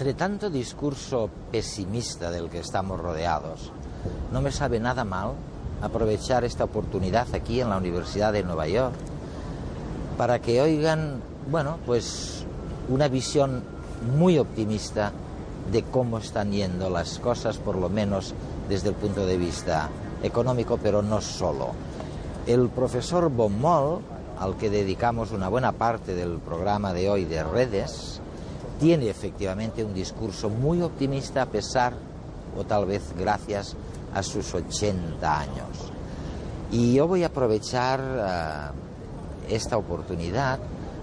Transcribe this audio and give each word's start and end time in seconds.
Entre 0.00 0.14
tanto 0.14 0.48
discurso 0.48 1.28
pesimista 1.52 2.30
del 2.30 2.48
que 2.48 2.60
estamos 2.60 2.98
rodeados, 2.98 3.70
no 4.32 4.40
me 4.40 4.50
sabe 4.50 4.80
nada 4.80 5.04
mal 5.04 5.32
aprovechar 5.82 6.42
esta 6.42 6.64
oportunidad 6.64 7.26
aquí 7.34 7.60
en 7.60 7.68
la 7.68 7.76
Universidad 7.76 8.32
de 8.32 8.42
Nueva 8.42 8.66
York 8.66 8.94
para 10.16 10.38
que 10.38 10.62
oigan, 10.62 11.20
bueno, 11.50 11.76
pues 11.84 12.46
una 12.88 13.08
visión 13.08 13.62
muy 14.16 14.38
optimista 14.38 15.12
de 15.70 15.82
cómo 15.82 16.16
están 16.16 16.50
yendo 16.50 16.88
las 16.88 17.18
cosas, 17.18 17.58
por 17.58 17.76
lo 17.76 17.90
menos 17.90 18.32
desde 18.70 18.88
el 18.88 18.94
punto 18.94 19.26
de 19.26 19.36
vista 19.36 19.90
económico, 20.22 20.78
pero 20.82 21.02
no 21.02 21.20
solo. 21.20 21.72
El 22.46 22.70
profesor 22.70 23.28
Bomol, 23.28 24.00
al 24.38 24.56
que 24.56 24.70
dedicamos 24.70 25.30
una 25.30 25.50
buena 25.50 25.72
parte 25.72 26.14
del 26.14 26.38
programa 26.38 26.94
de 26.94 27.10
hoy 27.10 27.26
de 27.26 27.44
redes, 27.44 28.22
tiene 28.80 29.10
efectivamente 29.10 29.84
un 29.84 29.92
discurso 29.92 30.48
muy 30.48 30.80
optimista 30.80 31.42
a 31.42 31.46
pesar, 31.46 31.92
o 32.58 32.64
tal 32.64 32.86
vez 32.86 33.14
gracias, 33.16 33.76
a 34.14 34.22
sus 34.22 34.54
80 34.54 35.38
años. 35.38 35.68
Y 36.72 36.94
yo 36.94 37.06
voy 37.06 37.22
a 37.22 37.26
aprovechar 37.26 38.00
uh, 38.00 39.52
esta 39.52 39.76
oportunidad 39.76 40.58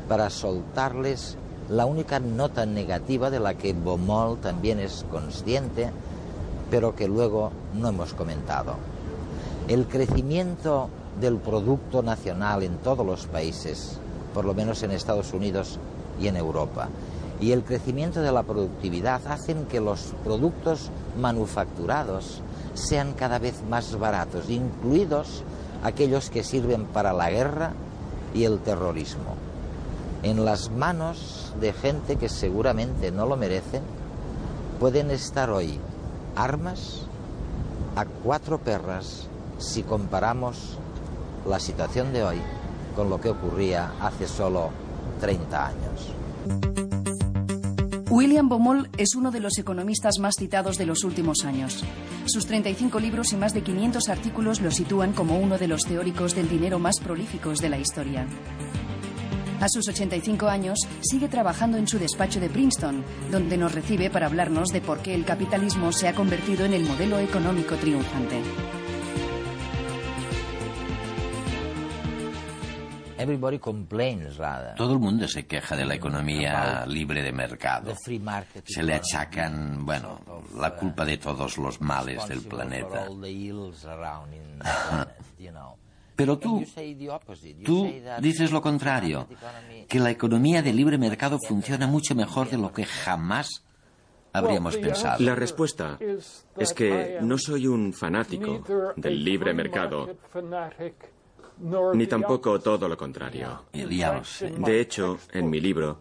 para 0.09 0.29
soltarles 0.29 1.37
la 1.69 1.85
única 1.85 2.19
nota 2.19 2.65
negativa 2.65 3.29
de 3.29 3.39
la 3.39 3.53
que 3.53 3.73
Bomol 3.73 4.39
también 4.39 4.79
es 4.79 5.05
consciente, 5.11 5.91
pero 6.71 6.95
que 6.95 7.07
luego 7.07 7.51
no 7.75 7.89
hemos 7.89 8.13
comentado. 8.13 8.75
El 9.67 9.85
crecimiento 9.85 10.89
del 11.19 11.37
Producto 11.37 12.01
Nacional 12.01 12.63
en 12.63 12.77
todos 12.77 13.05
los 13.05 13.27
países, 13.27 13.99
por 14.33 14.45
lo 14.45 14.53
menos 14.53 14.81
en 14.83 14.91
Estados 14.91 15.33
Unidos 15.33 15.77
y 16.19 16.27
en 16.27 16.37
Europa, 16.37 16.89
y 17.39 17.51
el 17.51 17.63
crecimiento 17.63 18.21
de 18.21 18.31
la 18.31 18.43
productividad 18.43 19.25
hacen 19.27 19.65
que 19.65 19.79
los 19.79 20.13
productos 20.23 20.89
manufacturados 21.19 22.41
sean 22.73 23.13
cada 23.13 23.39
vez 23.39 23.61
más 23.69 23.97
baratos, 23.97 24.49
incluidos 24.49 25.43
aquellos 25.83 26.29
que 26.29 26.43
sirven 26.43 26.85
para 26.85 27.13
la 27.13 27.29
guerra 27.29 27.73
y 28.33 28.43
el 28.43 28.59
terrorismo. 28.59 29.35
En 30.23 30.45
las 30.45 30.71
manos 30.71 31.53
de 31.59 31.73
gente 31.73 32.15
que 32.15 32.29
seguramente 32.29 33.11
no 33.11 33.25
lo 33.25 33.37
merecen, 33.37 33.83
pueden 34.79 35.11
estar 35.11 35.49
hoy 35.49 35.79
armas 36.35 37.01
a 37.95 38.05
cuatro 38.05 38.59
perras 38.59 39.27
si 39.59 39.83
comparamos 39.83 40.77
la 41.47 41.59
situación 41.59 42.13
de 42.13 42.23
hoy 42.23 42.41
con 42.95 43.09
lo 43.09 43.21
que 43.21 43.29
ocurría 43.29 43.91
hace 44.01 44.27
solo 44.27 44.69
30 45.19 45.67
años. 45.67 47.06
William 48.09 48.47
Baumol 48.47 48.89
es 48.97 49.15
uno 49.15 49.31
de 49.31 49.41
los 49.41 49.57
economistas 49.57 50.17
más 50.19 50.37
citados 50.37 50.77
de 50.77 50.85
los 50.85 51.03
últimos 51.03 51.43
años. 51.43 51.83
Sus 52.25 52.45
35 52.45 53.01
libros 53.01 53.33
y 53.33 53.35
más 53.35 53.53
de 53.53 53.63
500 53.63 54.07
artículos 54.07 54.61
lo 54.61 54.71
sitúan 54.71 55.11
como 55.11 55.37
uno 55.37 55.57
de 55.57 55.67
los 55.67 55.83
teóricos 55.83 56.33
del 56.33 56.47
dinero 56.47 56.79
más 56.79 57.01
prolíficos 57.01 57.59
de 57.59 57.69
la 57.69 57.79
historia. 57.79 58.25
A 59.59 59.67
sus 59.67 59.89
85 59.89 60.47
años 60.47 60.79
sigue 61.01 61.27
trabajando 61.27 61.77
en 61.77 61.87
su 61.87 61.99
despacho 61.99 62.39
de 62.39 62.49
Princeton, 62.49 63.03
donde 63.29 63.57
nos 63.57 63.75
recibe 63.75 64.09
para 64.09 64.27
hablarnos 64.27 64.69
de 64.69 64.79
por 64.79 64.99
qué 64.99 65.13
el 65.13 65.25
capitalismo 65.25 65.91
se 65.91 66.07
ha 66.07 66.15
convertido 66.15 66.63
en 66.63 66.73
el 66.73 66.83
modelo 66.83 67.19
económico 67.19 67.75
triunfante. 67.75 68.41
Todo 74.75 74.93
el 74.93 74.99
mundo 74.99 75.27
se 75.27 75.45
queja 75.45 75.75
de 75.75 75.85
la 75.85 75.95
economía 75.95 76.85
libre 76.85 77.21
de 77.21 77.31
mercado. 77.31 77.93
Se 78.65 78.83
le 78.83 78.93
achacan, 78.95 79.85
bueno, 79.85 80.19
la 80.59 80.75
culpa 80.75 81.03
de 81.05 81.17
todos 81.17 81.57
los 81.57 81.81
males 81.81 82.27
del 82.27 82.41
planeta. 82.41 83.07
Pero 86.15 86.37
tú, 86.39 86.63
tú 87.63 87.93
dices 88.19 88.51
lo 88.51 88.61
contrario, 88.61 89.27
que 89.87 89.99
la 89.99 90.09
economía 90.09 90.63
de 90.63 90.73
libre 90.73 90.97
mercado 90.97 91.37
funciona 91.47 91.85
mucho 91.85 92.15
mejor 92.15 92.49
de 92.49 92.57
lo 92.57 92.73
que 92.73 92.85
jamás 92.85 93.63
habríamos 94.33 94.77
pensado. 94.77 95.23
La 95.23 95.35
respuesta 95.35 95.99
es 96.57 96.73
que 96.73 97.19
no 97.21 97.37
soy 97.37 97.67
un 97.67 97.93
fanático 97.93 98.63
del 98.95 99.23
libre 99.23 99.53
mercado 99.53 100.17
ni 101.93 102.07
tampoco 102.07 102.59
todo 102.59 102.87
lo 102.87 102.97
contrario. 102.97 103.63
De 103.73 104.79
hecho, 104.79 105.17
en 105.31 105.49
mi 105.49 105.59
libro, 105.59 105.99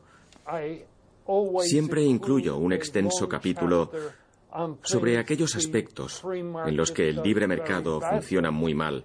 siempre 1.60 2.02
incluyo 2.02 2.56
un 2.56 2.72
extenso 2.72 3.28
capítulo 3.28 3.90
sobre 4.82 5.18
aquellos 5.18 5.54
aspectos 5.56 6.22
en 6.24 6.76
los 6.76 6.92
que 6.92 7.08
el 7.08 7.22
libre 7.22 7.46
mercado 7.46 8.00
funciona 8.00 8.50
muy 8.50 8.74
mal. 8.74 9.04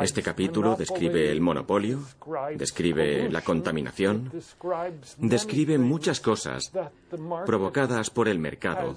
Este 0.00 0.22
capítulo 0.22 0.76
describe 0.76 1.32
el 1.32 1.40
monopolio, 1.40 1.98
describe 2.54 3.28
la 3.28 3.42
contaminación, 3.42 4.30
describe 5.18 5.78
muchas 5.78 6.20
cosas 6.20 6.70
provocadas 7.44 8.10
por 8.10 8.28
el 8.28 8.38
mercado 8.38 8.94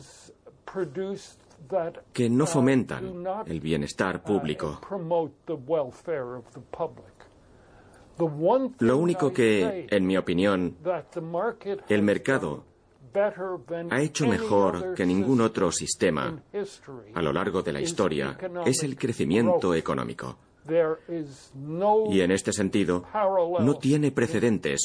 que 2.14 2.30
no 2.30 2.46
fomentan 2.46 3.26
el 3.46 3.60
bienestar 3.60 4.24
público. 4.24 4.80
Lo 8.80 8.98
único 8.98 9.32
que, 9.32 9.88
en 9.90 10.06
mi 10.06 10.18
opinión, 10.18 10.76
el 11.88 12.02
mercado 12.02 12.66
ha 13.90 14.02
hecho 14.02 14.28
mejor 14.28 14.94
que 14.94 15.06
ningún 15.06 15.42
otro 15.42 15.72
sistema 15.72 16.42
a 17.14 17.22
lo 17.22 17.34
largo 17.34 17.62
de 17.62 17.74
la 17.74 17.82
historia 17.82 18.38
es 18.66 18.84
el 18.84 18.98
crecimiento 18.98 19.74
económico. 19.74 20.38
Y 22.10 22.22
en 22.22 22.32
este 22.32 22.52
sentido, 22.52 23.06
no 23.60 23.76
tiene 23.76 24.12
precedentes, 24.12 24.82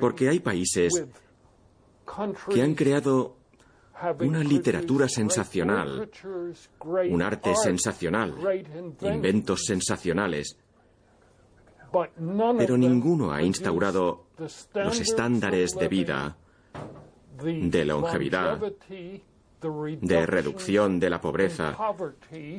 porque 0.00 0.28
hay 0.28 0.40
países 0.40 1.04
que 2.50 2.62
han 2.62 2.74
creado 2.74 3.37
una 4.20 4.40
literatura 4.40 5.08
sensacional, 5.08 6.10
un 7.10 7.22
arte 7.22 7.54
sensacional, 7.54 8.34
inventos 9.00 9.64
sensacionales, 9.64 10.56
pero 12.58 12.76
ninguno 12.76 13.32
ha 13.32 13.42
instaurado 13.42 14.26
los 14.38 15.00
estándares 15.00 15.72
de 15.74 15.88
vida, 15.88 16.36
de 17.42 17.84
longevidad, 17.84 18.60
de 19.60 20.26
reducción 20.26 21.00
de 21.00 21.10
la 21.10 21.20
pobreza 21.20 21.76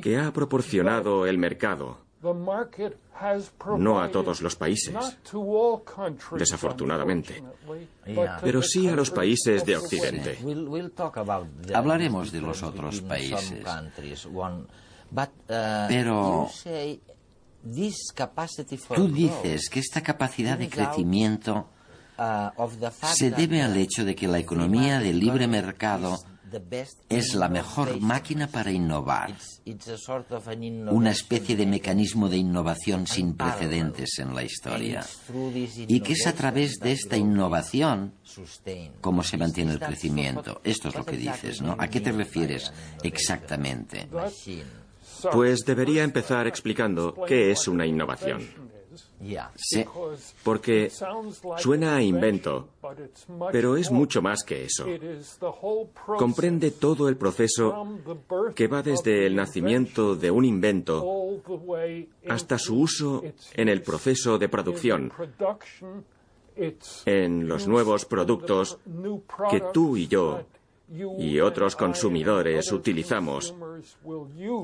que 0.02 0.18
ha 0.18 0.32
proporcionado 0.32 1.26
el 1.26 1.38
mercado 1.38 2.09
no 3.78 4.00
a 4.00 4.10
todos 4.10 4.42
los 4.42 4.56
países, 4.56 4.94
desafortunadamente, 6.32 7.42
pero 8.42 8.62
sí 8.62 8.88
a 8.88 8.94
los 8.94 9.10
países 9.10 9.64
de 9.64 9.76
Occidente. 9.76 10.38
Hablaremos 11.74 12.32
de 12.32 12.40
los 12.40 12.62
otros 12.62 13.00
países. 13.00 13.62
Pero 15.88 16.50
tú 18.94 19.08
dices 19.08 19.68
que 19.68 19.80
esta 19.80 20.02
capacidad 20.02 20.58
de 20.58 20.68
crecimiento 20.68 21.68
se 23.14 23.30
debe 23.30 23.62
al 23.62 23.76
hecho 23.76 24.04
de 24.04 24.14
que 24.14 24.28
la 24.28 24.38
economía 24.38 25.00
de 25.00 25.12
libre 25.12 25.46
mercado 25.46 26.18
es 27.08 27.34
la 27.34 27.48
mejor 27.48 28.00
máquina 28.00 28.46
para 28.46 28.70
innovar, 28.70 29.36
una 30.90 31.10
especie 31.10 31.56
de 31.56 31.66
mecanismo 31.66 32.28
de 32.28 32.38
innovación 32.38 33.06
sin 33.06 33.34
precedentes 33.34 34.18
en 34.18 34.34
la 34.34 34.42
historia, 34.42 35.04
y 35.76 36.00
que 36.00 36.12
es 36.12 36.26
a 36.26 36.32
través 36.32 36.78
de 36.78 36.92
esta 36.92 37.16
innovación 37.16 38.14
como 39.00 39.22
se 39.22 39.36
mantiene 39.36 39.72
el 39.72 39.80
crecimiento. 39.80 40.60
Esto 40.64 40.88
es 40.88 40.94
lo 40.94 41.04
que 41.04 41.16
dices, 41.16 41.60
¿no? 41.60 41.76
¿A 41.78 41.88
qué 41.88 42.00
te 42.00 42.12
refieres 42.12 42.72
exactamente? 43.02 44.08
Pues 45.32 45.64
debería 45.64 46.02
empezar 46.02 46.46
explicando 46.46 47.14
qué 47.26 47.50
es 47.50 47.68
una 47.68 47.86
innovación. 47.86 48.69
Sí, 49.56 49.84
porque 50.42 50.90
suena 51.58 51.96
a 51.96 52.02
invento, 52.02 52.68
pero 53.52 53.76
es 53.76 53.90
mucho 53.90 54.22
más 54.22 54.42
que 54.44 54.64
eso. 54.64 54.86
Comprende 56.18 56.70
todo 56.70 57.08
el 57.08 57.16
proceso 57.16 57.86
que 58.54 58.66
va 58.66 58.82
desde 58.82 59.26
el 59.26 59.36
nacimiento 59.36 60.16
de 60.16 60.30
un 60.30 60.44
invento 60.44 61.06
hasta 62.28 62.58
su 62.58 62.80
uso 62.80 63.22
en 63.54 63.68
el 63.68 63.82
proceso 63.82 64.38
de 64.38 64.48
producción, 64.48 65.12
en 67.04 67.46
los 67.46 67.68
nuevos 67.68 68.06
productos 68.06 68.78
que 69.50 69.62
tú 69.72 69.96
y 69.96 70.08
yo 70.08 70.40
y 71.18 71.40
otros 71.40 71.76
consumidores 71.76 72.72
utilizamos. 72.72 73.54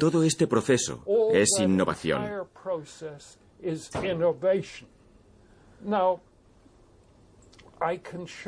Todo 0.00 0.22
este 0.22 0.46
proceso 0.46 1.04
es 1.32 1.60
innovación. 1.60 2.24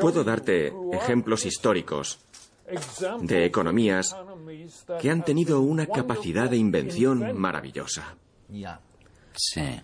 Puedo 0.01 0.25
darte 0.25 0.73
ejemplos 0.93 1.45
históricos 1.45 2.25
de 3.21 3.45
economías 3.45 4.17
que 5.01 5.11
han 5.11 5.25
tenido 5.25 5.61
una 5.61 5.87
capacidad 5.87 6.51
de 6.51 6.57
invención 6.57 7.39
maravillosa. 7.39 8.17
Sí. 9.35 9.81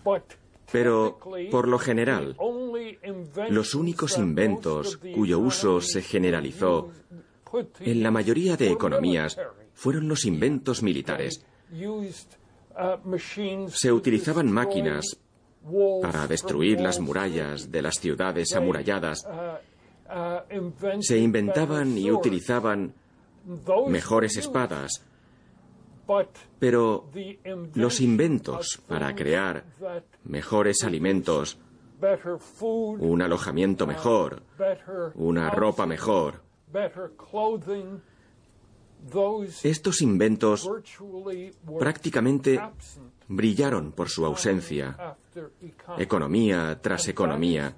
Pero, 0.73 1.19
por 1.51 1.69
lo 1.69 1.79
general, 1.79 2.37
los 3.51 3.75
únicos 3.75 4.19
inventos 4.19 4.97
cuyo 4.97 5.39
uso 5.39 5.81
se 5.81 6.03
generalizó 6.03 6.91
en 7.81 8.03
la 8.03 8.11
mayoría 8.11 8.57
de 8.57 8.71
economías 8.71 9.39
fueron 9.75 10.09
los 10.09 10.25
inventos 10.25 10.83
militares. 10.83 11.45
Se 13.69 13.93
utilizaban 13.93 14.51
máquinas 14.51 15.17
para 16.03 16.27
destruir 16.27 16.81
las 16.81 17.01
murallas 17.01 17.71
de 17.71 17.83
las 17.83 17.99
ciudades 17.99 18.55
amuralladas. 18.55 19.27
Se 21.01 21.19
inventaban 21.19 21.97
y 21.97 22.11
utilizaban 22.11 22.95
mejores 23.89 24.37
espadas. 24.37 25.03
Pero 26.59 27.11
los 27.75 28.01
inventos 28.01 28.83
para 28.87 29.15
crear 29.15 29.65
mejores 30.25 30.85
alimentos, 30.85 31.59
un 32.61 33.23
alojamiento 33.23 33.87
mejor, 33.87 34.43
una 35.15 35.51
ropa 35.51 35.87
mejor, 35.87 36.43
estos 39.63 40.03
inventos 40.03 40.69
prácticamente 41.79 42.61
brillaron 43.29 43.93
por 43.93 44.09
su 44.09 44.25
ausencia, 44.25 45.17
economía 45.99 46.79
tras 46.81 47.09
economía, 47.09 47.75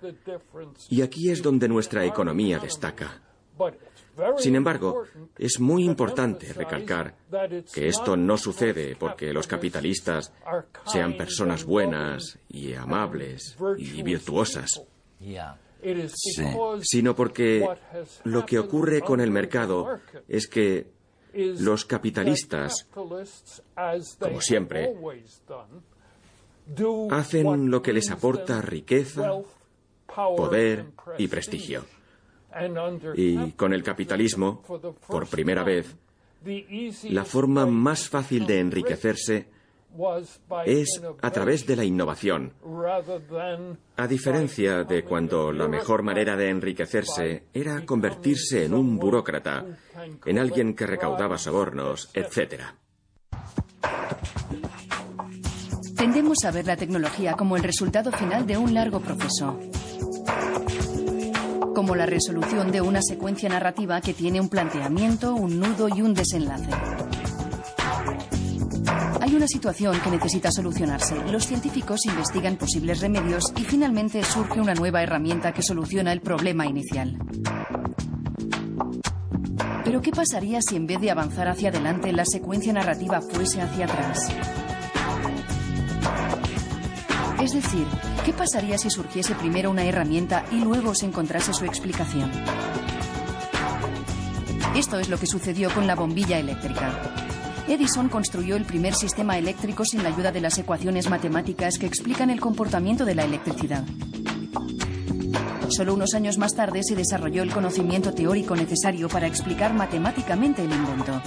y 0.89 1.03
aquí 1.03 1.31
es 1.31 1.43
donde 1.43 1.69
nuestra 1.69 2.05
economía 2.05 2.59
destaca. 2.59 3.23
Sin 4.39 4.57
embargo, 4.57 5.05
es 5.37 5.61
muy 5.61 5.85
importante 5.85 6.53
recalcar 6.53 7.15
que 7.73 7.87
esto 7.87 8.17
no 8.17 8.39
sucede 8.39 8.97
porque 8.97 9.33
los 9.33 9.47
capitalistas 9.47 10.33
sean 10.87 11.17
personas 11.17 11.65
buenas 11.65 12.39
y 12.49 12.73
amables 12.75 13.57
y 13.77 14.03
virtuosas, 14.03 14.83
sino 16.83 17.15
porque 17.15 17.67
lo 18.25 18.47
que 18.47 18.59
ocurre 18.59 19.03
con 19.03 19.21
el 19.21 19.31
mercado 19.31 20.01
es 20.29 20.47
que 20.47 20.96
los 21.35 21.85
capitalistas, 21.85 22.87
como 24.19 24.41
siempre, 24.41 24.95
hacen 27.11 27.71
lo 27.71 27.83
que 27.83 27.93
les 27.93 28.11
aporta 28.11 28.61
riqueza, 28.63 29.33
poder 30.07 30.87
y 31.19 31.29
prestigio. 31.29 31.85
Y 33.15 33.53
con 33.53 33.73
el 33.73 33.83
capitalismo, 33.83 34.63
por 35.07 35.29
primera 35.29 35.63
vez, 35.63 35.95
la 37.05 37.25
forma 37.25 37.67
más 37.67 38.09
fácil 38.09 38.47
de 38.47 38.61
enriquecerse 38.61 39.56
es 40.65 41.01
a 41.23 41.31
través 41.31 41.67
de 41.67 41.77
la 41.77 41.85
innovación. 41.85 42.53
A 43.97 44.07
diferencia 44.07 44.85
de 44.85 45.05
cuando 45.05 45.53
la 45.53 45.69
mejor 45.69 46.03
manera 46.03 46.37
de 46.37 46.51
enriquecerse 46.51 47.45
era 47.53 47.85
convertirse 47.85 48.65
en 48.65 48.75
un 48.75 48.99
burócrata, 48.99 49.65
en 50.25 50.39
alguien 50.39 50.75
que 50.75 50.87
recaudaba 50.87 51.39
sobornos, 51.39 52.11
etc. 52.15 52.63
Tendemos 55.97 56.45
a 56.45 56.51
ver 56.51 56.67
la 56.67 56.77
tecnología 56.77 57.35
como 57.35 57.57
el 57.57 57.63
resultado 57.63 58.13
final 58.13 58.47
de 58.47 58.59
un 58.59 58.75
largo 58.75 59.01
proceso. 59.01 59.59
Como 61.75 61.95
la 61.95 62.07
resolución 62.07 62.71
de 62.71 62.81
una 62.81 63.01
secuencia 63.03 63.49
narrativa 63.49 64.01
que 64.01 64.15
tiene 64.15 64.41
un 64.41 64.49
planteamiento, 64.49 65.35
un 65.35 65.59
nudo 65.59 65.89
y 65.89 66.03
un 66.03 66.15
desenlace. 66.15 66.71
Hay 69.27 69.35
una 69.35 69.49
situación 69.49 70.01
que 70.03 70.11
necesita 70.11 70.53
solucionarse. 70.53 71.17
Los 71.33 71.49
científicos 71.49 72.07
investigan 72.07 72.55
posibles 72.55 73.01
remedios 73.01 73.53
y 73.57 73.65
finalmente 73.65 74.23
surge 74.23 74.61
una 74.61 74.73
nueva 74.73 75.03
herramienta 75.03 75.51
que 75.51 75.63
soluciona 75.63 76.13
el 76.13 76.21
problema 76.21 76.65
inicial. 76.65 77.19
Pero 79.85 80.01
¿qué 80.01 80.13
pasaría 80.13 80.63
si 80.63 80.77
en 80.77 80.87
vez 80.87 81.01
de 81.01 81.11
avanzar 81.11 81.49
hacia 81.49 81.71
adelante 81.71 82.13
la 82.13 82.25
secuencia 82.25 82.73
narrativa 82.73 83.21
fuese 83.21 83.61
hacia 83.61 83.87
atrás? 83.87 84.29
Es 87.43 87.53
decir, 87.53 87.87
¿qué 88.25 88.33
pasaría 88.33 88.79
si 88.79 88.91
surgiese 88.91 89.35
primero 89.35 89.73
una 89.73 89.85
herramienta 89.85 90.45
y 90.53 90.61
luego 90.61 90.95
se 90.95 91.07
encontrase 91.07 91.53
su 91.53 91.65
explicación? 91.65 92.31
Esto 94.77 95.01
es 95.01 95.09
lo 95.09 95.19
que 95.19 95.27
sucedió 95.27 95.69
con 95.71 95.89
la 95.89 95.97
bombilla 95.97 96.39
eléctrica. 96.39 97.26
Edison 97.69 98.09
construyó 98.09 98.57
el 98.57 98.65
primer 98.65 98.95
sistema 98.95 99.39
eléctrico 99.39 99.85
sin 99.85 100.03
la 100.03 100.11
ayuda 100.11 100.31
de 100.31 100.41
las 100.41 100.57
ecuaciones 100.57 101.11
matemáticas 101.11 101.79
que 101.79 101.87
explican 101.87 102.31
el 102.31 102.41
comportamiento 102.41 103.05
de 103.05 103.15
la 103.17 103.25
electricidad. 103.25 103.85
Solo 105.69 105.95
unos 105.95 106.15
años 106.15 106.39
más 106.39 106.55
tarde 106.55 106.83
se 106.85 106.95
desarrolló 106.95 107.43
el 107.43 107.53
conocimiento 107.53 108.15
teórico 108.15 108.55
necesario 108.55 109.09
para 109.09 109.27
explicar 109.27 109.75
matemáticamente 109.75 110.63
el 110.63 110.73
invento. 110.73 111.21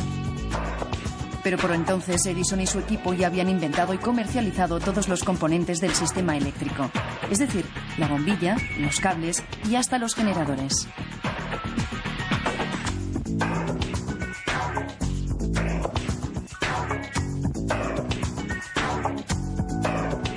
Pero 1.43 1.57
por 1.57 1.71
entonces 1.71 2.25
Edison 2.25 2.61
y 2.61 2.67
su 2.67 2.79
equipo 2.79 3.13
ya 3.13 3.27
habían 3.27 3.49
inventado 3.49 3.93
y 3.93 3.97
comercializado 3.97 4.79
todos 4.79 5.09
los 5.09 5.23
componentes 5.23 5.81
del 5.81 5.93
sistema 5.93 6.37
eléctrico, 6.37 6.89
es 7.29 7.39
decir, 7.39 7.65
la 7.97 8.07
bombilla, 8.07 8.55
los 8.79 8.99
cables 8.99 9.43
y 9.69 9.75
hasta 9.75 9.97
los 9.97 10.15
generadores. 10.15 10.87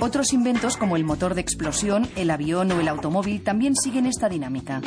Otros 0.05 0.33
inventos 0.33 0.75
como 0.75 0.97
el 0.97 1.05
motor 1.05 1.33
de 1.33 1.39
explosión, 1.39 2.09
el 2.17 2.29
avión 2.29 2.69
o 2.73 2.81
el 2.81 2.89
automóvil 2.89 3.41
también 3.41 3.73
siguen 3.73 4.05
esta 4.05 4.27
dinámica. 4.27 4.81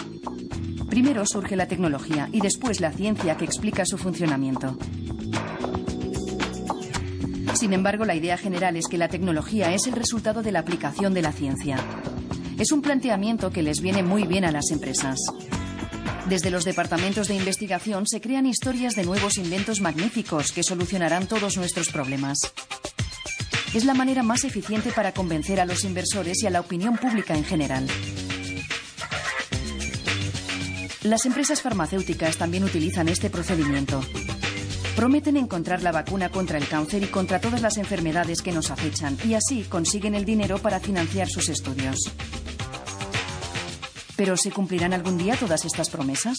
Primero 0.90 1.24
surge 1.24 1.56
la 1.56 1.66
tecnología 1.66 2.28
y 2.32 2.42
después 2.42 2.82
la 2.82 2.92
ciencia 2.92 3.34
que 3.38 3.46
explica 3.46 3.86
su 3.86 3.96
funcionamiento. 3.96 4.76
Sin 7.54 7.72
embargo, 7.72 8.04
la 8.04 8.14
idea 8.14 8.36
general 8.36 8.76
es 8.76 8.88
que 8.88 8.98
la 8.98 9.08
tecnología 9.08 9.72
es 9.72 9.86
el 9.86 9.94
resultado 9.94 10.42
de 10.42 10.52
la 10.52 10.58
aplicación 10.58 11.14
de 11.14 11.22
la 11.22 11.32
ciencia. 11.32 11.78
Es 12.58 12.70
un 12.70 12.82
planteamiento 12.82 13.50
que 13.50 13.62
les 13.62 13.80
viene 13.80 14.02
muy 14.02 14.24
bien 14.24 14.44
a 14.44 14.52
las 14.52 14.70
empresas. 14.70 15.18
Desde 16.28 16.50
los 16.50 16.66
departamentos 16.66 17.28
de 17.28 17.36
investigación 17.36 18.06
se 18.06 18.20
crean 18.20 18.44
historias 18.44 18.94
de 18.94 19.06
nuevos 19.06 19.38
inventos 19.38 19.80
magníficos 19.80 20.52
que 20.52 20.62
solucionarán 20.62 21.26
todos 21.26 21.56
nuestros 21.56 21.88
problemas 21.88 22.52
es 23.76 23.84
la 23.84 23.92
manera 23.92 24.22
más 24.22 24.44
eficiente 24.44 24.90
para 24.90 25.12
convencer 25.12 25.60
a 25.60 25.66
los 25.66 25.84
inversores 25.84 26.42
y 26.42 26.46
a 26.46 26.50
la 26.50 26.60
opinión 26.60 26.96
pública 26.96 27.36
en 27.36 27.44
general. 27.44 27.86
Las 31.02 31.26
empresas 31.26 31.60
farmacéuticas 31.60 32.38
también 32.38 32.64
utilizan 32.64 33.10
este 33.10 33.28
procedimiento. 33.28 34.00
Prometen 34.96 35.36
encontrar 35.36 35.82
la 35.82 35.92
vacuna 35.92 36.30
contra 36.30 36.56
el 36.56 36.66
cáncer 36.66 37.02
y 37.02 37.08
contra 37.08 37.38
todas 37.38 37.60
las 37.60 37.76
enfermedades 37.76 38.40
que 38.40 38.52
nos 38.52 38.70
acechan 38.70 39.18
y 39.28 39.34
así 39.34 39.64
consiguen 39.64 40.14
el 40.14 40.24
dinero 40.24 40.56
para 40.56 40.80
financiar 40.80 41.28
sus 41.28 41.50
estudios. 41.50 41.98
Pero 44.16 44.38
¿se 44.38 44.50
cumplirán 44.52 44.94
algún 44.94 45.18
día 45.18 45.36
todas 45.36 45.66
estas 45.66 45.90
promesas? 45.90 46.38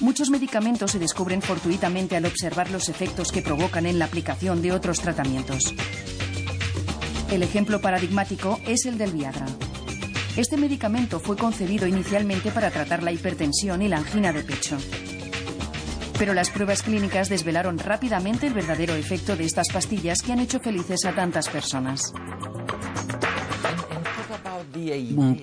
Muchos 0.00 0.30
medicamentos 0.30 0.92
se 0.92 0.98
descubren 0.98 1.42
fortuitamente 1.42 2.16
al 2.16 2.24
observar 2.24 2.70
los 2.70 2.88
efectos 2.88 3.30
que 3.32 3.42
provocan 3.42 3.84
en 3.84 3.98
la 3.98 4.06
aplicación 4.06 4.62
de 4.62 4.72
otros 4.72 5.00
tratamientos. 5.00 5.74
El 7.30 7.42
ejemplo 7.42 7.82
paradigmático 7.82 8.58
es 8.66 8.86
el 8.86 8.96
del 8.96 9.12
Viagra. 9.12 9.44
Este 10.36 10.56
medicamento 10.56 11.20
fue 11.20 11.36
concebido 11.36 11.86
inicialmente 11.86 12.50
para 12.50 12.70
tratar 12.70 13.02
la 13.02 13.12
hipertensión 13.12 13.82
y 13.82 13.88
la 13.88 13.98
angina 13.98 14.32
de 14.32 14.42
pecho. 14.42 14.78
Pero 16.18 16.32
las 16.32 16.48
pruebas 16.48 16.82
clínicas 16.82 17.28
desvelaron 17.28 17.78
rápidamente 17.78 18.46
el 18.46 18.54
verdadero 18.54 18.94
efecto 18.94 19.36
de 19.36 19.44
estas 19.44 19.68
pastillas 19.68 20.22
que 20.22 20.32
han 20.32 20.40
hecho 20.40 20.60
felices 20.60 21.04
a 21.04 21.14
tantas 21.14 21.48
personas. 21.48 22.14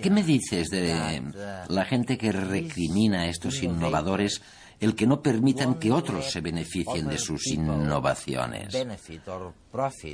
¿Qué 0.01 0.09
me 0.09 0.23
dices 0.23 0.67
de 0.69 1.21
la 1.67 1.85
gente 1.85 2.17
que 2.17 2.31
recrimina 2.31 3.21
a 3.21 3.27
estos 3.27 3.61
innovadores 3.63 4.41
el 4.79 4.95
que 4.95 5.07
no 5.07 5.21
permitan 5.21 5.75
que 5.75 5.91
otros 5.91 6.31
se 6.31 6.41
beneficien 6.41 7.07
de 7.07 7.17
sus 7.17 7.47
innovaciones. 7.47 8.75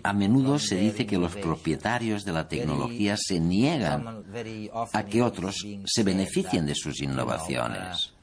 A 0.04 0.14
menudo 0.14 0.60
se 0.60 0.76
dice 0.76 1.06
que 1.06 1.18
los 1.18 1.36
propietarios 1.36 2.24
de 2.24 2.32
la 2.32 2.48
tecnología 2.48 3.16
se 3.18 3.40
niegan 3.40 4.24
a 4.94 5.04
que 5.04 5.22
otros 5.22 5.66
se 5.86 6.04
beneficien 6.04 6.66
de 6.66 6.76
sus 6.76 7.02
innovaciones. 7.02 8.14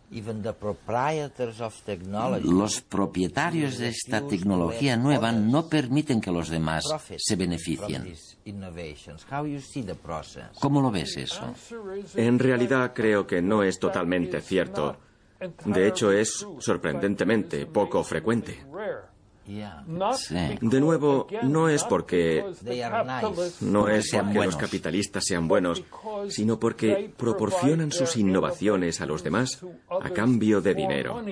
Los 2.43 2.81
propietarios 2.81 3.79
de 3.79 3.89
esta 3.89 4.27
tecnología 4.27 4.97
nueva 4.97 5.31
no 5.31 5.69
permiten 5.69 6.21
que 6.21 6.33
los 6.33 6.49
demás 6.49 6.85
se 7.17 7.37
beneficien. 7.37 8.15
¿Cómo 10.61 10.81
lo 10.81 10.91
ves 10.91 11.17
eso? 11.17 11.55
En 12.15 12.39
realidad 12.39 12.93
creo 12.95 13.27
que 13.27 13.43
no 13.43 13.63
es 13.63 13.79
totalmente 13.79 14.41
cierto. 14.41 14.97
De 15.65 15.89
hecho, 15.89 16.13
es 16.13 16.47
sorprendentemente 16.59 17.67
poco 17.67 18.05
frecuente. 18.05 18.65
De 20.61 20.81
nuevo, 20.81 21.27
no 21.43 21.69
es 21.69 21.83
porque 21.85 22.45
no 23.61 23.89
es 23.89 24.11
porque 24.13 24.45
los 24.45 24.57
capitalistas 24.57 25.25
sean 25.27 25.49
buenos, 25.49 25.83
sino 26.29 26.61
porque 26.61 27.13
proporcionan 27.17 27.91
sus 27.91 28.17
innovaciones 28.17 29.01
a 29.01 29.07
los 29.07 29.25
demás 29.25 29.65
a 29.89 30.11
cambio 30.11 30.61
de 30.61 30.75
dinero. 30.75 31.23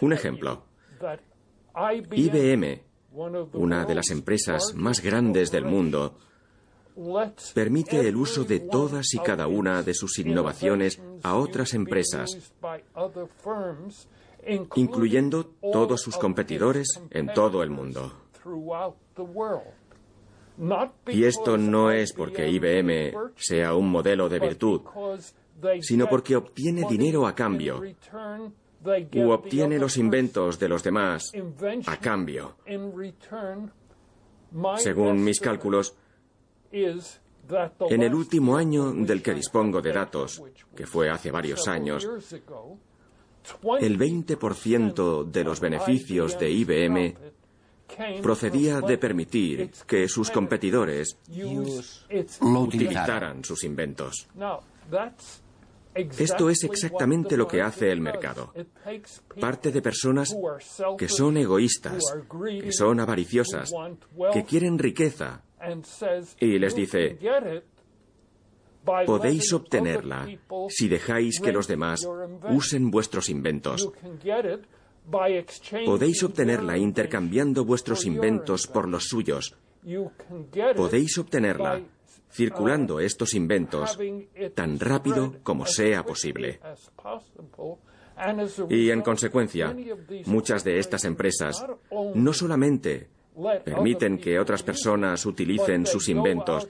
Un 0.00 0.12
ejemplo. 0.12 0.64
IBM, 2.12 2.82
una 3.12 3.84
de 3.84 3.94
las 3.94 4.10
empresas 4.10 4.74
más 4.74 5.00
grandes 5.00 5.50
del 5.50 5.64
mundo, 5.64 6.16
permite 7.54 8.06
el 8.06 8.16
uso 8.16 8.44
de 8.44 8.60
todas 8.60 9.14
y 9.14 9.18
cada 9.18 9.46
una 9.46 9.82
de 9.82 9.94
sus 9.94 10.18
innovaciones 10.18 11.00
a 11.22 11.36
otras 11.36 11.74
empresas, 11.74 12.52
incluyendo 14.74 15.46
todos 15.72 16.00
sus 16.00 16.16
competidores 16.16 17.00
en 17.10 17.32
todo 17.32 17.62
el 17.62 17.70
mundo. 17.70 18.12
Y 21.06 21.24
esto 21.24 21.56
no 21.56 21.90
es 21.90 22.12
porque 22.12 22.48
IBM 22.48 23.14
sea 23.36 23.74
un 23.74 23.90
modelo 23.90 24.28
de 24.28 24.38
virtud, 24.40 24.82
sino 25.80 26.08
porque 26.08 26.36
obtiene 26.36 26.86
dinero 26.88 27.26
a 27.26 27.34
cambio 27.34 27.82
u 29.14 29.30
obtiene 29.30 29.78
los 29.78 29.96
inventos 29.96 30.58
de 30.58 30.68
los 30.68 30.82
demás 30.82 31.32
a 31.86 31.96
cambio. 31.98 32.56
Según 34.76 35.22
mis 35.22 35.40
cálculos, 35.40 35.94
en 36.72 38.02
el 38.02 38.14
último 38.14 38.56
año 38.56 38.92
del 38.92 39.22
que 39.22 39.34
dispongo 39.34 39.80
de 39.80 39.92
datos, 39.92 40.42
que 40.74 40.86
fue 40.86 41.10
hace 41.10 41.30
varios 41.30 41.66
años, 41.68 42.06
el 43.80 43.98
20% 43.98 45.24
de 45.24 45.44
los 45.44 45.60
beneficios 45.60 46.38
de 46.38 46.50
IBM 46.50 47.14
procedía 48.22 48.80
de 48.80 48.98
permitir 48.98 49.70
que 49.86 50.08
sus 50.08 50.30
competidores 50.30 51.18
utilizaran 52.40 53.44
sus 53.44 53.64
inventos. 53.64 54.28
Esto 55.94 56.50
es 56.50 56.64
exactamente 56.64 57.36
lo 57.36 57.48
que 57.48 57.62
hace 57.62 57.90
el 57.90 58.00
mercado. 58.00 58.52
Parte 59.40 59.72
de 59.72 59.82
personas 59.82 60.36
que 60.96 61.08
son 61.08 61.36
egoístas, 61.36 62.02
que 62.60 62.72
son 62.72 63.00
avariciosas, 63.00 63.72
que 64.32 64.44
quieren 64.44 64.78
riqueza 64.78 65.42
y 66.38 66.58
les 66.58 66.74
dice, 66.74 67.18
podéis 69.04 69.52
obtenerla 69.52 70.28
si 70.68 70.88
dejáis 70.88 71.40
que 71.40 71.52
los 71.52 71.66
demás 71.66 72.08
usen 72.50 72.90
vuestros 72.90 73.28
inventos. 73.28 73.90
Podéis 75.84 76.22
obtenerla 76.22 76.78
intercambiando 76.78 77.64
vuestros 77.64 78.04
inventos 78.04 78.66
por 78.66 78.88
los 78.88 79.04
suyos. 79.04 79.56
Podéis 80.76 81.18
obtenerla 81.18 81.82
circulando 82.30 83.00
estos 83.00 83.34
inventos 83.34 83.98
tan 84.54 84.78
rápido 84.78 85.36
como 85.42 85.66
sea 85.66 86.04
posible. 86.04 86.60
Y 88.68 88.90
en 88.90 89.02
consecuencia, 89.02 89.74
muchas 90.26 90.62
de 90.64 90.78
estas 90.78 91.04
empresas 91.04 91.64
no 92.14 92.32
solamente 92.32 93.08
permiten 93.64 94.18
que 94.18 94.38
otras 94.38 94.62
personas 94.62 95.24
utilicen 95.24 95.86
sus 95.86 96.08
inventos, 96.08 96.68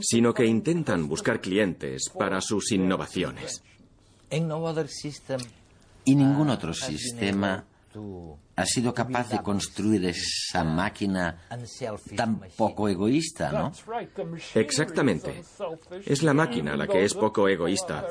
sino 0.00 0.34
que 0.34 0.46
intentan 0.46 1.06
buscar 1.08 1.40
clientes 1.40 2.10
para 2.10 2.40
sus 2.40 2.72
innovaciones. 2.72 3.62
Y 4.30 6.14
ningún 6.14 6.50
otro 6.50 6.74
sistema 6.74 7.64
ha 8.56 8.66
sido 8.66 8.92
capaz 8.92 9.30
de 9.30 9.42
construir 9.42 10.04
esa 10.06 10.64
máquina 10.64 11.46
tan 12.16 12.40
poco 12.56 12.88
egoísta, 12.88 13.52
¿no? 13.52 13.72
Exactamente. 14.54 15.42
Es 16.04 16.22
la 16.22 16.34
máquina 16.34 16.76
la 16.76 16.86
que 16.86 17.04
es 17.04 17.14
poco 17.14 17.48
egoísta, 17.48 18.06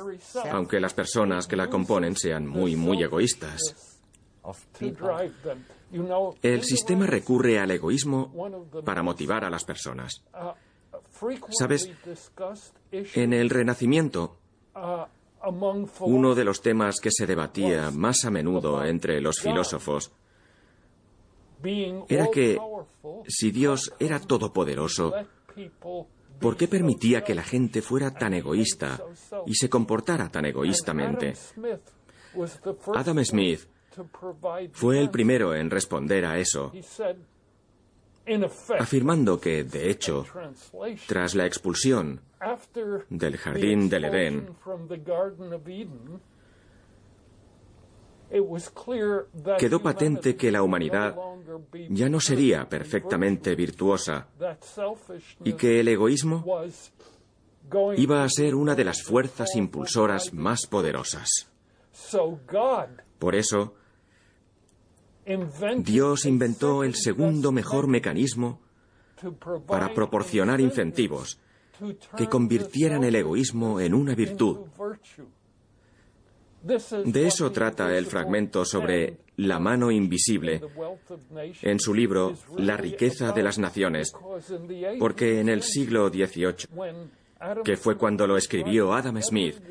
aunque 0.52 0.80
las 0.80 0.94
personas 0.94 1.48
que 1.48 1.56
la 1.56 1.68
componen 1.68 2.16
sean 2.16 2.48
muy, 2.48 2.76
muy 2.76 3.04
egoístas. 3.04 3.62
El 6.42 6.64
sistema 6.64 7.06
recurre 7.06 7.60
al 7.60 7.72
egoísmo 7.72 8.34
para 8.86 9.04
motivar 9.04 9.44
a 9.44 9.50
las 9.50 9.64
personas. 9.64 10.24
¿Sabes? 11.50 11.90
En 12.92 13.34
el 13.34 13.50
Renacimiento, 13.50 14.38
uno 16.02 16.36
de 16.36 16.44
los 16.44 16.62
temas 16.62 17.00
que 17.00 17.12
se 17.12 17.26
debatía 17.26 17.92
más 17.92 18.26
a 18.26 18.32
menudo 18.32 18.84
entre 18.84 19.22
los 19.22 19.40
filósofos 19.40 20.12
era 22.08 22.28
que 22.32 22.58
si 23.28 23.52
Dios 23.52 23.94
era 24.00 24.20
todopoderoso, 24.20 25.14
¿por 26.40 26.56
qué 26.56 26.68
permitía 26.68 27.24
que 27.24 27.36
la 27.36 27.44
gente 27.44 27.82
fuera 27.82 28.12
tan 28.12 28.34
egoísta 28.34 29.02
y 29.46 29.56
se 29.56 29.70
comportara 29.70 30.30
tan 30.30 30.46
egoístamente? 30.46 31.34
Adam 32.94 33.24
Smith 33.24 33.62
fue 34.72 35.00
el 35.00 35.10
primero 35.10 35.56
en 35.56 35.70
responder 35.70 36.26
a 36.26 36.38
eso, 36.38 36.72
afirmando 38.80 39.40
que, 39.40 39.64
de 39.64 39.90
hecho, 39.90 40.26
tras 41.08 41.36
la 41.36 41.46
expulsión 41.46 42.22
del 43.10 43.38
jardín 43.38 43.90
del 43.90 44.06
Edén, 44.06 44.50
quedó 49.58 49.82
patente 49.82 50.36
que 50.36 50.52
la 50.52 50.62
humanidad 50.62 51.16
ya 51.90 52.10
no 52.10 52.20
sería 52.20 52.68
perfectamente 52.68 53.56
virtuosa 53.56 54.28
y 55.44 55.54
que 55.54 55.80
el 55.80 55.88
egoísmo 55.88 56.46
iba 57.96 58.24
a 58.24 58.30
ser 58.30 58.56
una 58.56 58.76
de 58.76 58.84
las 58.84 59.02
fuerzas 59.04 59.56
impulsoras 59.56 60.34
más 60.34 60.68
poderosas. 60.68 61.50
Por 63.20 63.36
eso, 63.36 63.74
Dios 65.80 66.26
inventó 66.26 66.84
el 66.84 66.96
segundo 66.96 67.52
mejor 67.52 67.88
mecanismo 67.88 68.62
para 69.66 69.94
proporcionar 69.94 70.62
incentivos 70.62 71.40
que 72.16 72.28
convirtieran 72.28 73.04
el 73.04 73.16
egoísmo 73.16 73.80
en 73.80 73.94
una 73.94 74.16
virtud. 74.16 74.68
De 77.06 77.28
eso 77.28 77.52
trata 77.52 77.96
el 77.96 78.06
fragmento 78.06 78.66
sobre 78.66 79.18
la 79.38 79.60
mano 79.60 79.92
invisible 79.92 80.62
en 81.62 81.80
su 81.80 81.94
libro 81.94 82.34
La 82.58 82.78
riqueza 82.78 83.32
de 83.32 83.44
las 83.44 83.60
naciones, 83.60 84.14
porque 85.00 85.40
en 85.40 85.50
el 85.50 85.62
siglo 85.62 86.10
XVIII 86.10 86.68
que 87.64 87.78
fue 87.78 87.98
cuando 87.98 88.28
lo 88.28 88.38
escribió 88.38 88.94
Adam 88.94 89.22
Smith, 89.22 89.62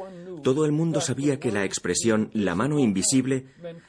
todo 0.43 0.65
el 0.65 0.73
mundo 0.73 1.01
sabía 1.01 1.39
que 1.39 1.53
la 1.53 1.65
expresión 1.65 2.31
la 2.33 2.55
mano 2.55 2.79
invisible 2.79 3.47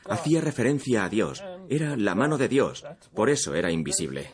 hacía 0.09 0.41
referencia 0.41 1.05
a 1.05 1.09
Dios. 1.09 1.43
Era 1.69 1.95
la 1.95 2.15
mano 2.15 2.37
de 2.37 2.47
Dios, 2.47 2.85
por 3.13 3.29
eso 3.29 3.53
era 3.55 3.71
invisible. 3.71 4.31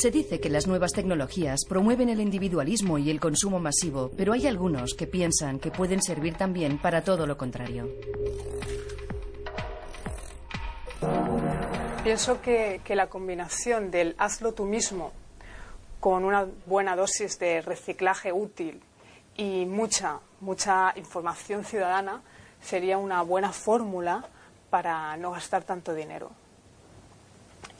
Se 0.00 0.10
dice 0.10 0.40
que 0.40 0.48
las 0.48 0.66
nuevas 0.66 0.92
tecnologías 0.92 1.66
promueven 1.68 2.08
el 2.08 2.22
individualismo 2.22 2.96
y 2.96 3.10
el 3.10 3.20
consumo 3.20 3.60
masivo, 3.60 4.10
pero 4.16 4.32
hay 4.32 4.46
algunos 4.46 4.94
que 4.94 5.06
piensan 5.06 5.58
que 5.58 5.70
pueden 5.70 6.00
servir 6.02 6.36
también 6.36 6.78
para 6.78 7.02
todo 7.02 7.26
lo 7.26 7.36
contrario. 7.36 7.86
Pienso 12.02 12.40
que, 12.40 12.80
la 12.88 13.08
combinación 13.08 13.90
del 13.90 14.14
hazlo 14.16 14.52
tú 14.54 14.64
mismo 14.64 15.12
con 16.00 16.24
una 16.24 16.46
buena 16.64 16.96
dosis 16.96 17.38
de 17.38 17.60
reciclaje 17.60 18.32
útil 18.32 18.82
y 19.36 19.66
mucha, 19.66 20.18
mucha 20.40 20.94
información 20.96 21.62
ciudadana 21.62 22.22
sería 22.62 22.96
una 22.96 23.20
buena 23.20 23.52
fórmula 23.52 24.24
para 24.70 25.14
no 25.18 25.32
gastar 25.32 25.64
tanto 25.64 25.92
dinero. 25.92 26.30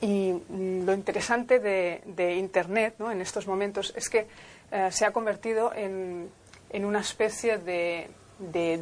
Y 0.02 0.32
mm, 0.32 0.84
lo 0.84 0.92
interesante 0.92 1.58
de, 1.58 2.34
Internet 2.36 3.00
en 3.00 3.22
estos 3.22 3.46
momentos 3.46 3.90
es 3.96 4.10
que 4.10 4.28
eh, 4.70 4.88
se 4.92 5.06
ha 5.06 5.12
convertido 5.12 5.72
en, 5.74 6.30
una 6.74 7.00
especie 7.00 7.56
de, 7.56 8.10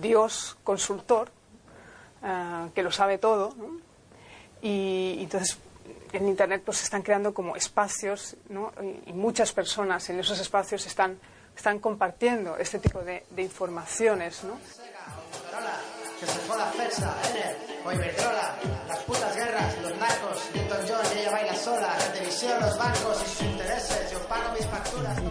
Dios 0.01 0.59
consultor 0.65 1.31
eh, 2.25 2.69
que 2.75 2.83
lo 2.83 2.91
sabe 2.91 3.19
todo. 3.19 3.55
Y, 4.63 5.19
entonces 5.21 5.59
en 6.13 6.29
Internet 6.29 6.63
pues, 6.65 6.79
se 6.79 6.85
están 6.85 7.03
creando 7.03 7.35
como 7.35 7.57
espacios 7.57 8.37
y, 9.07 9.13
muchas 9.13 9.53
personas 9.53 10.09
en 10.11 10.21
esos 10.21 10.39
espacios 10.41 10.87
están, 10.87 11.19
están 11.57 11.79
compartiendo 11.79 12.57
este 12.57 12.79
tipo 12.79 13.01
de, 13.01 13.25
informaciones. 13.37 14.43
¿no? 14.45 14.59
Que 16.21 16.27
se 16.27 16.39
fue 16.41 16.57
la 16.57 16.73
Ener 16.73 17.57
o 17.85 17.93
Iberdrola, 17.93 18.59
las 18.89 18.99
putas 19.05 19.37
guerras, 19.37 19.77
los 19.83 19.97
narcos, 19.99 20.51
Newton 20.53 20.79
John 20.89 21.07
y 21.15 21.21
ella 21.21 21.31
baila 21.31 21.55
sola, 21.55 21.97
la 21.97 22.13
televisión, 22.13 22.61
los 22.61 22.79
bancos 22.79 23.23
y 23.23 23.29
sus 23.29 23.43
intereses, 23.43 24.11
yo 24.11 24.19
pago 24.27 24.53
mis 24.53 24.67
facturas. 24.67 25.23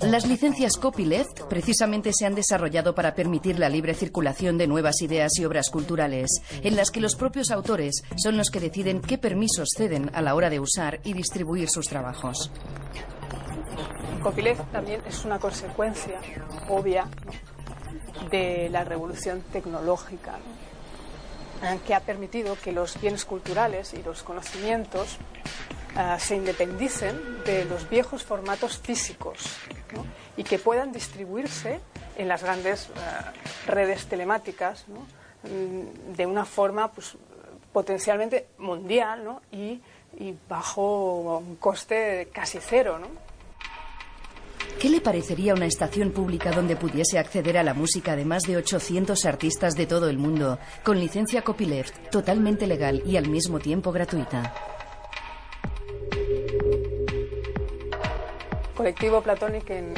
Las 0.00 0.26
licencias 0.26 0.76
copyleft 0.76 1.42
precisamente 1.42 2.12
se 2.12 2.26
han 2.26 2.34
desarrollado 2.34 2.94
para 2.94 3.14
permitir 3.14 3.58
la 3.58 3.68
libre 3.68 3.94
circulación 3.94 4.58
de 4.58 4.66
nuevas 4.66 5.00
ideas 5.02 5.38
y 5.38 5.44
obras 5.44 5.70
culturales, 5.70 6.30
en 6.62 6.74
las 6.74 6.90
que 6.90 7.00
los 7.00 7.14
propios 7.14 7.50
autores 7.50 8.02
son 8.16 8.36
los 8.36 8.50
que 8.50 8.60
deciden 8.60 9.00
qué 9.00 9.18
permisos 9.18 9.70
ceden 9.76 10.10
a 10.14 10.22
la 10.22 10.34
hora 10.34 10.50
de 10.50 10.60
usar 10.60 11.00
y 11.04 11.12
distribuir 11.12 11.68
sus 11.68 11.86
trabajos. 11.86 12.50
Copyleft 14.22 14.72
también 14.72 15.00
es 15.06 15.24
una 15.24 15.38
consecuencia 15.38 16.20
obvia 16.68 17.08
de 18.30 18.68
la 18.70 18.84
revolución 18.84 19.42
tecnológica 19.52 20.38
eh, 21.62 21.78
que 21.86 21.94
ha 21.94 22.00
permitido 22.00 22.56
que 22.56 22.72
los 22.72 23.00
bienes 23.00 23.24
culturales 23.24 23.94
y 23.94 24.02
los 24.02 24.22
conocimientos 24.22 25.16
eh, 25.96 26.16
se 26.18 26.36
independicen 26.36 27.42
de 27.44 27.64
los 27.64 27.88
viejos 27.88 28.22
formatos 28.24 28.78
físicos 28.78 29.38
y 30.36 30.44
que 30.44 30.58
puedan 30.58 30.92
distribuirse 30.92 31.80
en 32.18 32.28
las 32.28 32.42
grandes 32.42 32.88
eh, 32.88 32.90
redes 33.66 34.06
telemáticas 34.06 34.84
mm, 34.88 36.12
de 36.14 36.26
una 36.26 36.44
forma 36.44 36.92
pues, 36.92 37.16
potencialmente 37.72 38.48
mundial 38.58 39.38
y, 39.50 39.80
y, 40.18 40.34
bajo 40.48 41.38
un 41.38 41.56
coste 41.56 42.28
casi 42.32 42.58
cero. 42.60 42.98
¿Qué 44.80 44.90
le 44.90 45.00
parecería 45.00 45.54
una 45.54 45.66
estación 45.66 46.10
pública 46.10 46.50
donde 46.50 46.76
pudiese 46.76 47.18
acceder 47.18 47.56
a 47.56 47.62
la 47.62 47.72
música 47.72 48.14
de 48.14 48.24
más 48.24 48.42
de 48.42 48.58
800 48.58 49.24
artistas 49.24 49.74
de 49.74 49.86
todo 49.86 50.08
el 50.10 50.18
mundo, 50.18 50.58
con 50.84 51.00
licencia 51.00 51.42
copyleft, 51.42 52.10
totalmente 52.10 52.66
legal 52.66 53.02
y 53.06 53.16
al 53.16 53.28
mismo 53.28 53.58
tiempo 53.58 53.90
gratuita? 53.90 54.52
Colectivo 58.76 59.22
Platonic 59.22 59.70
en, 59.70 59.94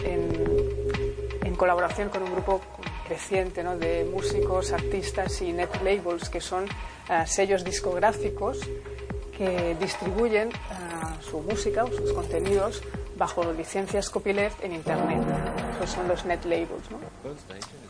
colaboración 1.56 2.08
con 2.08 2.22
un 2.22 2.30
grupo 2.30 2.60
creciente 3.08 3.64
de 3.64 4.04
músicos, 4.04 4.70
artistas 4.70 5.42
y 5.42 5.52
net 5.52 5.68
labels, 5.82 6.28
que 6.28 6.40
son 6.40 6.66
eh, 6.66 7.24
sellos 7.26 7.64
discográficos 7.64 8.60
que 9.38 9.76
distribuyen 9.80 10.48
eh, 10.48 10.52
su 11.22 11.40
música 11.40 11.84
o 11.84 11.88
sus 11.88 12.12
contenidos 12.12 12.82
bajo 13.18 13.52
licencias 13.52 14.10
copyleft 14.10 14.62
en 14.64 14.72
Internet. 14.72 15.22
Esos 15.76 15.90
son 15.90 16.08
los 16.08 16.24
net 16.24 16.44
labels. 16.44 16.90
¿no? 16.90 16.98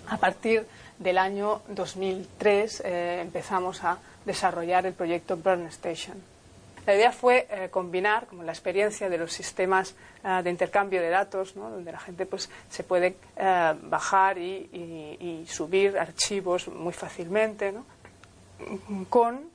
A 0.09 0.17
partir 0.17 0.67
del 0.99 1.19
año 1.19 1.63
2003 1.69 2.83
eh, 2.85 3.21
empezamos 3.21 3.85
a 3.85 3.99
desarrollar 4.25 4.87
el 4.87 4.95
proyecto 4.95 5.37
Burn 5.37 5.67
Station. 5.67 6.17
La 6.87 6.95
idea 6.95 7.13
fue 7.13 7.47
eh, 7.51 7.69
combinar 7.71 8.27
como 8.27 8.43
la 8.43 8.53
experiencia 8.53 9.11
de 9.11 9.19
los 9.19 9.33
sistemas 9.33 9.95
eh, 10.25 10.41
de 10.43 10.51
intercambio 10.51 11.03
de 11.03 11.11
datos, 11.11 11.55
¿no? 11.55 11.69
donde 11.71 11.93
la 11.93 12.01
gente 12.01 12.25
pues, 12.25 12.49
se 12.71 12.83
puede 12.83 13.17
bajar 13.37 14.39
y, 14.39 15.45
subir 15.47 15.99
archivos 15.99 16.69
muy 16.69 16.93
fácilmente, 16.93 17.73
¿no? 17.73 17.85
con, 19.11 19.51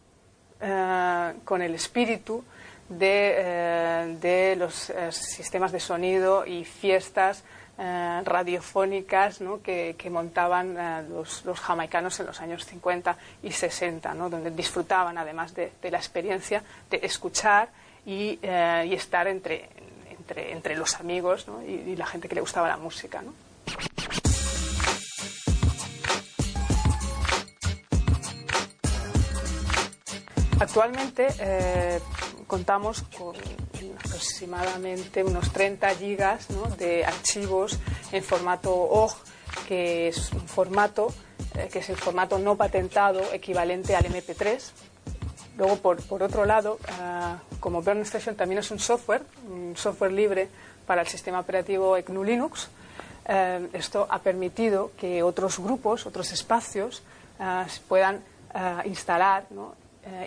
con 1.44 1.62
el 1.62 1.76
espíritu 1.76 2.44
de, 2.90 3.36
eh, 3.38 4.18
de 4.20 4.56
los 4.56 4.90
eh, 4.90 5.12
sistemas 5.12 5.72
de 5.72 5.80
sonido 5.80 6.46
y 6.46 6.66
fiestas 6.66 7.44
eh, 7.78 8.22
radiofónicas 8.24 9.40
que, 9.64 10.10
montaban 10.12 11.10
los, 11.10 11.44
los, 11.46 11.60
jamaicanos 11.60 12.20
en 12.20 12.28
los 12.28 12.40
años 12.42 12.66
50 12.66 13.18
y 13.42 13.52
60, 13.52 14.14
¿no? 14.14 14.30
donde 14.30 14.52
disfrutaban 14.52 15.18
además 15.18 15.54
de, 15.56 15.72
la 15.90 15.98
experiencia 15.98 16.64
de 16.90 17.00
escuchar 17.04 17.70
y, 18.06 18.40
y 18.44 18.94
estar 18.94 19.28
entre, 19.28 19.70
entre, 20.10 20.52
entre, 20.52 20.76
los 20.76 20.96
amigos 20.96 21.48
y, 21.66 21.72
y, 21.72 21.96
la 21.96 22.06
gente 22.06 22.28
que 22.28 22.36
le 22.36 22.42
gustaba 22.42 22.68
la 22.68 22.78
música. 22.78 23.22
¿no? 23.22 23.34
Actualmente 30.74 31.28
eh, 31.40 32.00
contamos 32.48 33.04
con 33.16 33.36
aproximadamente 34.04 35.24
unos 35.24 35.54
30 35.54 35.88
gigas 35.94 36.48
de 36.80 37.06
archivos 37.06 37.78
en 38.12 38.24
formato 38.24 38.74
OGG, 38.74 39.16
que 39.68 40.08
es 40.08 40.32
un 40.32 40.48
formato 40.48 41.14
eh, 41.54 41.70
que 41.72 41.78
es 41.78 41.90
el 41.92 41.96
formato 41.96 42.40
no 42.40 42.56
patentado 42.56 43.22
equivalente 43.34 43.96
al 43.96 44.06
MP3. 44.06 44.72
Luego, 45.58 45.78
por, 45.78 46.24
otro 46.24 46.44
lado, 46.44 46.80
ah, 47.00 47.38
como 47.60 47.84
Burn 47.84 48.02
Station 48.02 48.36
también 48.36 48.58
es 48.58 48.72
un 48.72 48.80
software, 48.80 49.22
un 49.48 49.78
software 49.78 50.12
libre 50.12 50.50
para 50.88 51.02
el 51.02 51.08
sistema 51.08 51.40
operativo 51.40 51.96
GNU 52.04 52.24
Linux, 52.24 52.70
eh, 53.28 53.70
esto 53.74 54.08
ha 54.10 54.18
permitido 54.18 54.90
que 54.98 55.22
otros 55.22 55.60
grupos, 55.60 56.08
otros 56.08 56.32
espacios, 56.32 57.04
ah, 57.40 57.68
puedan 57.88 58.24
ah, 58.56 58.82
instalar 58.86 59.46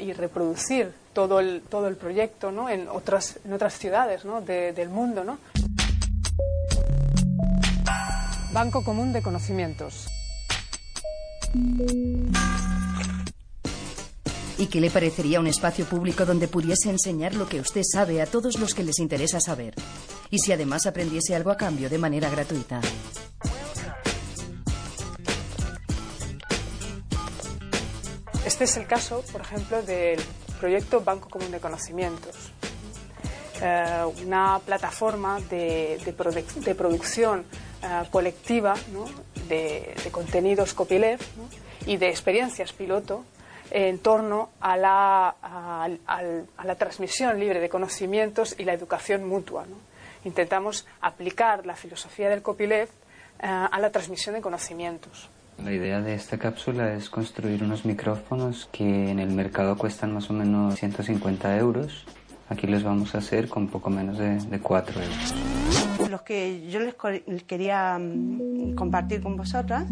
y 0.01 0.13
reproducir 0.13 0.93
todo 1.13 1.41
el, 1.41 1.63
todo 1.63 1.89
el 1.89 1.97
proyecto 1.97 2.51
¿no? 2.53 2.69
en, 2.69 2.89
otras, 2.89 3.39
en 3.45 3.53
otras 3.53 3.79
ciudades 3.79 4.25
¿no? 4.25 4.41
del 4.41 4.89
mundo. 4.89 5.25
¿no? 5.25 5.39
Banco 8.53 8.85
Común 8.85 9.13
de 9.13 9.23
Conocimientos. 9.23 10.09
¿Y 14.59 14.67
qué 14.67 14.81
le 14.81 14.91
parecería 14.91 15.41
un 15.41 15.47
espacio 15.47 15.85
público 15.85 16.25
donde 16.25 16.49
pudiese 16.49 16.89
enseñar 16.89 17.35
lo 17.35 17.47
que 17.47 17.61
usted 17.61 17.83
sabe 17.85 18.23
a 18.23 18.27
todos 18.27 18.59
los 18.59 18.75
que 18.75 18.83
les 18.83 18.99
interesa 18.99 19.41
saber? 19.41 19.75
Y 20.31 20.39
si 20.39 20.53
además 20.53 20.87
aprendiese 20.87 21.35
algo 21.35 21.51
a 21.51 21.57
cambio 21.57 21.91
de 21.91 21.99
manera 21.99 22.31
gratuita. 22.31 22.81
Este 28.57 28.65
es 28.65 28.77
el 28.79 28.87
caso, 28.87 29.23
por 29.33 29.43
ejemplo, 29.43 29.83
del 29.83 30.19
proyecto 30.59 31.03
Banco 31.03 31.29
Común 31.29 31.51
de 31.51 31.61
Conocimientos, 31.61 32.35
eh, 33.61 34.03
una 34.25 34.59
plataforma 34.65 35.39
de, 35.51 36.15
producción 36.75 37.45
eh, 37.83 38.05
colectiva 38.11 38.73
de, 39.47 39.95
contenidos 40.11 40.73
copyleft 40.73 41.23
y 41.85 41.99
de 41.99 42.09
experiencias 42.09 42.73
piloto 42.73 43.27
en 43.71 43.99
torno 43.99 44.49
a 44.61 44.79
la, 44.79 45.37
a, 45.43 46.65
la, 46.65 46.75
transmisión 46.77 47.39
libre 47.39 47.61
de 47.61 47.69
conocimientos 47.69 48.55
y 48.59 48.65
la 48.65 48.73
educación 48.73 49.29
mutua. 49.29 49.67
Intentamos 50.25 50.87
aplicar 51.03 51.67
la 51.67 51.77
filosofía 51.77 52.31
del 52.31 52.41
copyleft 52.41 52.95
eh, 53.39 53.47
a 53.47 53.79
la 53.79 53.93
transmisión 53.93 54.35
de 54.35 54.41
conocimientos. 54.41 55.29
La 55.65 55.73
idea 55.73 56.01
de 56.01 56.15
esta 56.15 56.39
cápsula 56.39 56.95
es 56.95 57.11
construir 57.11 57.63
unos 57.63 57.85
micrófonos 57.85 58.69
que 58.71 59.11
en 59.11 59.19
el 59.19 59.31
mercado 59.31 59.77
cuestan 59.77 60.13
más 60.13 60.31
o 60.31 60.33
menos 60.33 60.77
150 60.77 61.57
euros. 61.59 62.05
Aquí 62.49 62.67
los 62.67 62.85
vamos 62.85 63.15
a 63.15 63.19
hacer 63.19 63.49
con 63.49 63.69
poco 63.69 63.91
menos 63.91 64.19
de, 64.19 64.39
de 64.39 64.61
4 64.61 65.03
euros. 65.03 65.35
Lo 66.11 66.23
que 66.23 66.69
yo 66.71 66.81
les 66.81 66.95
quería 67.45 67.99
mm, 67.99 68.75
compartir 68.75 69.23
con 69.23 69.37
vosotras 69.37 69.87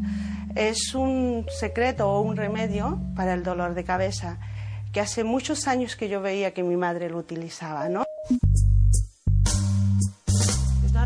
es 0.54 0.94
un 0.94 1.46
secreto 1.48 2.08
o 2.08 2.20
un 2.20 2.36
remedio 2.36 3.00
para 3.16 3.34
el 3.34 3.42
dolor 3.42 3.74
de 3.74 3.84
cabeza 3.84 4.38
que 4.92 5.00
hace 5.00 5.24
muchos 5.24 5.66
años 5.66 5.96
que 5.96 6.08
yo 6.08 6.20
veía 6.20 6.52
que 6.52 6.62
mi 6.62 6.76
madre 6.76 7.10
lo 7.10 7.18
utilizaba, 7.18 7.88
¿no? 7.88 8.04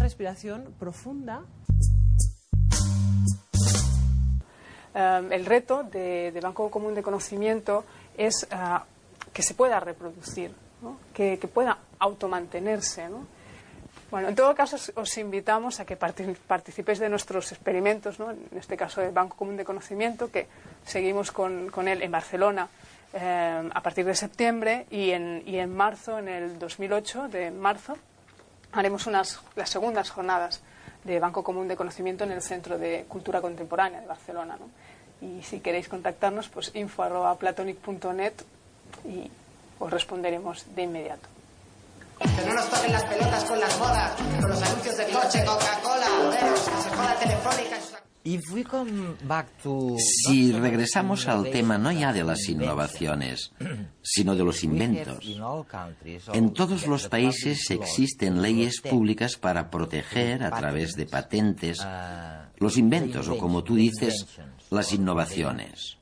respiración 0.08 0.64
profunda. 0.78 1.42
Em, 4.98 5.32
el 5.32 5.46
reto 5.46 5.84
de, 5.84 6.36
Banco 6.42 6.68
Común 6.72 6.92
de 6.92 7.04
Conocimiento 7.04 7.84
es 8.16 8.48
eh, 8.50 8.56
que 9.32 9.44
se 9.44 9.54
pueda 9.54 9.78
reproducir, 9.78 10.52
que, 11.14 11.38
pueda 11.54 11.78
automantenerse. 12.00 13.08
¿no? 13.08 13.24
Bueno, 14.10 14.26
en 14.28 14.34
todo 14.34 14.52
caso, 14.56 14.76
os 14.96 15.18
invitamos 15.18 15.78
a 15.78 15.84
que 15.84 15.94
participéis 15.94 16.98
de 16.98 17.08
nuestros 17.08 17.52
experimentos, 17.52 18.18
¿no? 18.18 18.32
en 18.32 18.58
este 18.58 18.76
caso 18.76 19.00
del 19.00 19.12
Banco 19.12 19.36
Común 19.36 19.56
de 19.56 19.64
Conocimiento, 19.64 20.32
que 20.32 20.48
seguimos 20.84 21.30
con, 21.30 21.70
él 21.86 22.02
en 22.02 22.10
Barcelona 22.10 22.68
em, 23.12 23.70
a 23.72 23.80
partir 23.80 24.04
de 24.04 24.16
septiembre 24.16 24.86
y 24.90 25.12
en, 25.12 25.44
y 25.46 25.58
en 25.58 25.76
marzo, 25.76 26.18
en 26.18 26.26
el 26.26 26.58
2008, 26.58 27.28
de 27.28 27.52
marzo, 27.52 27.96
haremos 28.72 29.06
unas, 29.06 29.40
las 29.54 29.70
segundas 29.70 30.10
jornadas 30.10 30.60
de 31.04 31.18
Banco 31.20 31.42
Común 31.42 31.68
de 31.68 31.76
Conocimiento 31.76 32.24
en 32.24 32.32
el 32.32 32.42
Centro 32.42 32.78
de 32.78 33.06
Cultura 33.08 33.40
Contemporánea 33.40 34.00
de 34.00 34.06
Barcelona. 34.06 34.58
Y 35.20 35.42
si 35.42 35.60
queréis 35.60 35.88
contactarnos, 35.88 36.48
pues 36.48 36.70
info.platonic.net 36.74 38.34
y 39.04 39.30
os 39.78 39.90
responderemos 39.90 40.64
de 40.74 40.82
inmediato. 40.82 41.28
Si 49.98 50.52
regresamos 50.52 51.26
al 51.28 51.50
tema 51.50 51.78
no 51.78 51.92
ya 51.92 52.12
de 52.12 52.24
las 52.24 52.48
innovaciones, 52.48 53.52
sino 54.02 54.34
de 54.34 54.44
los 54.44 54.64
inventos, 54.64 55.24
en 56.32 56.52
todos 56.52 56.86
los 56.86 57.08
países 57.08 57.70
existen 57.70 58.42
leyes 58.42 58.80
públicas 58.80 59.36
para 59.36 59.70
proteger 59.70 60.42
a 60.42 60.50
través 60.50 60.94
de 60.94 61.06
patentes 61.06 61.78
los 62.58 62.76
inventos 62.76 63.28
o, 63.28 63.38
como 63.38 63.62
tú 63.62 63.76
dices, 63.76 64.26
las 64.70 64.92
innovaciones. 64.92 65.96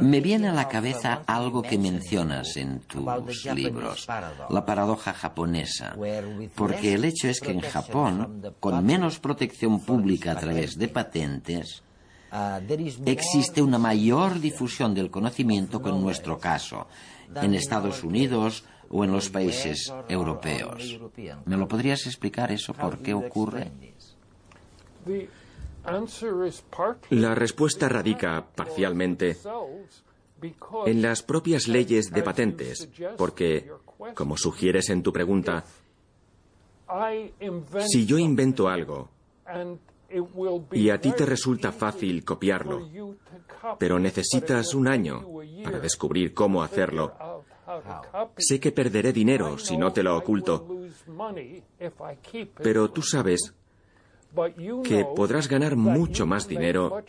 Me 0.00 0.20
viene 0.20 0.48
a 0.48 0.52
la 0.52 0.68
cabeza 0.68 1.22
algo 1.26 1.62
que 1.62 1.78
mencionas 1.78 2.56
en 2.56 2.80
tus 2.80 3.44
libros, 3.54 4.06
la 4.50 4.64
paradoja 4.64 5.12
japonesa, 5.12 5.96
porque 6.54 6.94
el 6.94 7.04
hecho 7.04 7.28
es 7.28 7.40
que 7.40 7.52
en 7.52 7.60
Japón, 7.60 8.54
con 8.58 8.84
menos 8.84 9.20
protección 9.20 9.80
pública 9.80 10.32
a 10.32 10.36
través 10.36 10.76
de 10.76 10.88
patentes, 10.88 11.82
existe 13.06 13.62
una 13.62 13.78
mayor 13.78 14.40
difusión 14.40 14.94
del 14.94 15.10
conocimiento 15.10 15.80
que 15.82 15.90
en 15.90 16.02
nuestro 16.02 16.38
caso, 16.38 16.86
en 17.34 17.54
Estados 17.54 18.02
Unidos 18.02 18.64
o 18.88 19.04
en 19.04 19.12
los 19.12 19.30
países 19.30 19.92
europeos. 20.08 20.98
¿Me 21.44 21.56
lo 21.56 21.68
podrías 21.68 22.06
explicar 22.06 22.50
eso? 22.50 22.74
¿Por 22.74 22.98
qué 22.98 23.14
ocurre? 23.14 23.70
La 27.10 27.34
respuesta 27.34 27.88
radica 27.88 28.46
parcialmente 28.54 29.36
en 30.86 31.02
las 31.02 31.22
propias 31.22 31.68
leyes 31.68 32.10
de 32.10 32.22
patentes, 32.22 32.88
porque, 33.16 33.70
como 34.14 34.36
sugieres 34.36 34.88
en 34.90 35.02
tu 35.02 35.12
pregunta, 35.12 35.64
si 37.86 38.06
yo 38.06 38.18
invento 38.18 38.68
algo 38.68 39.08
y 40.72 40.90
a 40.90 41.00
ti 41.00 41.12
te 41.12 41.24
resulta 41.24 41.72
fácil 41.72 42.24
copiarlo, 42.24 42.88
pero 43.78 43.98
necesitas 43.98 44.74
un 44.74 44.88
año 44.88 45.24
para 45.62 45.78
descubrir 45.78 46.34
cómo 46.34 46.62
hacerlo, 46.62 47.12
sé 48.36 48.58
que 48.58 48.72
perderé 48.72 49.12
dinero 49.12 49.58
si 49.58 49.76
no 49.76 49.92
te 49.92 50.02
lo 50.02 50.16
oculto, 50.16 50.66
pero 52.62 52.90
tú 52.90 53.02
sabes 53.02 53.54
que 54.84 55.04
podrás 55.16 55.48
ganar 55.48 55.76
mucho 55.76 56.26
más 56.26 56.46
dinero 56.46 57.02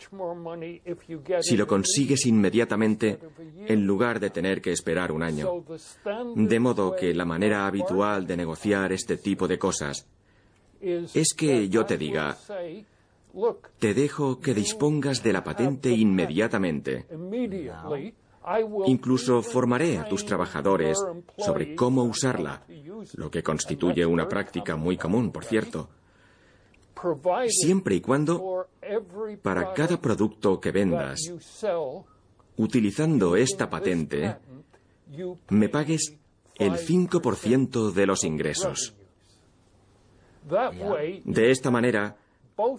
si 1.40 1.56
lo 1.56 1.66
consigues 1.66 2.26
inmediatamente 2.26 3.18
en 3.66 3.86
lugar 3.86 4.18
de 4.18 4.30
tener 4.30 4.60
que 4.60 4.72
esperar 4.72 5.12
un 5.12 5.22
año. 5.22 5.64
De 6.34 6.60
modo 6.60 6.96
que 6.96 7.14
la 7.14 7.24
manera 7.24 7.66
habitual 7.66 8.26
de 8.26 8.36
negociar 8.36 8.92
este 8.92 9.16
tipo 9.16 9.46
de 9.46 9.58
cosas 9.58 10.06
es 10.80 11.32
que 11.34 11.68
yo 11.68 11.84
te 11.86 11.96
diga, 11.96 12.36
te 13.78 13.94
dejo 13.94 14.40
que 14.40 14.54
dispongas 14.54 15.22
de 15.22 15.32
la 15.32 15.44
patente 15.44 15.90
inmediatamente. 15.90 17.06
Incluso 18.86 19.42
formaré 19.42 19.98
a 19.98 20.08
tus 20.08 20.26
trabajadores 20.26 20.98
sobre 21.38 21.76
cómo 21.76 22.02
usarla, 22.02 22.64
lo 23.14 23.30
que 23.30 23.44
constituye 23.44 24.04
una 24.04 24.28
práctica 24.28 24.74
muy 24.74 24.96
común, 24.96 25.30
por 25.30 25.44
cierto 25.44 25.88
siempre 27.48 27.96
y 27.96 28.00
cuando 28.00 28.66
para 29.42 29.72
cada 29.72 30.00
producto 30.00 30.60
que 30.60 30.70
vendas, 30.70 31.20
utilizando 32.56 33.36
esta 33.36 33.68
patente, 33.68 34.36
me 35.50 35.68
pagues 35.68 36.14
el 36.56 36.72
5% 36.72 37.92
de 37.92 38.06
los 38.06 38.24
ingresos. 38.24 38.94
De 41.24 41.50
esta 41.50 41.70
manera, 41.70 42.16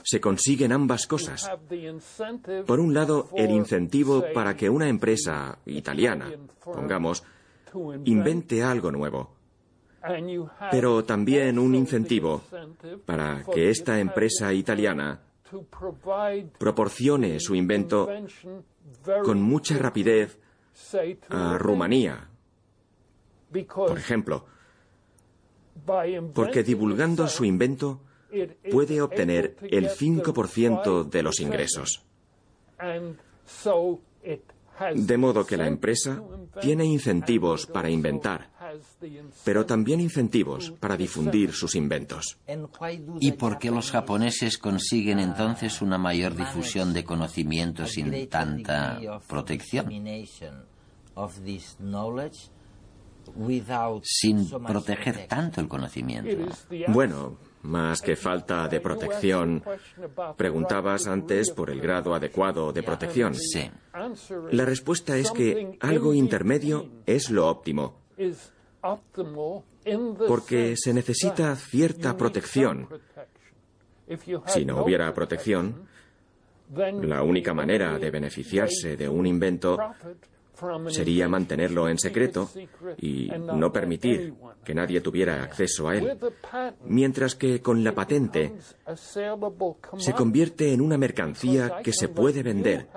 se 0.04 0.19
consiguen 0.19 0.71
ambas 0.71 1.08
cosas. 1.08 1.49
Por 2.65 2.80
un 2.80 2.93
lado, 2.93 3.30
el 3.36 3.52
incentivo 3.52 4.23
para 4.34 4.56
que 4.56 4.69
una 4.69 4.88
empresa 4.88 5.58
italiana, 5.65 6.32
pongamos, 6.63 7.23
invente 8.06 8.63
algo 8.63 8.91
nuevo 8.91 9.42
pero 10.71 11.03
también 11.05 11.57
un 11.57 11.75
incentivo 11.75 12.43
para 13.05 13.43
que 13.43 13.69
esta 13.69 13.99
empresa 13.99 14.53
italiana 14.53 15.21
proporcione 16.57 17.39
su 17.39 17.55
invento 17.55 18.09
con 19.23 19.41
mucha 19.41 19.77
rapidez 19.77 20.39
a 21.29 21.57
Rumanía, 21.57 22.29
por 23.73 23.97
ejemplo, 23.97 24.45
porque 26.33 26.63
divulgando 26.63 27.27
su 27.27 27.45
invento 27.45 28.01
puede 28.71 29.01
obtener 29.01 29.55
el 29.61 29.89
5% 29.89 31.03
de 31.09 31.23
los 31.23 31.39
ingresos. 31.39 32.03
De 34.95 35.17
modo 35.17 35.45
que 35.45 35.55
la 35.55 35.67
empresa 35.67 36.21
tiene 36.59 36.83
incentivos 36.85 37.67
para 37.67 37.89
inventar, 37.91 38.49
pero 39.43 39.65
también 39.65 39.99
incentivos 39.99 40.71
para 40.79 40.97
difundir 40.97 41.53
sus 41.53 41.75
inventos. 41.75 42.38
¿Y 43.19 43.33
por 43.33 43.57
qué 43.59 43.71
los 43.71 43.91
japoneses 43.91 44.57
consiguen 44.57 45.19
entonces 45.19 45.81
una 45.81 45.97
mayor 45.97 46.36
difusión 46.36 46.93
de 46.93 47.03
conocimiento 47.03 47.86
sin 47.86 48.27
tanta 48.27 48.99
protección? 49.27 49.89
Sin 54.03 54.49
proteger 54.49 55.27
tanto 55.27 55.62
el 55.62 55.67
conocimiento. 55.67 56.53
Bueno, 56.88 57.38
más 57.63 58.01
que 58.01 58.15
falta 58.15 58.67
de 58.67 58.79
protección. 58.79 59.63
Preguntabas 60.38 61.07
antes 61.07 61.51
por 61.51 61.69
el 61.69 61.81
grado 61.81 62.13
adecuado 62.13 62.71
de 62.71 62.83
protección. 62.83 63.33
Sí. 63.36 63.69
La 64.51 64.65
respuesta 64.65 65.17
es 65.17 65.31
que 65.31 65.77
algo 65.79 66.13
intermedio 66.13 66.89
es 67.05 67.29
lo 67.29 67.47
óptimo. 67.47 67.95
Porque 70.28 70.76
se 70.78 70.93
necesita 70.93 71.56
cierta 71.56 72.15
protección. 72.15 72.88
Si 74.48 74.65
no 74.65 74.84
hubiera 74.84 75.13
protección, 75.13 75.88
la 76.76 77.24
única 77.24 77.54
manera 77.54 77.98
de 77.98 78.12
beneficiarse 78.12 78.96
de 78.98 79.08
un 79.08 79.26
invento 79.26 79.78
sería 80.88 81.28
mantenerlo 81.28 81.89
en 81.89 81.98
secreto 81.98 82.50
y 82.98 83.30
no 83.30 83.72
permitir 83.72 84.34
que 84.63 84.74
nadie 84.74 85.02
tuviera 85.02 85.43
acceso 85.43 85.89
a 85.89 85.96
él. 85.96 86.17
Mientras 86.86 87.36
que 87.36 87.62
con 87.62 87.84
la 87.84 87.93
patente 87.93 88.54
se 88.96 90.13
convierte 90.13 90.74
en 90.74 90.82
una 90.82 90.98
mercancía 90.98 91.82
que 91.84 91.91
se 91.91 92.10
puede 92.10 92.43
vender, 92.43 92.88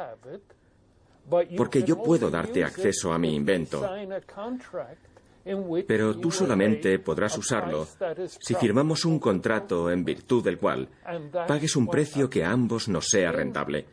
porque 1.56 1.82
yo 1.82 2.02
puedo 2.02 2.30
darte 2.30 2.64
acceso 2.64 3.12
a 3.12 3.18
mi 3.18 3.34
invento. 3.34 3.82
Pero 5.86 6.16
tú 6.16 6.30
solamente 6.30 6.98
podrás 6.98 7.36
usarlo 7.38 7.86
si 8.40 8.54
firmamos 8.54 9.04
un 9.04 9.18
contrato 9.18 9.90
en 9.90 10.04
virtud 10.04 10.42
del 10.42 10.58
cual 10.58 10.88
pagues 11.46 11.76
un 11.76 11.88
precio 11.88 12.28
que 12.28 12.44
a 12.44 12.50
ambos 12.50 12.88
nos 12.88 13.08
sea 13.08 13.32
rentable. 13.32 13.86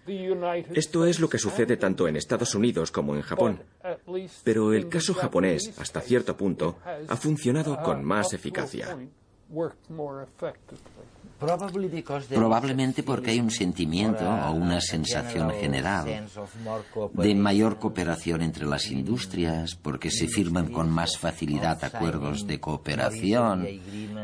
Esto 0.74 1.06
es 1.06 1.20
lo 1.20 1.30
que 1.30 1.38
sucede 1.38 1.78
tanto 1.78 2.08
en 2.08 2.16
Estados 2.16 2.56
Unidos 2.56 2.92
como 2.92 3.16
en 3.16 3.22
Japón. 3.22 3.62
Pero 4.44 4.74
el 4.74 4.90
caso 4.90 5.14
japonés, 5.14 5.80
hasta 5.80 6.02
cierto 6.02 6.36
punto, 6.36 6.78
ha 7.08 7.16
funcionado 7.16 7.82
con 7.84 8.04
más 8.04 8.34
eficacia. 8.34 8.98
Probablemente 12.30 13.04
porque 13.04 13.32
hay 13.32 13.40
un 13.40 13.52
sentimiento 13.52 14.24
o 14.24 14.52
una 14.52 14.82
sensación 14.82 15.52
general 15.52 16.28
de 17.14 17.36
mayor 17.36 17.80
cooperación 17.80 18.42
entre 18.42 18.66
las 18.66 18.90
industrias, 18.90 19.76
porque 19.76 20.10
se 20.10 20.28
firman 20.28 20.72
con 20.72 20.90
más 20.90 21.18
facilidad 21.18 21.84
acuerdos 21.84 22.48
de 22.48 22.60
cooperación 22.60 23.68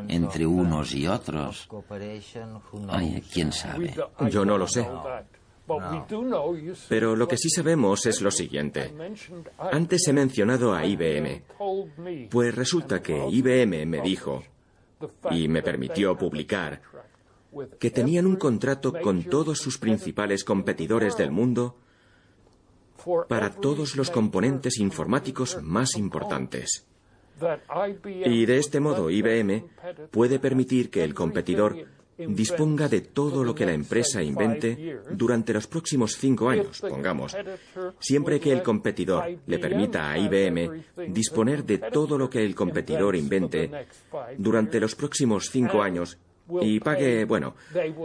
entre 0.07 0.45
unos 0.45 0.93
y 0.93 1.07
otros. 1.07 1.67
Ay, 2.89 3.23
quién 3.31 3.51
sabe. 3.51 3.93
Yo 4.29 4.45
no 4.45 4.57
lo 4.57 4.67
sé. 4.67 4.87
Pero 6.87 7.15
lo 7.15 7.27
que 7.27 7.37
sí 7.37 7.49
sabemos 7.49 8.05
es 8.05 8.21
lo 8.21 8.31
siguiente. 8.31 8.91
Antes 9.57 10.07
he 10.07 10.13
mencionado 10.13 10.73
a 10.73 10.85
IBM. 10.85 11.43
Pues 12.29 12.55
resulta 12.55 13.01
que 13.01 13.27
IBM 13.29 13.85
me 13.85 14.01
dijo 14.01 14.41
y 15.31 15.47
me 15.47 15.61
permitió 15.61 16.17
publicar 16.17 16.81
que 17.79 17.91
tenían 17.91 18.25
un 18.25 18.35
contrato 18.35 18.93
con 19.01 19.23
todos 19.23 19.59
sus 19.59 19.77
principales 19.77 20.43
competidores 20.43 21.17
del 21.17 21.31
mundo 21.31 21.77
para 23.27 23.51
todos 23.51 23.95
los 23.95 24.11
componentes 24.11 24.77
informáticos 24.79 25.61
más 25.61 25.95
importantes. 25.95 26.85
Y 28.03 28.45
de 28.45 28.57
este 28.57 28.79
modo 28.79 29.09
IBM 29.09 29.65
puede 30.11 30.39
permitir 30.39 30.89
que 30.89 31.03
el 31.03 31.13
competidor 31.13 31.77
disponga 32.17 32.89
de 32.89 32.99
todo 32.99 33.45
lo 33.45 33.55
que 33.55 33.65
la 33.65 33.73
empresa 33.73 34.21
invente 34.21 34.99
durante 35.11 35.53
los 35.53 35.67
próximos 35.67 36.17
cinco 36.17 36.49
años, 36.49 36.81
pongamos, 36.81 37.35
siempre 37.99 38.41
que 38.41 38.51
el 38.51 38.61
competidor 38.61 39.39
le 39.45 39.59
permita 39.59 40.11
a 40.11 40.17
IBM 40.17 40.83
disponer 41.07 41.63
de 41.63 41.77
todo 41.77 42.17
lo 42.17 42.29
que 42.29 42.43
el 42.43 42.55
competidor 42.55 43.15
invente 43.15 43.71
durante 44.37 44.81
los 44.81 44.95
próximos 44.95 45.49
cinco 45.49 45.81
años 45.81 46.17
y 46.61 46.79
pague, 46.79 47.25
bueno, 47.25 47.55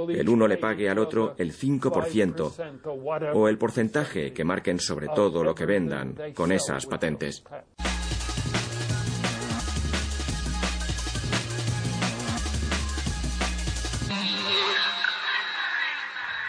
el 0.08 0.28
uno 0.28 0.46
le 0.46 0.58
pague 0.58 0.88
al 0.88 0.98
otro 0.98 1.34
el 1.38 1.52
5% 1.52 3.32
o 3.34 3.48
el 3.48 3.58
porcentaje 3.58 4.32
que 4.32 4.44
marquen 4.44 4.78
sobre 4.78 5.08
todo 5.08 5.42
lo 5.42 5.54
que 5.54 5.66
vendan 5.66 6.16
con 6.34 6.52
esas 6.52 6.86
patentes. 6.86 7.44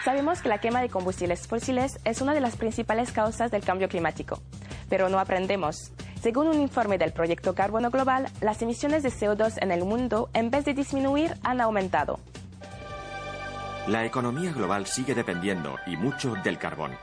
Sabemos 0.06 0.40
que 0.40 0.48
la 0.48 0.58
quema 0.58 0.80
de 0.80 0.88
combustibles 0.88 1.48
fósiles 1.48 1.98
es 2.04 2.20
una 2.20 2.32
de 2.32 2.40
las 2.40 2.54
principales 2.56 3.10
causas 3.10 3.50
del 3.50 3.64
cambio 3.64 3.88
climático, 3.88 4.40
pero 4.88 5.08
no 5.08 5.18
aprendemos. 5.18 5.90
Según 6.26 6.48
un 6.48 6.60
informe 6.60 6.98
del 6.98 7.12
Proyecto 7.12 7.54
Carbono 7.54 7.88
Global, 7.88 8.26
las 8.40 8.60
emisiones 8.60 9.04
de 9.04 9.10
CO2 9.10 9.58
en 9.62 9.70
el 9.70 9.84
mundo, 9.84 10.28
en 10.34 10.50
vez 10.50 10.64
de 10.64 10.74
disminuir, 10.74 11.36
han 11.44 11.60
aumentado. 11.60 12.18
La 13.86 14.04
economía 14.04 14.50
global 14.52 14.86
sigue 14.86 15.14
dependiendo, 15.14 15.76
y 15.86 15.96
mucho, 15.96 16.34
del 16.42 16.58
carbón. 16.58 16.96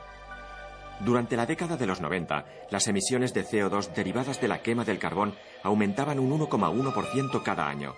Durante 1.00 1.38
la 1.38 1.46
década 1.46 1.78
de 1.78 1.86
los 1.86 2.02
90, 2.02 2.44
las 2.70 2.86
emisiones 2.86 3.32
de 3.32 3.46
CO2 3.46 3.94
derivadas 3.94 4.42
de 4.42 4.48
la 4.48 4.60
quema 4.60 4.84
del 4.84 4.98
carbón 4.98 5.34
aumentaban 5.62 6.18
un 6.18 6.38
1,1% 6.38 7.42
cada 7.42 7.66
año. 7.66 7.94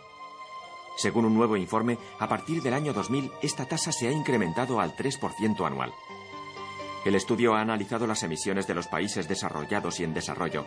Según 0.97 1.25
un 1.25 1.35
nuevo 1.35 1.57
informe, 1.57 1.99
a 2.21 2.29
partir 2.29 2.63
del 2.63 2.75
año 2.75 2.93
2000 2.93 3.33
esta 3.43 3.67
tasa 3.67 3.91
se 3.91 4.07
ha 4.07 4.13
incrementado 4.13 4.79
al 4.79 4.95
3% 4.95 5.67
anual. 5.67 5.93
El 7.05 7.17
estudio 7.17 7.57
ha 7.57 7.63
analizado 7.63 8.07
las 8.07 8.23
emisiones 8.23 8.69
de 8.69 8.75
los 8.75 8.87
países 8.87 9.27
desarrollados 9.27 9.99
y 9.99 10.05
en 10.05 10.15
desarrollo. 10.15 10.65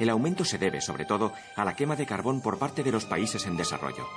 El 0.00 0.08
aumento 0.08 0.44
se 0.44 0.58
debe, 0.58 0.80
sobre 0.80 1.04
todo, 1.04 1.32
a 1.54 1.64
la 1.64 1.76
quema 1.76 1.94
de 1.94 2.06
carbón 2.06 2.40
por 2.40 2.58
parte 2.58 2.82
de 2.82 2.90
los 2.90 3.04
países 3.04 3.46
en 3.46 3.56
desarrollo. 3.56 4.08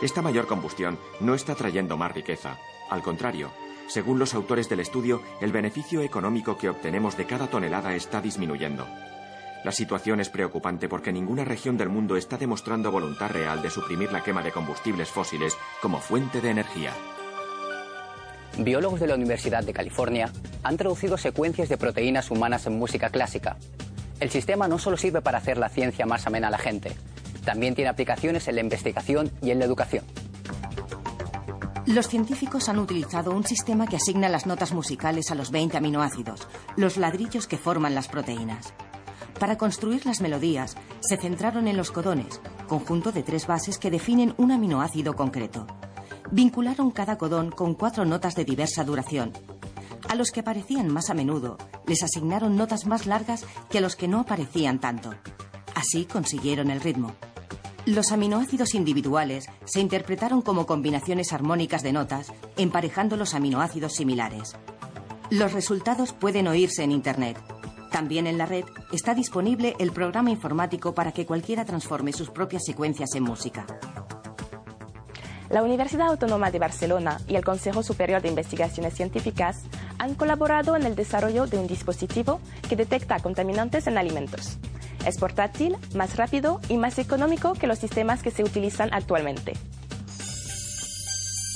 Esta 0.00 0.22
mayor 0.22 0.46
combustión 0.46 0.98
no 1.20 1.34
está 1.34 1.54
trayendo 1.54 1.96
más 1.96 2.12
riqueza. 2.12 2.56
Al 2.88 3.02
contrario, 3.02 3.50
según 3.88 4.18
los 4.18 4.32
autores 4.32 4.68
del 4.68 4.80
estudio, 4.80 5.22
el 5.40 5.52
beneficio 5.52 6.02
económico 6.02 6.56
que 6.56 6.68
obtenemos 6.68 7.16
de 7.16 7.26
cada 7.26 7.48
tonelada 7.48 7.94
está 7.94 8.20
disminuyendo. 8.20 8.86
La 9.64 9.72
situación 9.72 10.20
es 10.20 10.28
preocupante 10.28 10.88
porque 10.88 11.12
ninguna 11.12 11.44
región 11.44 11.76
del 11.76 11.88
mundo 11.88 12.16
está 12.16 12.36
demostrando 12.36 12.92
voluntad 12.92 13.30
real 13.30 13.60
de 13.60 13.70
suprimir 13.70 14.12
la 14.12 14.22
quema 14.22 14.42
de 14.42 14.52
combustibles 14.52 15.08
fósiles 15.08 15.56
como 15.82 16.00
fuente 16.00 16.40
de 16.40 16.50
energía. 16.50 16.92
Biólogos 18.58 19.00
de 19.00 19.08
la 19.08 19.14
Universidad 19.16 19.64
de 19.64 19.72
California 19.72 20.30
han 20.62 20.76
traducido 20.76 21.18
secuencias 21.18 21.68
de 21.68 21.76
proteínas 21.76 22.30
humanas 22.30 22.66
en 22.66 22.78
música 22.78 23.10
clásica. 23.10 23.56
El 24.20 24.30
sistema 24.30 24.68
no 24.68 24.78
solo 24.78 24.96
sirve 24.96 25.22
para 25.22 25.38
hacer 25.38 25.58
la 25.58 25.68
ciencia 25.68 26.06
más 26.06 26.26
amena 26.26 26.48
a 26.48 26.50
la 26.50 26.58
gente, 26.58 26.96
también 27.44 27.74
tiene 27.74 27.90
aplicaciones 27.90 28.48
en 28.48 28.54
la 28.54 28.60
investigación 28.60 29.30
y 29.42 29.50
en 29.50 29.58
la 29.58 29.64
educación. 29.64 30.04
Los 31.86 32.08
científicos 32.08 32.70
han 32.70 32.78
utilizado 32.78 33.32
un 33.32 33.44
sistema 33.44 33.86
que 33.86 33.96
asigna 33.96 34.30
las 34.30 34.46
notas 34.46 34.72
musicales 34.72 35.30
a 35.30 35.34
los 35.34 35.50
20 35.50 35.76
aminoácidos, 35.76 36.48
los 36.76 36.96
ladrillos 36.96 37.46
que 37.46 37.58
forman 37.58 37.94
las 37.94 38.08
proteínas. 38.08 38.72
Para 39.38 39.58
construir 39.58 40.06
las 40.06 40.22
melodías, 40.22 40.76
se 41.00 41.18
centraron 41.18 41.68
en 41.68 41.76
los 41.76 41.90
codones, 41.90 42.40
conjunto 42.68 43.12
de 43.12 43.22
tres 43.22 43.46
bases 43.46 43.78
que 43.78 43.90
definen 43.90 44.34
un 44.38 44.52
aminoácido 44.52 45.14
concreto. 45.14 45.66
Vincularon 46.30 46.90
cada 46.90 47.18
codón 47.18 47.50
con 47.50 47.74
cuatro 47.74 48.06
notas 48.06 48.34
de 48.34 48.46
diversa 48.46 48.82
duración. 48.84 49.32
A 50.14 50.16
los 50.16 50.30
que 50.30 50.38
aparecían 50.38 50.86
más 50.92 51.10
a 51.10 51.14
menudo, 51.14 51.58
les 51.88 52.04
asignaron 52.04 52.56
notas 52.56 52.86
más 52.86 53.04
largas 53.04 53.44
que 53.68 53.78
a 53.78 53.80
los 53.80 53.96
que 53.96 54.06
no 54.06 54.20
aparecían 54.20 54.78
tanto. 54.78 55.12
Así 55.74 56.04
consiguieron 56.04 56.70
el 56.70 56.80
ritmo. 56.80 57.16
Los 57.84 58.12
aminoácidos 58.12 58.76
individuales 58.76 59.46
se 59.64 59.80
interpretaron 59.80 60.40
como 60.40 60.66
combinaciones 60.66 61.32
armónicas 61.32 61.82
de 61.82 61.92
notas, 61.92 62.32
emparejando 62.56 63.16
los 63.16 63.34
aminoácidos 63.34 63.94
similares. 63.94 64.54
Los 65.30 65.52
resultados 65.52 66.12
pueden 66.12 66.46
oírse 66.46 66.84
en 66.84 66.92
Internet. 66.92 67.36
También 67.90 68.28
en 68.28 68.38
la 68.38 68.46
red 68.46 68.66
está 68.92 69.16
disponible 69.16 69.74
el 69.80 69.90
programa 69.90 70.30
informático 70.30 70.94
para 70.94 71.10
que 71.10 71.26
cualquiera 71.26 71.64
transforme 71.64 72.12
sus 72.12 72.30
propias 72.30 72.62
secuencias 72.64 73.16
en 73.16 73.24
música. 73.24 73.66
La 75.50 75.62
Universidad 75.62 76.08
Autónoma 76.08 76.50
de 76.50 76.58
Barcelona 76.58 77.20
y 77.28 77.36
el 77.36 77.44
Consejo 77.44 77.82
Superior 77.82 78.22
de 78.22 78.28
Investigaciones 78.28 78.94
Científicas 78.94 79.64
han 79.98 80.14
colaborado 80.14 80.76
en 80.76 80.84
el 80.84 80.94
desarrollo 80.94 81.46
de 81.46 81.58
un 81.58 81.66
dispositivo 81.66 82.40
que 82.68 82.76
detecta 82.76 83.20
contaminantes 83.20 83.86
en 83.86 83.98
alimentos. 83.98 84.58
Es 85.06 85.18
portátil, 85.18 85.76
más 85.94 86.16
rápido 86.16 86.60
y 86.68 86.76
más 86.76 86.98
económico 86.98 87.52
que 87.54 87.66
los 87.66 87.78
sistemas 87.78 88.22
que 88.22 88.30
se 88.30 88.42
utilizan 88.42 88.88
actualmente. 88.92 89.52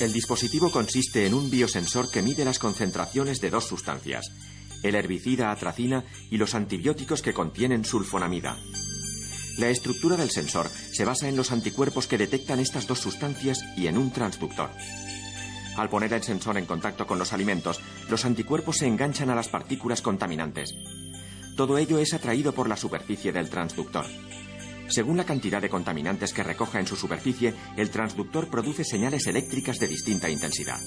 El 0.01 0.13
dispositivo 0.13 0.71
consiste 0.71 1.27
en 1.27 1.35
un 1.35 1.51
biosensor 1.51 2.11
que 2.11 2.23
mide 2.23 2.45
las 2.45 2.59
concentraciones 2.59 3.41
de 3.41 3.51
dos 3.51 3.65
sustancias, 3.65 4.31
el 4.83 4.95
herbicida 4.95 5.51
atracina 5.51 6.05
y 6.31 6.37
los 6.37 6.55
antibióticos 6.55 7.23
que 7.23 7.35
contienen 7.35 7.85
sulfonamida. 7.85 8.57
La 9.59 9.71
estructura 9.71 10.17
del 10.17 10.31
sensor 10.31 10.69
se 10.69 11.05
basa 11.05 11.29
en 11.29 11.37
los 11.37 11.51
anticuerpos 11.51 12.07
que 12.07 12.17
detectan 12.17 12.61
estas 12.61 12.87
dos 12.87 13.01
sustancias 13.01 13.59
y 13.77 13.89
en 13.89 13.99
un 13.99 14.13
transductor. 14.13 14.71
Al 15.79 15.89
poner 15.89 16.13
el 16.13 16.25
sensor 16.25 16.59
en 16.59 16.67
contacto 16.67 17.07
con 17.07 17.21
los 17.21 17.33
alimentos, 17.33 17.81
los 18.11 18.25
anticuerpos 18.25 18.79
se 18.79 18.89
enganchan 18.89 19.31
a 19.31 19.37
las 19.37 19.49
partículas 19.49 20.03
contaminantes. 20.03 20.75
Todo 21.57 21.79
ello 21.79 21.99
es 21.99 22.15
atraído 22.15 22.53
por 22.53 22.69
la 22.69 22.77
superficie 22.77 23.31
del 23.31 23.49
transductor. 23.49 24.05
Según 24.89 25.17
la 25.17 25.25
cantidad 25.25 25.63
de 25.63 25.69
contaminantes 25.69 26.33
que 26.33 26.43
recoja 26.43 26.81
en 26.81 26.89
su 26.89 26.97
superficie, 26.97 27.55
el 27.77 27.91
transductor 27.91 28.49
produce 28.49 28.83
señales 28.83 29.29
eléctricas 29.29 29.79
de 29.79 29.87
distinta 29.87 30.29
intensidad. 30.29 30.81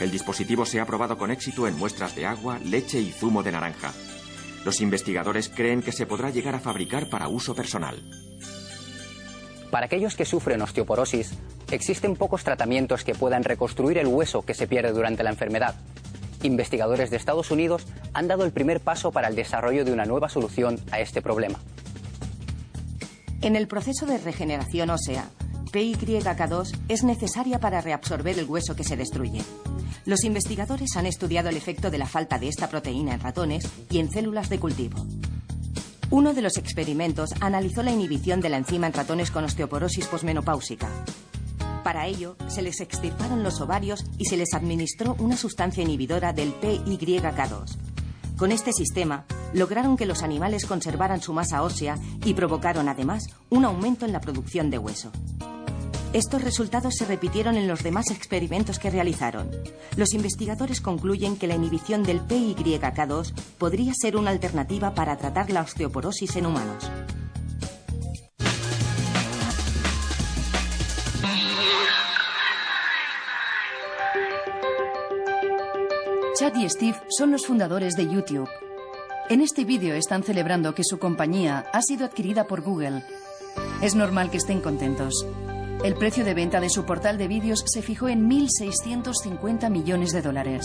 El 0.00 0.10
dispositivo 0.10 0.66
se 0.66 0.80
ha 0.80 0.86
probado 0.86 1.16
con 1.16 1.30
éxito 1.30 1.68
en 1.68 1.78
muestras 1.78 2.16
de 2.16 2.26
agua, 2.26 2.58
leche 2.58 3.00
y 3.00 3.12
zumo 3.12 3.44
de 3.44 3.52
naranja. 3.52 3.92
Los 4.64 4.80
investigadores 4.80 5.48
creen 5.48 5.80
que 5.80 5.92
se 5.92 6.06
podrá 6.06 6.30
llegar 6.30 6.56
a 6.56 6.60
fabricar 6.60 7.08
para 7.08 7.28
uso 7.28 7.54
personal. 7.54 8.02
Para 9.72 9.86
aquellos 9.86 10.16
que 10.16 10.26
sufren 10.26 10.60
osteoporosis, 10.60 11.32
existen 11.70 12.14
pocos 12.14 12.44
tratamientos 12.44 13.04
que 13.04 13.14
puedan 13.14 13.42
reconstruir 13.42 13.96
el 13.96 14.06
hueso 14.06 14.42
que 14.42 14.52
se 14.52 14.66
pierde 14.66 14.92
durante 14.92 15.22
la 15.22 15.30
enfermedad. 15.30 15.76
Investigadores 16.42 17.08
de 17.08 17.16
Estados 17.16 17.50
Unidos 17.50 17.86
han 18.12 18.28
dado 18.28 18.44
el 18.44 18.52
primer 18.52 18.80
paso 18.80 19.12
para 19.12 19.28
el 19.28 19.34
desarrollo 19.34 19.86
de 19.86 19.92
una 19.94 20.04
nueva 20.04 20.28
solución 20.28 20.78
a 20.90 21.00
este 21.00 21.22
problema. 21.22 21.58
En 23.40 23.56
el 23.56 23.66
proceso 23.66 24.04
de 24.04 24.18
regeneración 24.18 24.90
ósea, 24.90 25.30
PYK2 25.72 26.78
es 26.88 27.02
necesaria 27.02 27.58
para 27.58 27.80
reabsorber 27.80 28.38
el 28.38 28.44
hueso 28.44 28.76
que 28.76 28.84
se 28.84 28.98
destruye. 28.98 29.40
Los 30.04 30.24
investigadores 30.24 30.98
han 30.98 31.06
estudiado 31.06 31.48
el 31.48 31.56
efecto 31.56 31.90
de 31.90 31.96
la 31.96 32.06
falta 32.06 32.38
de 32.38 32.48
esta 32.48 32.68
proteína 32.68 33.14
en 33.14 33.20
ratones 33.20 33.66
y 33.88 34.00
en 34.00 34.10
células 34.10 34.50
de 34.50 34.60
cultivo. 34.60 35.06
Uno 36.12 36.34
de 36.34 36.42
los 36.42 36.58
experimentos 36.58 37.30
analizó 37.40 37.82
la 37.82 37.90
inhibición 37.90 38.42
de 38.42 38.50
la 38.50 38.58
enzima 38.58 38.86
en 38.86 38.92
ratones 38.92 39.30
con 39.30 39.44
osteoporosis 39.44 40.08
posmenopáusica. 40.08 40.86
Para 41.82 42.06
ello, 42.06 42.36
se 42.48 42.60
les 42.60 42.82
extirparon 42.82 43.42
los 43.42 43.62
ovarios 43.62 44.04
y 44.18 44.26
se 44.26 44.36
les 44.36 44.52
administró 44.52 45.16
una 45.20 45.38
sustancia 45.38 45.82
inhibidora 45.82 46.34
del 46.34 46.52
PYK2. 46.60 47.78
Con 48.36 48.52
este 48.52 48.74
sistema, 48.74 49.24
lograron 49.54 49.96
que 49.96 50.04
los 50.04 50.22
animales 50.22 50.66
conservaran 50.66 51.22
su 51.22 51.32
masa 51.32 51.62
ósea 51.62 51.96
y 52.26 52.34
provocaron 52.34 52.90
además 52.90 53.24
un 53.48 53.64
aumento 53.64 54.04
en 54.04 54.12
la 54.12 54.20
producción 54.20 54.68
de 54.68 54.76
hueso. 54.76 55.12
Estos 56.12 56.44
resultados 56.44 56.94
se 56.94 57.06
repitieron 57.06 57.56
en 57.56 57.66
los 57.66 57.82
demás 57.82 58.10
experimentos 58.10 58.78
que 58.78 58.90
realizaron. 58.90 59.50
Los 59.96 60.12
investigadores 60.12 60.82
concluyen 60.82 61.36
que 61.36 61.46
la 61.46 61.54
inhibición 61.54 62.02
del 62.02 62.20
PYK2 62.20 63.32
podría 63.56 63.94
ser 63.94 64.18
una 64.18 64.30
alternativa 64.30 64.94
para 64.94 65.16
tratar 65.16 65.50
la 65.50 65.62
osteoporosis 65.62 66.36
en 66.36 66.46
humanos. 66.46 66.90
Chad 76.38 76.54
y 76.56 76.68
Steve 76.68 77.00
son 77.08 77.30
los 77.30 77.46
fundadores 77.46 77.96
de 77.96 78.04
YouTube. 78.04 78.50
En 79.30 79.40
este 79.40 79.64
vídeo 79.64 79.94
están 79.94 80.22
celebrando 80.24 80.74
que 80.74 80.84
su 80.84 80.98
compañía 80.98 81.64
ha 81.72 81.80
sido 81.80 82.04
adquirida 82.04 82.46
por 82.46 82.60
Google. 82.60 83.02
Es 83.80 83.94
normal 83.94 84.30
que 84.30 84.36
estén 84.36 84.60
contentos. 84.60 85.26
El 85.84 85.96
precio 85.96 86.24
de 86.24 86.32
venta 86.32 86.60
de 86.60 86.70
su 86.70 86.84
portal 86.84 87.18
de 87.18 87.26
vídeos 87.26 87.64
se 87.66 87.82
fijó 87.82 88.08
en 88.08 88.30
1.650 88.30 89.68
millones 89.68 90.12
de 90.12 90.22
dólares. 90.22 90.64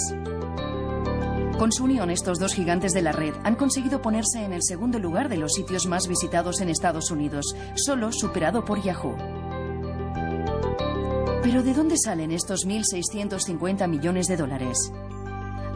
Con 1.57 1.71
su 1.71 1.85
unión, 1.85 2.11
estos 2.11 2.37
dos 2.37 2.53
gigantes 2.53 2.93
de 2.93 3.01
la 3.01 3.13
red 3.13 3.33
han 3.43 3.55
conseguido 3.55 3.99
ponerse 3.99 4.43
en 4.43 4.53
el 4.53 4.61
segundo 4.61 4.99
lugar 4.99 5.27
de 5.27 5.37
los 5.37 5.53
sitios 5.53 5.87
más 5.87 6.07
visitados 6.07 6.61
en 6.61 6.69
Estados 6.69 7.09
Unidos, 7.09 7.55
solo 7.73 8.11
superado 8.11 8.63
por 8.63 8.83
Yahoo. 8.83 9.17
Pero 11.41 11.63
¿de 11.63 11.73
dónde 11.73 11.97
salen 11.97 12.31
estos 12.31 12.67
1.650 12.67 13.87
millones 13.87 14.27
de 14.27 14.37
dólares? 14.37 14.93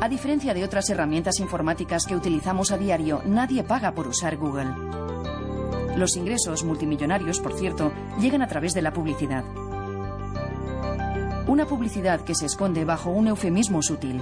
A 0.01 0.07
diferencia 0.07 0.53
de 0.53 0.63
otras 0.63 0.87
herramientas 0.91 1.39
informáticas 1.39 2.05
que 2.05 2.15
utilizamos 2.15 2.71
a 2.71 2.77
diario, 2.77 3.23
nadie 3.25 3.63
paga 3.63 3.95
por 3.95 4.07
usar 4.07 4.37
Google. 4.37 5.10
Los 5.95 6.15
ingresos 6.15 6.63
multimillonarios, 6.63 7.39
por 7.39 7.53
cierto, 7.53 7.91
llegan 8.19 8.41
a 8.41 8.47
través 8.47 8.73
de 8.73 8.81
la 8.81 8.93
publicidad. 8.93 9.43
Una 11.47 11.65
publicidad 11.65 12.21
que 12.21 12.33
se 12.33 12.45
esconde 12.45 12.85
bajo 12.85 13.09
un 13.09 13.27
eufemismo 13.27 13.81
sutil. 13.81 14.21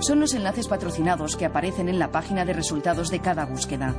Son 0.00 0.18
los 0.18 0.34
enlaces 0.34 0.66
patrocinados 0.66 1.36
que 1.36 1.46
aparecen 1.46 1.88
en 1.88 2.00
la 2.00 2.10
página 2.10 2.44
de 2.44 2.52
resultados 2.52 3.10
de 3.10 3.20
cada 3.20 3.44
búsqueda. 3.44 3.94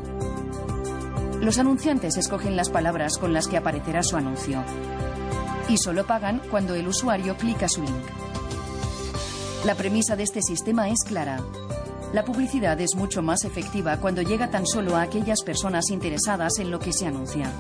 Los 1.40 1.58
anunciantes 1.58 2.18
escogen 2.18 2.58
las 2.58 2.70
palabras 2.70 3.18
con 3.18 3.32
las 3.32 3.48
que 3.48 3.58
aparecerá 3.58 4.04
su 4.04 4.18
anuncio. 4.18 4.62
Y 5.70 5.78
solo 5.78 6.06
pagan 6.06 6.42
cuando 6.52 6.76
el 6.76 6.88
usuario 6.88 7.38
clica 7.38 7.70
su 7.70 7.82
link. 7.82 8.06
La 9.66 9.76
premisa 9.76 10.18
de 10.18 10.24
este 10.24 10.42
sistema 10.42 10.90
es 10.90 11.06
clara. 11.06 11.40
La 12.14 12.24
publicidad 12.24 12.80
es 12.80 12.96
mucho 12.96 13.24
más 13.24 13.44
efectiva 13.44 13.98
cuando 13.98 14.22
llega 14.22 14.52
tan 14.52 14.68
solo 14.68 14.96
a 14.96 15.02
aquellas 15.02 15.42
personas 15.42 15.90
interesadas 15.90 16.60
en 16.60 16.70
lo 16.70 16.78
que 16.78 16.94
se 16.94 17.08
anuncia. 17.08 17.52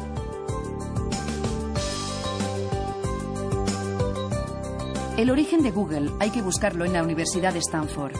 El 5.17 5.31
origen 5.31 5.63
de 5.63 5.71
Google 5.71 6.11
hay 6.19 6.29
que 6.29 6.43
buscarlo 6.43 6.85
en 6.85 6.93
la 6.93 7.01
Universidad 7.01 7.53
de 7.53 7.59
Stanford. 7.59 8.13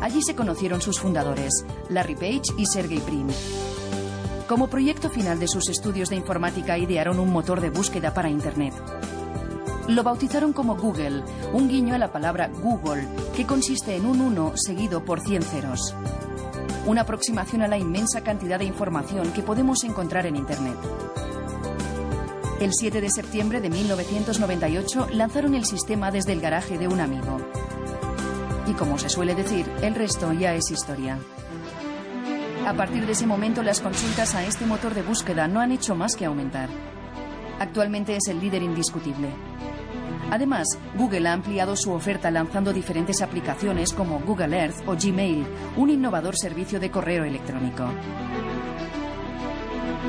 Allí 0.00 0.22
se 0.22 0.34
conocieron 0.34 0.80
sus 0.80 0.98
fundadores, 0.98 1.66
Larry 1.90 2.14
Page 2.14 2.54
y 2.56 2.64
Sergey 2.64 3.00
Brin. 3.00 3.28
Como 4.48 4.68
proyecto 4.68 5.10
final 5.10 5.38
de 5.38 5.48
sus 5.48 5.68
estudios 5.68 6.08
de 6.08 6.16
informática 6.16 6.78
idearon 6.78 7.18
un 7.18 7.30
motor 7.30 7.60
de 7.60 7.68
búsqueda 7.68 8.14
para 8.14 8.30
Internet. 8.30 8.72
Lo 9.88 10.02
bautizaron 10.02 10.54
como 10.54 10.76
Google, 10.76 11.22
un 11.52 11.68
guiño 11.68 11.94
a 11.94 11.98
la 11.98 12.10
palabra 12.10 12.48
Google, 12.48 13.06
que 13.36 13.44
consiste 13.44 13.94
en 13.94 14.06
un 14.06 14.22
1 14.22 14.52
seguido 14.56 15.04
por 15.04 15.20
100 15.20 15.42
ceros. 15.42 15.94
Una 16.86 17.02
aproximación 17.02 17.60
a 17.60 17.68
la 17.68 17.76
inmensa 17.76 18.22
cantidad 18.22 18.58
de 18.58 18.64
información 18.64 19.30
que 19.32 19.42
podemos 19.42 19.84
encontrar 19.84 20.24
en 20.24 20.36
Internet. 20.36 20.76
El 22.60 22.72
7 22.72 23.02
de 23.02 23.10
septiembre 23.10 23.60
de 23.60 23.68
1998 23.68 25.08
lanzaron 25.12 25.54
el 25.54 25.66
sistema 25.66 26.10
desde 26.10 26.32
el 26.32 26.40
garaje 26.40 26.78
de 26.78 26.88
un 26.88 27.00
amigo. 27.00 27.38
Y 28.66 28.72
como 28.72 28.96
se 28.98 29.10
suele 29.10 29.34
decir, 29.34 29.70
el 29.82 29.94
resto 29.94 30.32
ya 30.32 30.54
es 30.54 30.70
historia. 30.70 31.18
A 32.66 32.72
partir 32.72 33.04
de 33.04 33.12
ese 33.12 33.26
momento 33.26 33.62
las 33.62 33.82
consultas 33.82 34.34
a 34.34 34.44
este 34.46 34.64
motor 34.64 34.94
de 34.94 35.02
búsqueda 35.02 35.46
no 35.46 35.60
han 35.60 35.72
hecho 35.72 35.94
más 35.94 36.16
que 36.16 36.24
aumentar. 36.24 36.70
Actualmente 37.58 38.16
es 38.16 38.28
el 38.28 38.40
líder 38.40 38.62
indiscutible. 38.62 39.28
Además, 40.30 40.66
Google 40.96 41.28
ha 41.28 41.32
ampliado 41.32 41.76
su 41.76 41.92
oferta 41.92 42.30
lanzando 42.30 42.72
diferentes 42.72 43.22
aplicaciones 43.22 43.92
como 43.92 44.20
Google 44.20 44.58
Earth 44.58 44.82
o 44.86 44.96
Gmail, 44.96 45.46
un 45.76 45.90
innovador 45.90 46.36
servicio 46.36 46.80
de 46.80 46.90
correo 46.90 47.24
electrónico. 47.24 47.88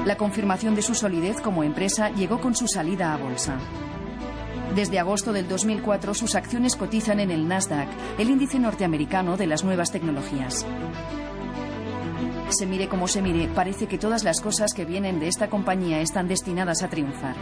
La 0.05 0.17
confirmación 0.17 0.75
de 0.75 0.81
su 0.81 0.93
solidez 0.93 1.41
como 1.41 1.63
empresa 1.63 2.09
llegó 2.09 2.39
con 2.39 2.55
su 2.55 2.67
salida 2.67 3.13
a 3.13 3.17
bolsa. 3.17 3.57
Desde 4.75 4.99
agosto 4.99 5.31
del 5.31 5.47
2004 5.47 6.13
sus 6.13 6.35
acciones 6.35 6.75
cotizan 6.75 7.19
en 7.19 7.31
el 7.31 7.47
Nasdaq, 7.47 7.87
el 8.17 8.29
índice 8.29 8.59
norteamericano 8.59 9.37
de 9.37 9.47
las 9.47 9.63
nuevas 9.63 9.91
tecnologías. 9.91 10.65
Se 12.49 12.65
mire 12.65 12.87
como 12.87 13.07
se 13.07 13.21
mire, 13.21 13.47
parece 13.47 13.87
que 13.87 13.97
todas 13.97 14.23
las 14.23 14.41
cosas 14.41 14.73
que 14.73 14.85
vienen 14.85 15.19
de 15.19 15.27
esta 15.27 15.49
compañía 15.49 16.01
están 16.01 16.27
destinadas 16.27 16.83
a 16.83 16.89
triunfar. 16.89 17.35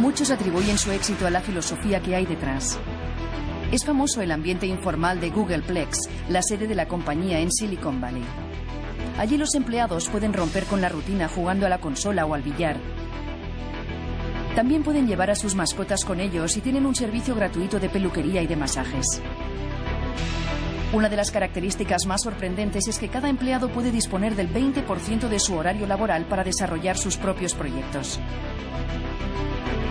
Muchos 0.00 0.30
atribuyen 0.30 0.78
su 0.78 0.92
éxito 0.92 1.26
a 1.26 1.30
la 1.30 1.42
filosofía 1.42 2.00
que 2.00 2.16
hay 2.16 2.24
detrás. 2.24 2.78
Es 3.70 3.84
famoso 3.84 4.22
el 4.22 4.30
ambiente 4.30 4.66
informal 4.66 5.20
de 5.20 5.28
Googleplex, 5.28 6.08
la 6.30 6.40
sede 6.40 6.66
de 6.66 6.74
la 6.74 6.88
compañía 6.88 7.38
en 7.40 7.52
Silicon 7.52 8.00
Valley. 8.00 8.24
Allí 9.18 9.36
los 9.36 9.54
empleados 9.54 10.08
pueden 10.08 10.32
romper 10.32 10.64
con 10.64 10.80
la 10.80 10.88
rutina 10.88 11.28
jugando 11.28 11.66
a 11.66 11.68
la 11.68 11.82
consola 11.82 12.24
o 12.24 12.32
al 12.32 12.40
billar. 12.40 12.78
También 14.56 14.82
pueden 14.82 15.06
llevar 15.06 15.30
a 15.30 15.34
sus 15.34 15.54
mascotas 15.54 16.06
con 16.06 16.18
ellos 16.18 16.56
y 16.56 16.62
tienen 16.62 16.86
un 16.86 16.94
servicio 16.94 17.34
gratuito 17.34 17.78
de 17.78 17.90
peluquería 17.90 18.40
y 18.40 18.46
de 18.46 18.56
masajes. 18.56 19.20
Una 20.94 21.10
de 21.10 21.16
las 21.16 21.30
características 21.30 22.06
más 22.06 22.22
sorprendentes 22.22 22.88
es 22.88 22.98
que 22.98 23.10
cada 23.10 23.28
empleado 23.28 23.68
puede 23.68 23.92
disponer 23.92 24.34
del 24.34 24.50
20% 24.50 25.28
de 25.28 25.38
su 25.38 25.56
horario 25.56 25.86
laboral 25.86 26.24
para 26.24 26.42
desarrollar 26.42 26.96
sus 26.96 27.18
propios 27.18 27.54
proyectos. 27.54 28.18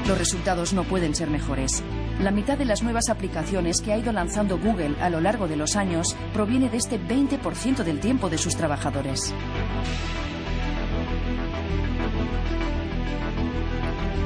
Los 0.09 0.17
resultados 0.17 0.73
no 0.73 0.85
pueden 0.85 1.13
ser 1.13 1.29
mejores. 1.29 1.83
La 2.19 2.31
mitad 2.31 2.57
de 2.57 2.65
las 2.65 2.81
nuevas 2.81 3.09
aplicaciones 3.09 3.79
que 3.79 3.93
ha 3.93 3.97
ido 3.99 4.11
lanzando 4.11 4.57
Google 4.57 4.95
a 5.01 5.09
lo 5.11 5.21
largo 5.21 5.47
de 5.47 5.55
los 5.55 5.75
años 5.75 6.15
proviene 6.33 6.67
de 6.67 6.77
este 6.77 6.99
20% 6.99 7.83
del 7.83 7.99
tiempo 7.99 8.27
de 8.27 8.39
sus 8.39 8.55
trabajadores. 8.55 9.31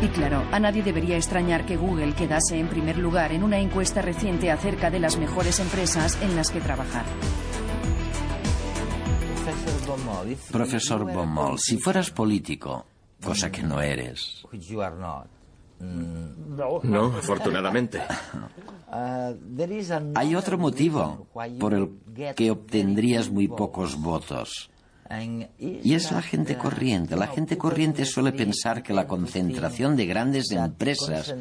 Y 0.01 0.07
claro, 0.07 0.45
a 0.53 0.59
nadie 0.61 0.83
debería 0.83 1.17
extrañar 1.17 1.65
que 1.65 1.75
Google 1.75 2.13
quedase 2.13 2.57
en 2.57 2.69
primer 2.69 2.97
lugar 2.97 3.33
en 3.33 3.43
una 3.43 3.59
encuesta 3.59 4.01
reciente 4.01 4.51
acerca 4.51 4.89
de 4.89 5.01
las 5.01 5.17
mejores 5.17 5.59
empresas 5.59 6.17
en 6.21 6.37
las 6.37 6.49
que 6.49 6.61
trabajar. 6.61 7.03
Profesor 10.49 11.13
Baumol, 11.13 11.59
si 11.59 11.77
fueras 11.77 12.09
político, 12.09 12.85
cosa 13.21 13.51
que 13.51 13.63
no 13.63 13.81
eres, 13.81 14.45
no, 16.83 17.05
afortunadamente. 17.05 18.01
Hay 20.15 20.35
otro 20.35 20.57
motivo 20.57 21.27
por 21.59 21.73
el 21.73 21.89
que 22.35 22.51
obtendrías 22.51 23.29
muy 23.29 23.47
pocos 23.47 23.99
votos. 23.99 24.69
Y 25.59 25.93
es 25.93 26.11
la 26.11 26.21
gente 26.21 26.57
corriente. 26.57 27.15
La 27.15 27.27
gente 27.27 27.57
corriente 27.57 28.05
suele 28.05 28.31
pensar 28.31 28.83
que 28.83 28.93
la 28.93 29.07
concentración 29.07 29.95
de 29.95 30.05
grandes 30.05 30.51
empresas 30.51 31.33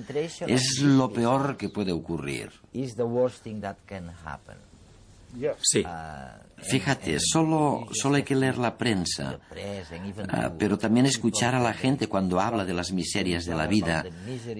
es 0.46 0.80
lo 0.80 1.12
peor 1.12 1.56
que 1.56 1.68
puede 1.68 1.92
ocurrir. 1.92 2.50
Sí. 5.60 5.84
Fíjate, 6.62 7.18
solo, 7.18 7.86
solo 7.90 8.16
hay 8.16 8.22
que 8.22 8.36
leer 8.36 8.56
la 8.56 8.78
prensa, 8.78 9.40
ah, 10.28 10.52
pero 10.56 10.78
también 10.78 11.06
escuchar 11.06 11.56
a 11.56 11.60
la 11.60 11.72
gente 11.74 12.06
cuando 12.06 12.40
habla 12.40 12.64
de 12.64 12.72
las 12.72 12.92
miserias 12.92 13.44
de 13.44 13.54
la 13.54 13.66
vida, 13.66 14.04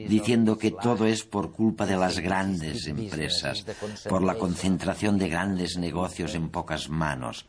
diciendo 0.08 0.58
que 0.58 0.72
todo 0.72 1.06
es 1.06 1.22
por 1.22 1.52
culpa 1.52 1.86
de 1.86 1.96
las 1.96 2.18
grandes 2.18 2.88
empresas, 2.88 3.64
por 4.08 4.22
la 4.22 4.34
concentración 4.34 5.16
de 5.16 5.28
grandes 5.28 5.76
negocios 5.76 6.34
en 6.34 6.48
pocas 6.48 6.88
manos. 6.88 7.46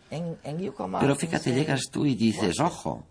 Pero 0.99 1.15
fíjate, 1.15 1.53
llegas 1.53 1.89
tú 1.91 2.05
y 2.05 2.13
dices, 2.13 2.59
ojo, 2.59 3.07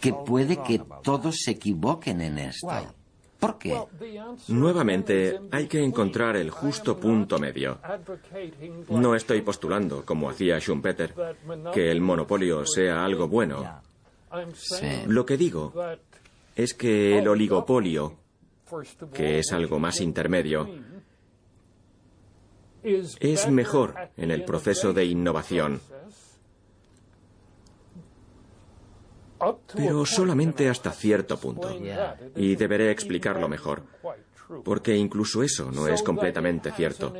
que 0.00 0.12
puede 0.12 0.62
que 0.62 0.82
todos 1.02 1.36
se 1.44 1.52
equivoquen 1.52 2.20
en 2.22 2.38
esto. 2.38 2.66
¿Por 3.38 3.58
qué? 3.58 3.80
Nuevamente, 4.48 5.40
hay 5.50 5.66
que 5.68 5.82
encontrar 5.82 6.36
el 6.36 6.50
justo 6.50 6.98
punto 6.98 7.38
medio. 7.38 7.78
No 8.88 9.14
estoy 9.14 9.42
postulando, 9.42 10.04
como 10.04 10.28
hacía 10.28 10.58
Schumpeter, 10.58 11.14
que 11.72 11.90
el 11.90 12.00
monopolio 12.00 12.66
sea 12.66 13.04
algo 13.04 13.28
bueno. 13.28 13.80
Lo 15.06 15.24
que 15.24 15.36
digo 15.36 15.72
es 16.56 16.74
que 16.74 17.18
el 17.18 17.28
oligopolio, 17.28 18.14
que 19.14 19.38
es 19.38 19.52
algo 19.52 19.78
más 19.78 20.00
intermedio, 20.00 20.68
es 22.82 23.50
mejor 23.50 23.94
en 24.16 24.30
el 24.30 24.44
proceso 24.44 24.92
de 24.92 25.04
innovación. 25.04 25.80
Pero 29.74 30.04
solamente 30.06 30.68
hasta 30.68 30.90
cierto 30.90 31.38
punto. 31.38 31.70
Y 32.36 32.56
deberé 32.56 32.90
explicarlo 32.90 33.48
mejor, 33.48 33.82
porque 34.64 34.96
incluso 34.96 35.42
eso 35.42 35.70
no 35.70 35.86
es 35.88 36.02
completamente 36.02 36.72
cierto. 36.72 37.12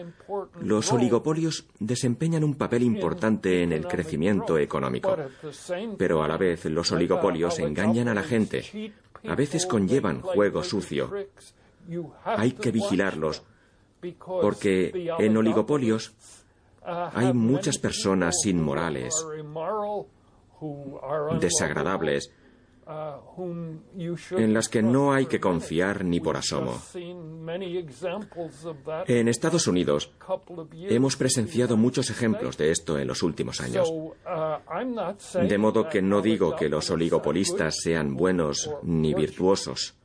Los 0.61 0.93
oligopolios 0.93 1.67
desempeñan 1.79 2.45
un 2.45 2.55
papel 2.55 2.83
importante 2.83 3.63
en 3.63 3.73
el 3.73 3.87
crecimiento 3.87 4.59
económico, 4.59 5.17
pero 5.97 6.23
a 6.23 6.29
la 6.29 6.37
vez 6.37 6.65
los 6.67 6.91
oligopolios 6.93 7.59
engañan 7.59 8.09
a 8.09 8.15
la 8.15 8.23
gente. 8.23 8.93
A 9.27 9.35
veces 9.35 9.67
conllevan 9.67 10.21
juego 10.23 10.63
sucio. 10.63 11.13
Hay 12.25 12.53
que 12.53 12.71
vigilarlos, 12.71 13.43
porque 14.25 15.11
en 15.19 15.37
oligopolios 15.37 16.15
hay 16.85 17.33
muchas 17.33 17.79
personas 17.79 18.35
inmorales, 18.47 19.15
desagradables, 21.41 22.33
en 22.89 24.55
las 24.55 24.69
que 24.69 24.83
no 24.83 25.13
hay 25.13 25.27
que 25.27 25.41
confiar 25.41 26.05
ni 26.05 26.21
por 26.21 26.39
asomo. 26.39 26.81
En 29.07 29.29
Estados 29.29 29.67
Unidos 29.67 30.11
hemos 30.73 31.17
presenciado 31.17 31.77
muchos 31.77 32.09
ejemplos 32.09 32.57
de 32.57 32.71
esto 32.71 32.99
en 32.99 33.07
los 33.07 33.23
últimos 33.23 33.61
años. 33.61 33.93
De 35.35 35.59
modo 35.59 35.89
que 35.89 36.01
no 36.01 36.23
digo 36.23 36.57
que 36.57 36.71
los 36.71 36.91
oligopolistas 36.91 37.77
sean 37.83 38.17
buenos 38.17 38.71
ni 38.83 39.13
virtuosos. 39.13 39.98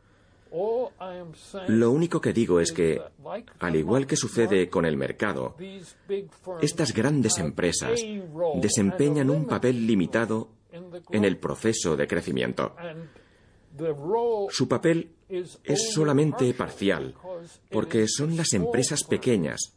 Lo 1.68 1.92
único 1.92 2.22
que 2.22 2.34
digo 2.34 2.60
es 2.60 2.72
que, 2.72 3.02
al 3.60 3.76
igual 3.76 4.08
que 4.08 4.16
sucede 4.16 4.70
con 4.70 4.86
el 4.86 4.98
mercado, 4.98 5.56
estas 6.62 6.94
grandes 6.94 7.38
empresas 7.38 8.02
desempeñan 8.56 9.30
un 9.30 9.46
papel 9.46 9.86
limitado 9.86 10.50
en 11.12 11.26
el 11.26 11.38
proceso 11.38 11.96
de 11.96 12.08
crecimiento. 12.08 12.76
Su 14.50 14.68
papel 14.68 15.12
es 15.30 15.94
solamente 15.94 16.54
parcial, 16.54 17.16
porque 17.72 18.08
son 18.08 18.38
las 18.38 18.54
empresas 18.54 19.04
pequeñas 19.04 19.76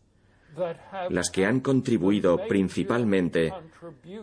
las 1.10 1.30
que 1.30 1.44
han 1.44 1.60
contribuido 1.60 2.38
principalmente 2.48 3.52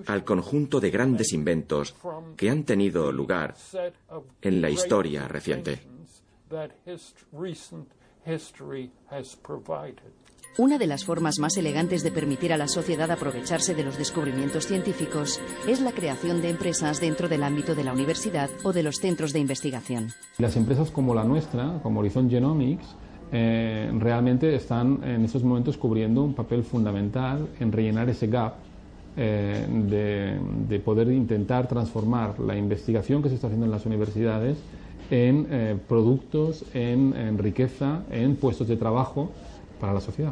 al 0.07 0.23
conjunto 0.23 0.79
de 0.79 0.89
grandes 0.89 1.33
inventos 1.33 1.95
que 2.35 2.49
han 2.49 2.63
tenido 2.63 3.11
lugar 3.11 3.55
en 4.41 4.61
la 4.61 4.69
historia 4.69 5.27
reciente. 5.27 5.92
Una 10.57 10.77
de 10.77 10.85
las 10.85 11.03
formas 11.03 11.39
más 11.39 11.57
elegantes 11.57 12.03
de 12.03 12.11
permitir 12.11 12.53
a 12.53 12.57
la 12.57 12.67
sociedad 12.67 13.09
aprovecharse 13.09 13.73
de 13.73 13.83
los 13.83 13.97
descubrimientos 13.97 14.67
científicos 14.67 15.41
es 15.67 15.81
la 15.81 15.91
creación 15.91 16.41
de 16.41 16.49
empresas 16.51 17.01
dentro 17.01 17.27
del 17.27 17.43
ámbito 17.43 17.73
de 17.73 17.83
la 17.83 17.91
universidad 17.91 18.49
o 18.63 18.71
de 18.71 18.83
los 18.83 18.97
centros 18.97 19.33
de 19.33 19.39
investigación. 19.39 20.09
Las 20.37 20.55
empresas 20.55 20.91
como 20.91 21.15
la 21.15 21.23
nuestra, 21.23 21.79
como 21.81 22.01
Horizon 22.01 22.29
Genomics, 22.29 22.95
eh, 23.31 23.91
realmente 23.97 24.53
están 24.53 25.03
en 25.03 25.25
estos 25.25 25.43
momentos 25.43 25.75
cubriendo 25.75 26.23
un 26.23 26.35
papel 26.35 26.63
fundamental 26.63 27.49
en 27.59 27.71
rellenar 27.71 28.07
ese 28.09 28.27
gap 28.27 28.53
eh, 29.17 29.65
de, 30.69 30.79
poder 30.79 31.07
intentar 31.07 31.67
transformar 31.67 32.39
la 32.39 32.55
investigación 32.55 33.23
que 33.23 33.29
se 33.29 33.35
está 33.35 33.47
haciendo 33.47 33.65
en 33.65 33.71
las 33.71 33.87
universidades 33.87 34.57
en 35.13 35.47
eh, 35.51 35.77
productos, 35.87 36.65
en 36.73 37.37
riqueza, 37.37 38.01
en 38.09 38.35
puestos 38.35 38.67
de 38.67 38.77
trabajo 38.77 39.29
para 39.79 39.93
la 39.93 40.01
sociedad. 40.01 40.31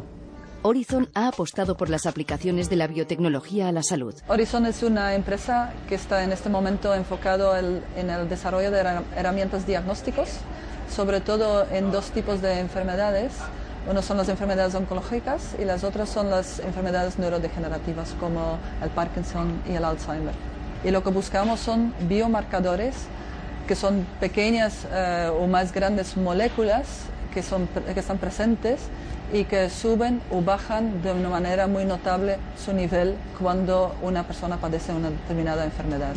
Horizon 0.64 1.08
ha 1.14 1.28
apostado 1.28 1.78
por 1.78 1.90
las 1.90 2.08
aplicaciones 2.08 2.68
de 2.70 2.76
la 2.78 2.88
biotecnología 2.88 3.68
a 3.68 3.72
la 3.72 3.84
salud. 3.84 4.16
Horizon 4.28 4.66
es 4.66 4.82
una 4.82 5.14
empresa 5.14 5.74
que 5.88 5.96
está 5.96 6.24
en 6.24 6.32
este 6.32 6.50
momento 6.50 6.96
enfocado 6.96 7.56
en 7.58 8.10
el 8.10 8.28
desarrollo 8.28 8.72
de 8.72 8.80
herramientas 9.16 9.68
diagnósticos, 9.68 10.30
sobre 10.90 11.22
todo 11.22 11.68
en 11.72 11.92
dos 11.92 12.10
tipos 12.10 12.42
de 12.42 12.60
enfermedades. 12.60 13.34
Uno 13.90 14.02
son 14.02 14.18
las 14.18 14.30
enfermedades 14.30 14.74
oncológicas 14.74 15.56
y 15.60 15.66
las 15.66 15.84
otras 15.84 16.10
son 16.10 16.30
las 16.30 16.60
enfermedades 16.60 17.20
neurodegenerativas 17.20 18.16
como 18.20 18.58
el 18.84 18.90
Parkinson 18.90 19.62
y 19.68 19.74
el 19.74 19.86
Alzheimer. 19.86 20.34
Y 20.84 20.90
lo 20.90 21.04
que 21.04 21.12
buscamos 21.12 21.60
son 21.60 21.94
biomarcadores 22.08 22.96
que 23.68 23.76
son 23.76 24.06
pequeñas 24.20 24.88
eh, 24.92 25.30
o 25.32 25.48
más 25.48 25.74
grandes 25.74 26.18
moléculas 26.18 27.06
que, 27.34 27.44
son, 27.44 27.68
que 27.94 28.00
están 28.00 28.18
presentes 28.18 28.82
y 29.34 29.46
que 29.46 29.70
suben 29.70 30.22
o 30.32 30.42
bajan 30.42 31.02
de 31.02 31.14
una 31.14 31.30
manera 31.30 31.68
muy 31.68 31.86
notable 31.86 32.38
su 32.64 32.74
nivel 32.74 33.16
cuando 33.40 33.96
una 34.02 34.28
persona 34.28 34.58
padece 34.58 34.94
una 34.94 35.10
determinada 35.10 35.64
enfermedad. 35.64 36.14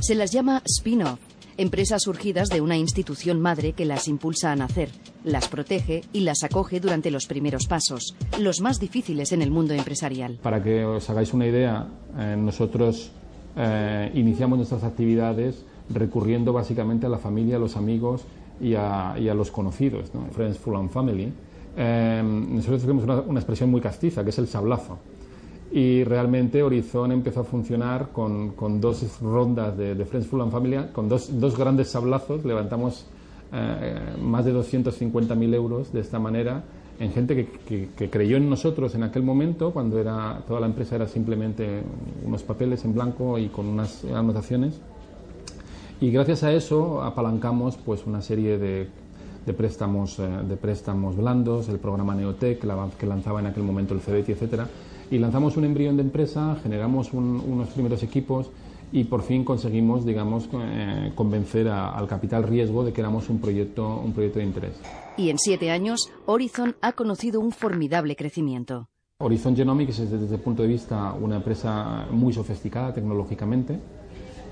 Se 0.00 0.14
las 0.14 0.32
llama 0.32 0.62
spin-off, 0.64 1.18
empresas 1.56 2.02
surgidas 2.02 2.48
de 2.48 2.60
una 2.60 2.76
institución 2.76 3.40
madre 3.40 3.72
que 3.72 3.84
las 3.84 4.08
impulsa 4.08 4.52
a 4.52 4.56
nacer, 4.56 4.90
las 5.24 5.48
protege 5.48 6.02
y 6.12 6.20
las 6.20 6.42
acoge 6.42 6.80
durante 6.80 7.10
los 7.10 7.26
primeros 7.26 7.66
pasos, 7.66 8.14
los 8.38 8.60
más 8.60 8.80
difíciles 8.80 9.32
en 9.32 9.42
el 9.42 9.50
mundo 9.50 9.74
empresarial. 9.74 10.38
Para 10.42 10.62
que 10.62 10.84
os 10.84 11.08
hagáis 11.10 11.32
una 11.32 11.46
idea, 11.46 11.86
eh, 12.18 12.36
nosotros 12.38 13.12
eh, 13.56 14.10
iniciamos 14.14 14.58
nuestras 14.58 14.84
actividades 14.84 15.64
recurriendo 15.90 16.52
básicamente 16.52 17.06
a 17.06 17.08
la 17.08 17.18
familia, 17.18 17.56
a 17.56 17.58
los 17.58 17.76
amigos 17.76 18.24
y 18.60 18.74
a, 18.74 19.16
los 19.34 19.50
conocidos, 19.50 20.10
Friends, 20.32 20.58
Full 20.58 20.76
and 20.76 20.90
Family 20.90 21.32
Em, 21.76 22.54
nosotros 22.54 22.82
tenemos 22.82 23.04
una, 23.04 23.40
expresión 23.40 23.70
muy 23.70 23.80
castiza, 23.80 24.22
que 24.22 24.30
es 24.30 24.38
el 24.38 24.46
sablazo. 24.46 24.98
Y 25.72 26.04
realmente 26.04 26.62
Horizon 26.62 27.10
empezó 27.10 27.40
a 27.40 27.44
funcionar 27.44 28.10
con, 28.12 28.50
con 28.50 28.80
dos 28.80 29.20
rondas 29.20 29.76
de, 29.76 29.94
de, 29.94 30.04
Friends 30.04 30.28
Full 30.28 30.40
and 30.40 30.52
Family, 30.52 30.76
con 30.92 31.08
dos, 31.08 31.40
dos 31.40 31.58
grandes 31.58 31.88
sablazos, 31.90 32.44
levantamos 32.44 33.06
eh, 33.52 33.98
más 34.22 34.44
de 34.44 34.54
250.000 34.54 35.54
euros 35.54 35.92
de 35.92 36.00
esta 36.00 36.18
manera 36.18 36.62
en 37.00 37.10
gente 37.10 37.34
que, 37.34 37.88
que, 37.88 38.08
creyó 38.08 38.36
en 38.36 38.48
nosotros 38.48 38.94
en 38.94 39.02
aquel 39.02 39.24
momento, 39.24 39.72
cuando 39.72 39.98
era, 39.98 40.40
toda 40.46 40.60
la 40.60 40.66
empresa 40.66 40.94
era 40.94 41.08
simplemente 41.08 41.82
unos 42.24 42.44
papeles 42.44 42.84
en 42.84 42.94
blanco 42.94 43.36
y 43.36 43.48
con 43.48 43.66
unas 43.66 44.04
anotaciones. 44.04 44.80
Y 46.04 46.10
gracias 46.10 46.42
a 46.42 46.52
eso 46.52 47.02
apalancamos 47.02 47.78
pues 47.78 48.04
una 48.04 48.20
serie 48.20 48.58
de 48.58 48.90
de 49.46 49.52
préstamos, 49.54 50.18
eh, 50.18 50.22
de 50.22 50.56
préstamos 50.56 51.16
blandos, 51.16 51.68
el 51.70 51.78
programa 51.78 52.14
Neotec 52.14 52.60
que 52.98 53.06
lanzaba 53.06 53.40
en 53.40 53.46
aquel 53.46 53.62
momento 53.62 53.94
el 53.94 54.00
CBT, 54.00 54.30
etcétera, 54.30 54.68
y 55.10 55.18
lanzamos 55.18 55.56
un 55.56 55.64
embrión 55.64 55.96
de 55.96 56.02
empresa, 56.02 56.56
generamos 56.62 57.12
unos 57.12 57.68
primeros 57.68 58.02
equipos 58.02 58.50
y 58.92 59.04
por 59.04 59.22
fin 59.22 59.44
conseguimos, 59.44 60.04
digamos, 60.04 60.48
eh, 60.52 61.12
convencer 61.14 61.68
al 61.68 62.06
capital 62.06 62.42
riesgo 62.42 62.84
de 62.84 62.92
que 62.92 63.00
éramos 63.00 63.30
un 63.30 63.40
proyecto, 63.40 64.00
un 64.04 64.12
proyecto 64.12 64.40
de 64.40 64.44
interés. 64.44 64.80
Y 65.16 65.30
en 65.30 65.38
siete 65.38 65.70
años, 65.70 66.10
Horizon 66.26 66.76
ha 66.82 66.92
conocido 66.92 67.40
un 67.40 67.50
formidable 67.50 68.14
crecimiento. 68.14 68.88
Horizon 69.18 69.56
Genomics 69.56 70.00
es 70.00 70.10
desde 70.10 70.34
el 70.34 70.40
punto 70.40 70.62
de 70.62 70.68
vista 70.68 71.14
una 71.14 71.36
empresa 71.36 72.06
muy 72.10 72.32
sofisticada 72.32 72.92
tecnológicamente. 72.92 73.78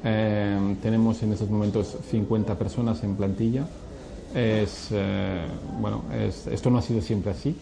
Eh, 0.04 0.76
tenemos 0.82 1.22
en 1.22 1.32
estos 1.32 1.48
momentos 1.48 1.96
50 2.10 2.58
personas 2.58 3.02
en 3.04 3.14
plantilla 3.14 3.66
es, 4.34 4.88
eh, 4.92 5.46
bueno, 5.78 6.04
esto 6.50 6.70
no 6.70 6.78
ha 6.78 6.82
sido 6.82 7.00
siempre 7.00 7.32
así. 7.32 7.56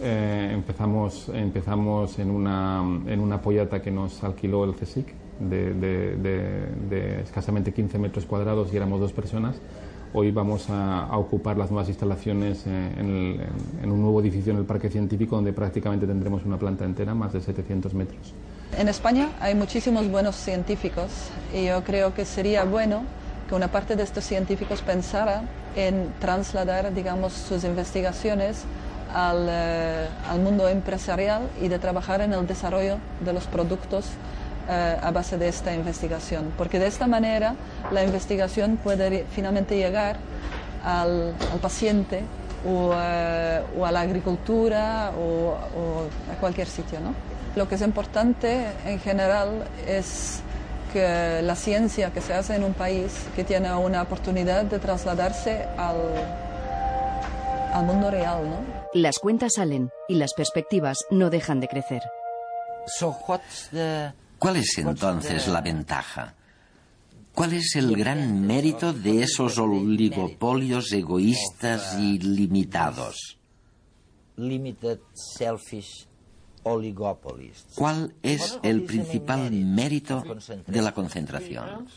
Eh, 0.00 0.50
empezamos 0.52 1.30
empezamos 1.32 2.18
en, 2.18 2.30
una, 2.30 2.82
en 3.06 3.20
una 3.20 3.40
pollata 3.40 3.80
que 3.80 3.90
nos 3.90 4.24
alquiló 4.24 4.64
el 4.64 4.74
CSIC 4.74 5.06
de, 5.38 5.74
de, 5.74 7.20
escasamente 7.22 7.72
15 7.72 7.98
metros 7.98 8.24
cuadrados 8.24 8.72
y 8.72 8.76
éramos 8.76 9.00
dos 9.00 9.12
personas. 9.12 9.56
Hoy 10.12 10.30
vamos 10.30 10.70
a, 10.70 11.08
ocupar 11.16 11.56
las 11.58 11.70
nuevas 11.70 11.88
instalaciones 11.88 12.64
eh, 12.66 12.92
en, 12.96 13.40
en, 13.82 13.90
un 13.90 14.00
nuevo 14.00 14.20
edificio 14.20 14.52
en 14.52 14.58
el 14.58 14.64
Parque 14.64 14.88
Científico 14.88 15.36
donde 15.36 15.52
prácticamente 15.52 16.06
tendremos 16.06 16.44
una 16.44 16.56
planta 16.56 16.84
entera, 16.84 17.14
más 17.14 17.32
de 17.32 17.40
700 17.40 17.94
metros. 17.94 18.32
En 18.76 18.88
España 18.88 19.28
hay 19.40 19.54
muchísimos 19.54 20.08
buenos 20.10 20.34
científicos 20.34 21.10
y 21.54 21.66
yo 21.66 21.84
creo 21.84 22.12
que 22.12 22.24
sería 22.24 22.64
bueno 22.64 23.04
que 23.48 23.54
una 23.54 23.68
parte 23.68 23.94
de 23.94 24.02
estos 24.02 24.24
científicos 24.24 24.82
pensara 24.82 25.42
en 25.76 26.12
trasladar, 26.18 26.92
digamos, 26.92 27.32
sus 27.34 27.62
investigaciones 27.62 28.64
al, 29.14 29.46
eh, 29.48 30.08
al, 30.28 30.40
mundo 30.40 30.68
empresarial 30.68 31.42
y 31.62 31.68
de 31.68 31.78
trabajar 31.78 32.20
en 32.20 32.32
el 32.32 32.46
desarrollo 32.48 32.98
de 33.24 33.32
los 33.32 33.44
productos 33.44 34.06
eh, 34.68 34.96
a 35.00 35.10
base 35.12 35.38
de 35.38 35.46
esta 35.46 35.72
investigación. 35.72 36.52
Porque 36.58 36.80
de 36.80 36.88
esta 36.88 37.06
manera 37.06 37.54
la 37.92 38.02
investigación 38.02 38.76
puede 38.76 39.24
finalmente 39.30 39.76
llegar 39.76 40.16
al, 40.84 41.32
al 41.52 41.58
paciente 41.60 42.22
o, 42.66 42.92
eh, 42.92 43.62
o, 43.78 43.86
a 43.86 43.92
la 43.92 44.00
agricultura 44.00 45.12
o, 45.16 45.50
o 45.78 46.32
a 46.32 46.40
cualquier 46.40 46.66
sitio. 46.66 46.98
¿no? 46.98 47.33
Lo 47.56 47.68
que 47.68 47.76
es 47.76 47.82
importante 47.82 48.66
en 48.84 48.98
general 48.98 49.64
es 49.86 50.40
que 50.92 51.40
la 51.42 51.56
ciencia 51.56 52.12
que 52.12 52.20
se 52.20 52.34
hace 52.34 52.54
en 52.56 52.64
un 52.64 52.74
país 52.74 53.12
que 53.36 53.44
tiene 53.44 53.72
una 53.74 54.02
oportunidad 54.02 54.64
de 54.64 54.78
trasladarse 54.78 55.66
al, 55.76 55.96
al 57.72 57.84
mundo 57.84 58.10
real, 58.10 58.48
¿no? 58.48 58.58
Las 58.92 59.18
cuentas 59.18 59.54
salen 59.54 59.90
y 60.08 60.14
las 60.14 60.34
perspectivas 60.34 60.98
no 61.10 61.30
dejan 61.30 61.60
de 61.60 61.68
crecer. 61.68 62.02
¿Cuál 64.38 64.56
es 64.56 64.78
entonces 64.78 65.48
la 65.48 65.60
ventaja? 65.60 66.34
¿Cuál 67.34 67.54
es 67.54 67.74
el 67.74 67.96
gran 67.96 68.46
mérito 68.46 68.92
de 68.92 69.22
esos 69.22 69.58
oligopolios 69.58 70.92
egoístas 70.92 71.96
y 71.98 72.18
limitados? 72.18 73.38
¿Cuál 77.74 78.14
es 78.22 78.58
el 78.62 78.84
principal 78.84 79.50
mérito 79.50 80.22
de 80.66 80.82
la 80.82 80.92
concentración? 80.92 81.88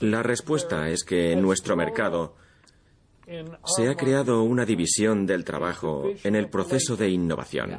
La 0.00 0.22
respuesta 0.22 0.88
es 0.88 1.04
que 1.04 1.32
en 1.32 1.42
nuestro 1.42 1.76
mercado 1.76 2.34
se 3.64 3.88
ha 3.88 3.96
creado 3.96 4.42
una 4.42 4.64
división 4.64 5.26
del 5.26 5.44
trabajo 5.44 6.04
en 6.22 6.36
el 6.36 6.48
proceso 6.48 6.96
de 6.96 7.08
innovación. 7.08 7.78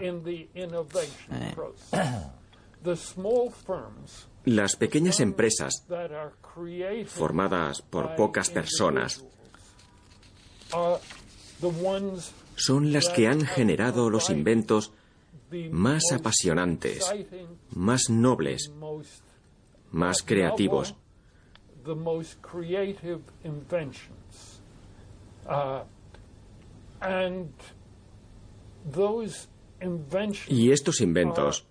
Las 4.45 4.75
pequeñas 4.75 5.19
empresas, 5.19 5.85
formadas 7.07 7.81
por 7.81 8.15
pocas 8.15 8.49
personas, 8.49 9.23
son 12.55 12.91
las 12.91 13.09
que 13.09 13.27
han 13.27 13.41
generado 13.45 14.09
los 14.09 14.29
inventos 14.29 14.93
más 15.71 16.11
apasionantes, 16.11 17.09
más 17.71 18.09
nobles, 18.09 18.71
más 19.91 20.23
creativos. 20.23 20.95
Y 30.47 30.71
estos 30.71 31.01
inventos 31.01 31.67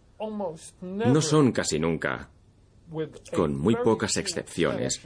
no 0.81 1.21
son 1.21 1.53
casi 1.53 1.79
nunca, 1.79 2.31
con 3.35 3.59
muy 3.59 3.77
pocas 3.77 4.17
excepciones, 4.17 5.01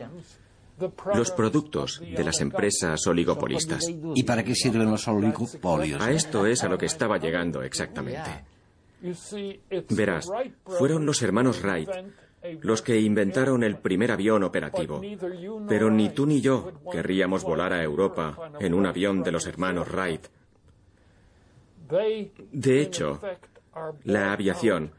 los 1.14 1.30
productos 1.30 2.00
de 2.00 2.24
las 2.24 2.40
empresas 2.40 3.06
oligopolistas. 3.06 3.86
¿Y 4.14 4.22
para 4.22 4.44
qué 4.44 4.54
sirven 4.54 4.90
los 4.90 5.06
oligopolios? 5.08 6.00
A 6.00 6.10
esto 6.10 6.46
es 6.46 6.62
a 6.64 6.68
lo 6.68 6.78
que 6.78 6.86
estaba 6.86 7.18
llegando 7.18 7.62
exactamente. 7.62 8.44
Verás, 9.90 10.28
fueron 10.64 11.06
los 11.06 11.22
hermanos 11.22 11.62
Wright 11.62 11.90
los 12.60 12.82
que 12.82 13.00
inventaron 13.00 13.62
el 13.62 13.78
primer 13.78 14.12
avión 14.12 14.42
operativo. 14.44 15.00
Pero 15.68 15.90
ni 15.90 16.10
tú 16.10 16.26
ni 16.26 16.40
yo 16.40 16.72
querríamos 16.90 17.42
volar 17.42 17.72
a 17.72 17.82
Europa 17.82 18.52
en 18.60 18.74
un 18.74 18.86
avión 18.86 19.22
de 19.22 19.32
los 19.32 19.46
hermanos 19.46 19.88
Wright. 19.88 20.26
De 22.52 22.80
hecho, 22.80 23.20
la 24.04 24.32
aviación 24.32 24.92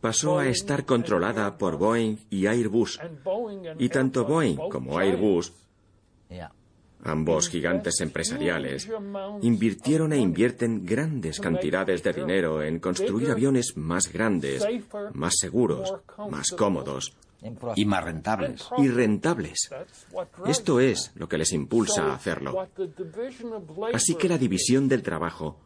pasó 0.00 0.38
a 0.38 0.48
estar 0.48 0.84
controlada 0.84 1.56
por 1.56 1.76
Boeing 1.76 2.16
y 2.30 2.46
Airbus. 2.46 3.00
Y 3.78 3.88
tanto 3.88 4.24
Boeing 4.24 4.56
como 4.70 4.98
Airbus, 4.98 5.52
ambos 7.02 7.48
gigantes 7.48 8.00
empresariales, 8.00 8.88
invirtieron 9.42 10.12
e 10.12 10.18
invierten 10.18 10.84
grandes 10.84 11.40
cantidades 11.40 12.02
de 12.02 12.12
dinero 12.12 12.62
en 12.62 12.78
construir 12.80 13.30
aviones 13.30 13.76
más 13.76 14.12
grandes, 14.12 14.66
más 15.12 15.34
seguros, 15.38 15.94
más 16.30 16.50
cómodos. 16.50 17.14
Y 17.76 17.84
más 17.84 18.02
rentables. 18.02 18.66
Y 18.78 18.88
rentables. 18.88 19.70
Esto 20.46 20.80
es 20.80 21.12
lo 21.14 21.28
que 21.28 21.38
les 21.38 21.52
impulsa 21.52 22.06
a 22.06 22.14
hacerlo. 22.14 22.66
Así 23.92 24.14
que 24.14 24.28
la 24.28 24.38
división 24.38 24.88
del 24.88 25.02
trabajo 25.02 25.60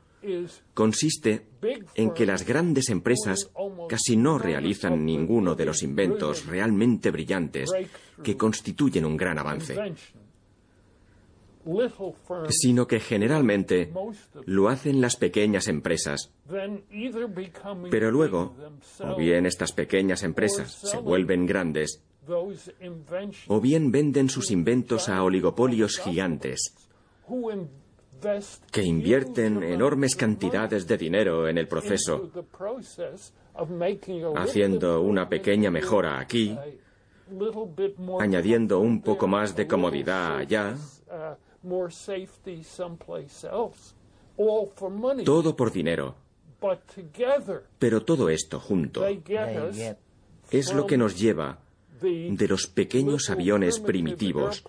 consiste 0.75 1.47
en 1.95 2.12
que 2.12 2.27
las 2.27 2.47
grandes 2.47 2.89
empresas 2.91 3.51
casi 3.89 4.16
no 4.16 4.39
realizan 4.39 5.05
ninguno 5.05 5.55
de 5.55 5.64
los 5.64 5.83
inventos 5.83 6.47
realmente 6.47 7.11
brillantes 7.11 7.71
que 8.23 8.37
constituyen 8.37 9.05
un 9.05 9.16
gran 9.16 9.39
avance, 9.39 9.77
sino 12.49 12.87
que 12.87 13.01
generalmente 13.01 13.93
lo 14.47 14.68
hacen 14.68 15.01
las 15.01 15.16
pequeñas 15.16 15.68
empresas. 15.68 16.31
Pero 17.91 18.11
luego, 18.11 18.55
o 19.01 19.16
bien 19.16 19.47
estas 19.47 19.73
pequeñas 19.73 20.23
empresas 20.23 20.73
se 20.73 20.99
vuelven 20.99 21.47
grandes, 21.47 22.03
o 23.49 23.61
bien 23.61 23.91
venden 23.91 24.29
sus 24.29 24.51
inventos 24.51 25.09
a 25.09 25.23
oligopolios 25.23 25.99
gigantes 25.99 26.75
que 28.71 28.83
invierten 28.83 29.62
enormes 29.62 30.16
cantidades 30.16 30.87
de 30.87 30.97
dinero 30.97 31.49
en 31.49 31.59
el 31.59 31.68
proceso, 31.68 32.31
haciendo 34.37 35.03
una 35.03 35.29
pequeña 35.29 35.71
mejora 35.71 36.21
aquí, 36.21 36.57
añadiendo 38.18 38.81
un 38.81 39.03
poco 39.03 39.27
más 39.27 39.55
de 39.57 39.66
comodidad 39.66 40.39
allá, 40.39 40.77
todo 45.25 45.57
por 45.57 45.73
dinero. 45.73 46.14
Pero 47.79 48.05
todo 48.05 48.29
esto 48.29 48.61
junto 48.61 49.07
es 50.51 50.75
lo 50.75 50.87
que 50.87 50.99
nos 50.99 51.18
lleva 51.18 51.59
de 52.01 52.49
los 52.49 52.66
pequeños 52.66 53.31
aviones 53.31 53.79
primitivos 53.79 54.62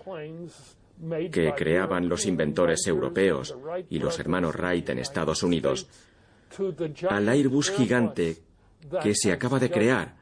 que 1.30 1.52
creaban 1.56 2.08
los 2.08 2.26
inventores 2.26 2.86
europeos 2.86 3.56
y 3.90 3.98
los 3.98 4.18
hermanos 4.18 4.54
Wright 4.56 4.88
en 4.90 4.98
Estados 4.98 5.42
Unidos, 5.42 5.88
al 7.08 7.28
Airbus 7.28 7.70
gigante 7.70 8.38
que 9.02 9.14
se 9.14 9.32
acaba 9.32 9.58
de 9.58 9.70
crear, 9.70 10.14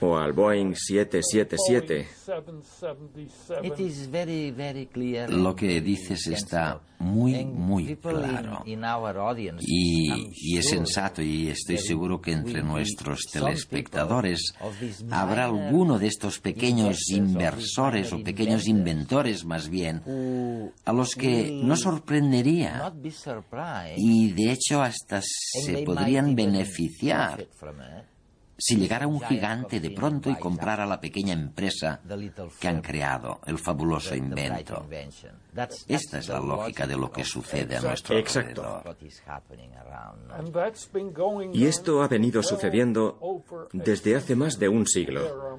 o 0.00 0.16
al 0.16 0.32
Boeing 0.32 0.74
777. 0.74 2.08
Lo 5.28 5.54
que 5.54 5.80
dices 5.80 6.26
está 6.26 6.80
muy, 6.98 7.44
muy 7.44 7.96
claro. 7.96 8.64
Y, 9.60 10.56
es 10.58 10.68
sensato 10.68 11.22
y 11.22 11.48
estoy 11.48 11.78
seguro 11.78 12.20
que 12.20 12.32
entre 12.32 12.62
nuestros 12.62 13.20
telespectadores 13.32 14.54
habrá 15.10 15.44
alguno 15.44 15.98
de 15.98 16.08
estos 16.08 16.40
pequeños 16.40 17.08
inversores 17.10 18.12
o 18.12 18.22
pequeños 18.22 18.66
inventores 18.66 19.44
más 19.44 19.68
bien 19.68 20.02
a 20.84 20.92
los 20.92 21.14
que 21.14 21.50
no 21.62 21.76
sorprendería 21.76 22.92
y 23.96 24.32
de 24.32 24.52
hecho 24.52 24.82
hasta 24.82 25.20
se 25.22 25.82
podrían 25.84 26.34
beneficiar 26.34 27.46
si 28.58 28.76
llegara 28.76 29.06
un 29.06 29.20
gigante 29.20 29.78
de 29.78 29.90
pronto 29.92 30.28
y 30.28 30.34
comprara 30.34 30.84
la 30.84 31.00
pequeña 31.00 31.32
empresa 31.32 32.00
que 32.60 32.66
han 32.66 32.82
creado, 32.82 33.40
el 33.46 33.56
fabuloso 33.56 34.16
invento. 34.16 34.84
Esta 35.86 36.18
es 36.18 36.28
la 36.28 36.40
lógica 36.40 36.86
de 36.86 36.96
lo 36.96 37.10
que 37.10 37.24
sucede 37.24 37.76
a 37.76 37.80
nuestro 37.80 38.18
Exacto. 38.18 38.82
Y 41.52 41.66
esto 41.66 42.02
ha 42.02 42.08
venido 42.08 42.42
sucediendo 42.42 43.44
desde 43.72 44.16
hace 44.16 44.34
más 44.34 44.58
de 44.58 44.68
un 44.68 44.86
siglo. 44.88 45.58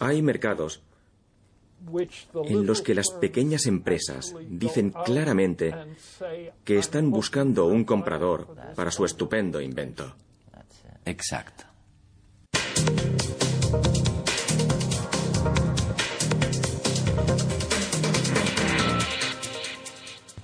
Hay 0.00 0.22
mercados 0.22 0.82
en 2.46 2.66
los 2.66 2.80
que 2.80 2.94
las 2.94 3.10
pequeñas 3.10 3.66
empresas 3.66 4.34
dicen 4.48 4.90
claramente 5.04 5.74
que 6.64 6.78
están 6.78 7.10
buscando 7.10 7.66
un 7.66 7.84
comprador 7.84 8.56
para 8.74 8.90
su 8.90 9.04
estupendo 9.04 9.60
invento. 9.60 10.14
Exacto. 11.04 11.75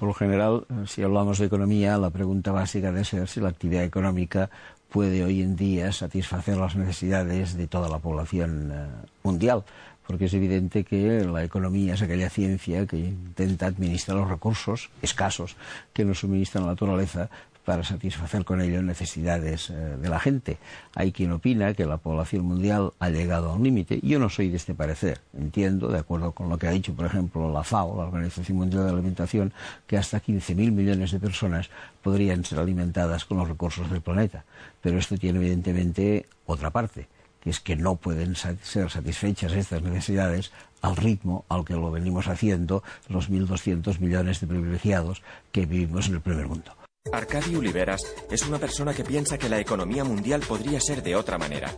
Por 0.03 0.09
lo 0.09 0.15
general, 0.15 0.67
si 0.89 1.05
hablamos 1.05 1.39
de 1.39 1.47
economía, 1.47 1.97
la 1.97 2.11
pregunta 2.11 2.51
básica 2.51 2.91
debe 2.91 3.05
ser 3.05 3.29
si 3.29 3.39
la 3.39 3.51
actividad 3.51 3.85
económica 3.85 4.51
puede 4.91 5.23
hoy 5.23 5.43
en 5.43 5.55
día 5.55 5.93
satisfacer 5.93 6.57
las 6.57 6.75
necesidades 6.75 7.57
de 7.57 7.69
toda 7.69 7.89
la 7.89 8.01
población 8.01 8.73
eh, 8.75 8.87
mundial, 9.23 9.63
porque 10.05 10.25
es 10.25 10.35
evidente 10.35 10.83
que 10.83 11.23
la 11.25 11.45
economía 11.45 11.95
es 11.95 12.03
aquella 12.03 12.31
ciencia 12.31 12.85
que 12.85 12.97
intenta 12.97 13.67
administrar 13.67 14.17
los 14.17 14.29
recursos 14.29 14.91
escasos 15.03 15.55
que 15.93 16.05
nos 16.05 16.19
suministra 16.19 16.63
la 16.63 16.75
naturaleza 16.75 17.31
para 17.65 17.85
satisfacer 17.85 18.45
con 18.45 18.61
ello 18.61 18.83
necesidades 18.83 19.71
eh, 19.71 19.75
de 19.75 20.09
la 20.09 20.19
gente. 20.19 20.59
Hay 20.95 21.13
quien 21.13 21.33
opina 21.33 21.75
que 21.75 21.87
la 21.87 21.97
población 21.97 22.45
mundial 22.45 22.93
ha 22.99 23.11
llegado 23.11 23.51
a 23.51 23.55
un 23.55 23.65
límite. 23.65 24.01
Yo 24.03 24.19
no 24.19 24.29
soy 24.29 24.49
de 24.49 24.57
este 24.57 24.75
parecer. 24.75 25.21
Entiendo, 25.37 25.89
de 25.89 25.99
acuerdo 25.99 26.33
con 26.33 26.49
lo 26.49 26.59
que 26.59 26.67
ha 26.67 26.71
dicho, 26.71 26.95
por 26.95 27.07
ejemplo, 27.07 27.53
la 27.53 27.63
FAO, 27.63 27.97
la 27.97 28.09
Organización 28.09 28.59
Mundial 28.59 28.85
de 28.85 28.91
la 28.91 28.97
Alimentación, 28.99 29.53
que 29.87 29.97
hasta 29.97 30.23
15.000 30.23 30.73
millones 30.73 31.13
de 31.13 31.21
personas 31.21 31.71
podrían 32.03 32.45
ser 32.45 32.59
alimentadas 32.59 33.25
con 33.25 33.39
los 33.39 33.49
recursos 33.49 33.91
del 33.91 34.01
planeta. 34.01 34.45
Pero 34.81 34.99
esto 34.99 35.17
tiene 35.17 35.39
evidentemente 35.39 36.27
otra 36.47 36.71
parte 36.71 37.07
que 37.43 37.51
es 37.51 37.59
que 37.59 37.75
no 37.75 37.97
pueden 37.97 38.37
ser 38.37 38.57
satisfechas 38.63 39.53
estas 39.53 39.83
necesidades 39.83 40.53
al 40.81 40.97
ritmo 40.97 41.45
al 41.49 41.65
que 41.65 41.75
lo 41.75 41.91
venimos 41.91 42.29
haciendo 42.29 42.85
los 43.09 43.31
1.200 43.31 43.99
millones 43.99 44.41
de 44.41 44.47
privilegiados 44.47 45.23
que 45.51 45.67
vivimos 45.67 46.07
en 46.07 46.15
el 46.15 46.21
primer 46.21 46.47
mundo. 46.47 46.73
Arcadio 47.13 47.59
Oliveras 47.59 48.07
es 48.31 48.47
una 48.49 48.59
persona 48.59 48.95
que 48.95 49.05
piensa 49.05 49.37
que 49.37 49.51
la 49.51 49.59
economía 49.59 50.05
mundial 50.05 50.41
podría 50.49 50.81
ser 50.81 51.03
de 51.03 51.17
otra 51.17 51.37
manera. 51.37 51.71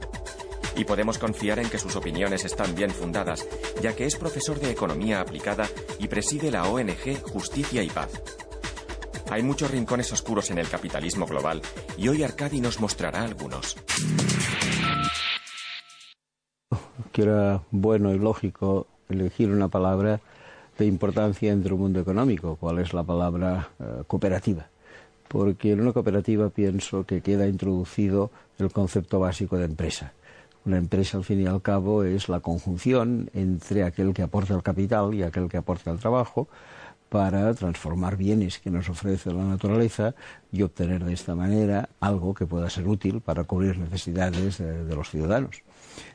Y 0.76 0.84
podemos 0.84 1.18
confiar 1.18 1.58
en 1.58 1.68
que 1.68 1.78
sus 1.78 1.96
opiniones 1.96 2.44
están 2.44 2.74
bien 2.74 2.90
fundadas, 2.90 3.46
ya 3.82 3.96
que 3.96 4.06
es 4.06 4.16
profesor 4.16 4.60
de 4.60 4.70
economía 4.70 5.20
aplicada 5.20 5.66
y 5.98 6.06
preside 6.06 6.52
la 6.52 6.68
ONG 6.68 7.20
Justicia 7.22 7.82
y 7.82 7.88
Paz. 7.88 8.10
Hay 9.30 9.42
muchos 9.42 9.70
rincones 9.72 10.12
oscuros 10.12 10.50
en 10.50 10.58
el 10.58 10.68
capitalismo 10.68 11.26
global 11.26 11.62
y 11.96 12.06
hoy 12.08 12.22
Arcadi 12.22 12.60
nos 12.60 12.78
mostrará 12.80 13.22
algunos. 13.22 13.76
Que 17.10 17.58
bueno 17.70 18.14
y 18.14 18.18
lógico 18.18 18.86
elegir 19.08 19.50
una 19.50 19.68
palabra 19.68 20.20
de 20.78 20.86
importancia 20.86 21.52
entre 21.52 21.72
un 21.72 21.80
mundo 21.80 22.00
económico, 22.00 22.56
cuál 22.56 22.78
es 22.80 22.92
la 22.92 23.02
palabra 23.02 23.70
eh, 23.80 24.02
cooperativa. 24.06 24.68
Porque 25.34 25.72
en 25.72 25.80
una 25.80 25.92
cooperativa 25.92 26.48
pienso 26.48 27.04
que 27.06 27.20
queda 27.20 27.48
introducido 27.48 28.30
el 28.56 28.70
concepto 28.70 29.18
básico 29.18 29.58
de 29.58 29.64
empresa. 29.64 30.12
Una 30.64 30.76
empresa, 30.76 31.18
al 31.18 31.24
fin 31.24 31.40
y 31.40 31.46
al 31.46 31.60
cabo, 31.60 32.04
es 32.04 32.28
la 32.28 32.38
conjunción 32.38 33.30
entre 33.34 33.82
aquel 33.82 34.14
que 34.14 34.22
aporta 34.22 34.54
el 34.54 34.62
capital 34.62 35.12
y 35.12 35.24
aquel 35.24 35.48
que 35.48 35.56
aporta 35.56 35.90
el 35.90 35.98
trabajo 35.98 36.46
para 37.08 37.52
transformar 37.52 38.16
bienes 38.16 38.60
que 38.60 38.70
nos 38.70 38.88
ofrece 38.88 39.32
la 39.32 39.42
naturaleza 39.42 40.14
y 40.52 40.62
obtener 40.62 41.04
de 41.04 41.14
esta 41.14 41.34
manera 41.34 41.88
algo 41.98 42.32
que 42.32 42.46
pueda 42.46 42.70
ser 42.70 42.86
útil 42.86 43.20
para 43.20 43.42
cubrir 43.42 43.76
necesidades 43.76 44.58
de, 44.58 44.84
de 44.84 44.94
los 44.94 45.10
ciudadanos. 45.10 45.64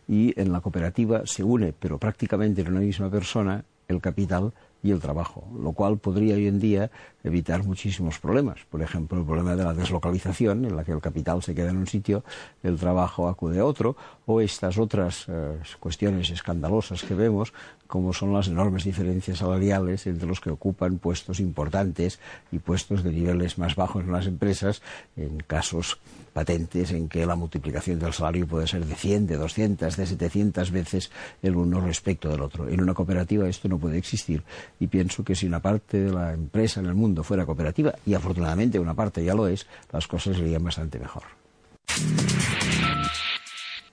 Y 0.07 0.33
en 0.39 0.53
la 0.53 0.61
cooperativa 0.61 1.23
se 1.25 1.43
une, 1.43 1.73
pero 1.77 1.97
prácticamente 1.97 2.61
en 2.61 2.69
una 2.69 2.79
misma 2.79 3.11
persona, 3.11 3.65
el 3.89 3.99
capital 3.99 4.53
y 4.81 4.91
el 4.91 4.99
trabajo, 4.99 5.45
lo 5.61 5.73
cual 5.73 5.97
podría 5.97 6.35
hoy 6.35 6.47
en 6.47 6.59
día 6.59 6.89
evitar 7.23 7.63
muchísimos 7.63 8.17
problemas. 8.19 8.59
Por 8.69 8.81
ejemplo, 8.81 9.19
el 9.19 9.25
problema 9.25 9.55
de 9.55 9.63
la 9.63 9.73
deslocalización, 9.73 10.65
en 10.65 10.75
la 10.75 10.83
que 10.83 10.93
el 10.93 11.01
capital 11.01 11.43
se 11.43 11.53
queda 11.53 11.71
en 11.71 11.77
un 11.77 11.87
sitio, 11.87 12.23
el 12.63 12.77
trabajo 12.77 13.27
acude 13.27 13.59
a 13.59 13.65
otro, 13.65 13.97
o 14.25 14.39
estas 14.39 14.77
otras 14.77 15.25
eh, 15.27 15.59
cuestiones 15.79 16.29
escandalosas 16.29 17.03
que 17.03 17.15
vemos, 17.15 17.53
como 17.87 18.13
son 18.13 18.33
las 18.33 18.47
enormes 18.47 18.85
diferencias 18.85 19.39
salariales 19.39 20.07
entre 20.07 20.27
los 20.27 20.39
que 20.39 20.51
ocupan 20.51 20.97
puestos 20.97 21.39
importantes 21.39 22.19
y 22.51 22.59
puestos 22.59 23.03
de 23.03 23.11
niveles 23.11 23.57
más 23.57 23.75
bajos 23.75 24.03
en 24.03 24.11
las 24.11 24.27
empresas, 24.27 24.81
en 25.17 25.39
casos 25.39 25.99
patentes 26.39 26.91
en 26.91 27.09
que 27.09 27.25
la 27.25 27.35
multiplicación 27.35 27.99
del 27.99 28.13
salario 28.13 28.47
puede 28.47 28.65
ser 28.65 28.85
de 28.85 28.95
100, 28.95 29.27
de 29.27 29.35
200, 29.35 29.97
de 29.97 30.05
700 30.05 30.71
veces 30.71 31.11
el 31.41 31.57
uno 31.57 31.81
respecto 31.81 32.29
del 32.29 32.39
otro. 32.39 32.69
En 32.69 32.79
una 32.79 32.93
cooperativa 32.93 33.49
esto 33.49 33.67
no 33.67 33.77
puede 33.77 33.97
existir 33.97 34.41
y 34.79 34.87
pienso 34.87 35.21
que 35.21 35.35
si 35.35 35.47
una 35.47 35.59
parte 35.59 35.99
de 35.99 36.13
la 36.13 36.31
empresa 36.31 36.79
en 36.79 36.85
el 36.85 36.95
mundo 36.95 37.23
fuera 37.23 37.45
cooperativa, 37.45 37.93
y 38.05 38.13
afortunadamente 38.13 38.79
una 38.79 38.93
parte 38.93 39.21
ya 39.21 39.33
lo 39.33 39.49
es, 39.49 39.67
las 39.91 40.07
cosas 40.07 40.37
serían 40.37 40.63
bastante 40.63 40.97
mejor. 40.97 41.23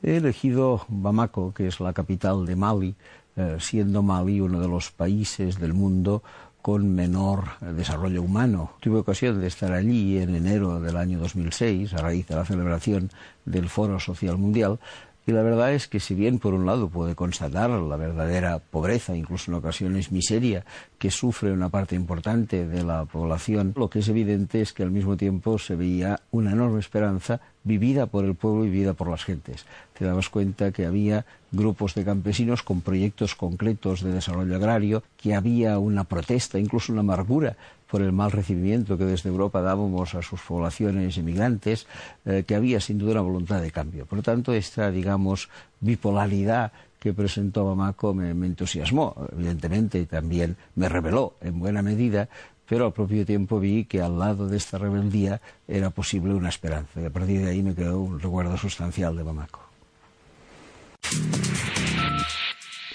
He 0.00 0.16
elegido 0.18 0.86
Bamako, 0.86 1.52
que 1.52 1.66
es 1.66 1.80
la 1.80 1.92
capital 1.92 2.46
de 2.46 2.54
Mali, 2.54 2.94
eh, 3.34 3.56
siendo 3.58 4.04
Mali 4.04 4.40
uno 4.40 4.60
de 4.60 4.68
los 4.68 4.92
países 4.92 5.58
del 5.58 5.74
mundo 5.74 6.22
con 6.66 6.96
menor 6.96 7.60
desarrollo 7.60 8.22
humano. 8.22 8.72
Tuve 8.80 8.98
ocasión 8.98 9.40
de 9.40 9.46
estar 9.46 9.70
allí 9.70 10.18
en 10.18 10.34
enero 10.34 10.80
del 10.80 10.96
año 10.96 11.16
2006 11.20 11.94
a 11.94 11.98
raíz 11.98 12.26
de 12.26 12.34
la 12.34 12.44
celebración 12.44 13.08
del 13.44 13.68
Foro 13.68 14.00
Social 14.00 14.36
Mundial 14.36 14.80
y 15.26 15.32
la 15.32 15.42
verdad 15.42 15.74
es 15.74 15.88
que 15.88 15.98
si 15.98 16.14
bien 16.14 16.38
por 16.38 16.54
un 16.54 16.66
lado 16.66 16.88
puede 16.88 17.16
constatar 17.16 17.68
la 17.68 17.96
verdadera 17.96 18.60
pobreza, 18.60 19.16
incluso 19.16 19.50
en 19.50 19.56
ocasiones 19.56 20.12
miseria, 20.12 20.64
que 20.98 21.10
sufre 21.10 21.52
una 21.52 21.68
parte 21.68 21.96
importante 21.96 22.64
de 22.64 22.84
la 22.84 23.04
población, 23.06 23.72
lo 23.76 23.90
que 23.90 23.98
es 23.98 24.08
evidente 24.08 24.60
es 24.60 24.72
que 24.72 24.84
al 24.84 24.92
mismo 24.92 25.16
tiempo 25.16 25.58
se 25.58 25.74
veía 25.74 26.20
una 26.30 26.52
enorme 26.52 26.78
esperanza 26.78 27.40
vivida 27.64 28.06
por 28.06 28.24
el 28.24 28.36
pueblo 28.36 28.64
y 28.64 28.70
vivida 28.70 28.94
por 28.94 29.08
las 29.08 29.24
gentes. 29.24 29.66
Te 29.98 30.04
dabas 30.04 30.28
cuenta 30.28 30.70
que 30.70 30.86
había 30.86 31.26
grupos 31.50 31.94
de 31.96 32.04
campesinos 32.04 32.62
con 32.62 32.80
proyectos 32.80 33.34
concretos 33.34 34.02
de 34.02 34.12
desarrollo 34.12 34.54
agrario, 34.54 35.02
que 35.16 35.34
había 35.34 35.80
una 35.80 36.04
protesta, 36.04 36.60
incluso 36.60 36.92
una 36.92 37.00
amargura 37.00 37.56
por 37.90 38.02
el 38.02 38.12
mal 38.12 38.32
recibimiento 38.32 38.98
que 38.98 39.04
desde 39.04 39.28
Europa 39.28 39.62
dábamos 39.62 40.14
a 40.14 40.22
sus 40.22 40.40
poblaciones 40.40 41.16
emigrantes, 41.18 41.86
eh, 42.24 42.44
que 42.46 42.54
había 42.54 42.80
sin 42.80 42.98
duda 42.98 43.12
una 43.12 43.20
voluntad 43.20 43.60
de 43.60 43.70
cambio. 43.70 44.06
Por 44.06 44.18
lo 44.18 44.22
tanto, 44.22 44.52
esta, 44.52 44.90
digamos, 44.90 45.48
bipolaridad 45.80 46.72
que 46.98 47.12
presentó 47.12 47.64
Bamako 47.64 48.14
me, 48.14 48.34
me 48.34 48.46
entusiasmó, 48.46 49.14
evidentemente, 49.32 49.98
y 50.00 50.06
también 50.06 50.56
me 50.74 50.88
reveló 50.88 51.34
en 51.40 51.58
buena 51.58 51.82
medida 51.82 52.28
pero 52.68 52.86
al 52.86 52.92
propio 52.92 53.24
tiempo 53.24 53.60
vi 53.60 53.84
que 53.84 54.02
al 54.02 54.18
lado 54.18 54.48
de 54.48 54.56
esta 54.56 54.76
rebeldía 54.78 55.40
era 55.68 55.90
posible 55.90 56.34
una 56.34 56.48
esperanza. 56.48 57.00
Y 57.00 57.04
a 57.04 57.10
partir 57.10 57.40
de 57.40 57.50
ahí 57.50 57.62
me 57.62 57.74
quedó 57.74 58.00
un 58.00 58.18
recuerdo 58.18 58.56
sustancial 58.56 59.16
de 59.16 59.22
Bamako. 59.22 59.60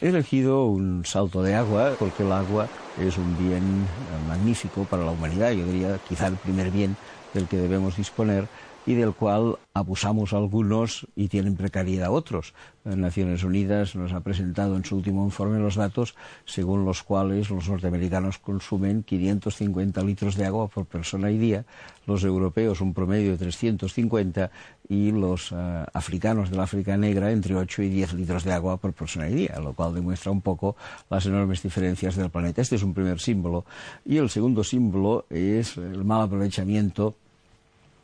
He 0.02 0.08
elegido 0.10 0.66
un 0.66 1.06
salto 1.06 1.43
de 1.43 1.54
agua 1.54 1.95
porque 1.97 2.24
el 2.24 2.32
agua 2.32 2.72
es 2.95 3.18
un 3.20 3.38
bien 3.38 3.88
magnífico 4.24 4.88
para 4.88 5.04
la 5.06 5.12
humanidad, 5.12 5.52
yo 5.52 5.64
diría 5.68 5.99
quizá 5.99 6.26
el 6.28 6.39
primer 6.39 6.72
bien 6.72 6.97
del 7.34 7.47
que 7.47 7.58
debemos 7.58 7.97
disponer 7.97 8.49
y 8.86 8.95
del 8.95 9.13
cual 9.13 9.57
abusamos 9.73 10.34
algunos 10.34 11.07
y 11.15 11.27
tienen 11.27 11.55
precariedad 11.55 12.11
otros. 12.11 12.53
Naciones 12.84 13.43
Unidas 13.43 13.95
nos 13.95 14.11
ha 14.11 14.21
presentado 14.21 14.75
en 14.75 14.84
su 14.84 14.95
último 14.95 15.23
informe 15.23 15.59
los 15.59 15.75
datos 15.75 16.15
según 16.45 16.84
los 16.84 17.03
cuales 17.03 17.49
los 17.49 17.69
norteamericanos 17.69 18.39
consumen 18.39 19.03
550 19.03 20.03
litros 20.03 20.36
de 20.36 20.45
agua 20.45 20.67
por 20.67 20.86
persona 20.86 21.29
y 21.29 21.38
día, 21.38 21.63
los 22.07 22.23
europeos 22.23 22.82
un 22.82 22.93
promedio 22.93 23.32
de 23.32 23.38
350 23.38 24.49
y 24.89 25.11
los 25.11 25.51
uh, 25.51 25.86
africanos 25.93 26.49
del 26.49 26.59
África 26.59 26.97
Negra 26.97 27.32
entre 27.32 27.55
8 27.55 27.84
y 27.84 27.89
10 27.89 28.13
litros 28.13 28.43
de 28.43 28.53
agua 28.53 28.77
por 28.77 28.93
persona 28.93 29.29
y 29.29 29.34
día, 29.34 29.59
lo 29.59 29.73
cual 29.73 29.93
demuestra 29.93 30.32
un 30.32 30.41
poco 30.41 30.75
las 31.09 31.25
enormes 31.25 31.61
diferencias 31.61 32.15
del 32.15 32.29
planeta. 32.29 32.61
Este 32.61 32.75
es 32.75 32.84
un 32.84 32.93
primer 32.93 33.19
símbolo. 33.19 33.63
Y 34.03 34.17
el 34.17 34.29
segundo 34.29 34.63
símbolo 34.63 35.25
es 35.29 35.77
el 35.77 36.03
mal 36.03 36.23
aprovechamiento 36.23 37.15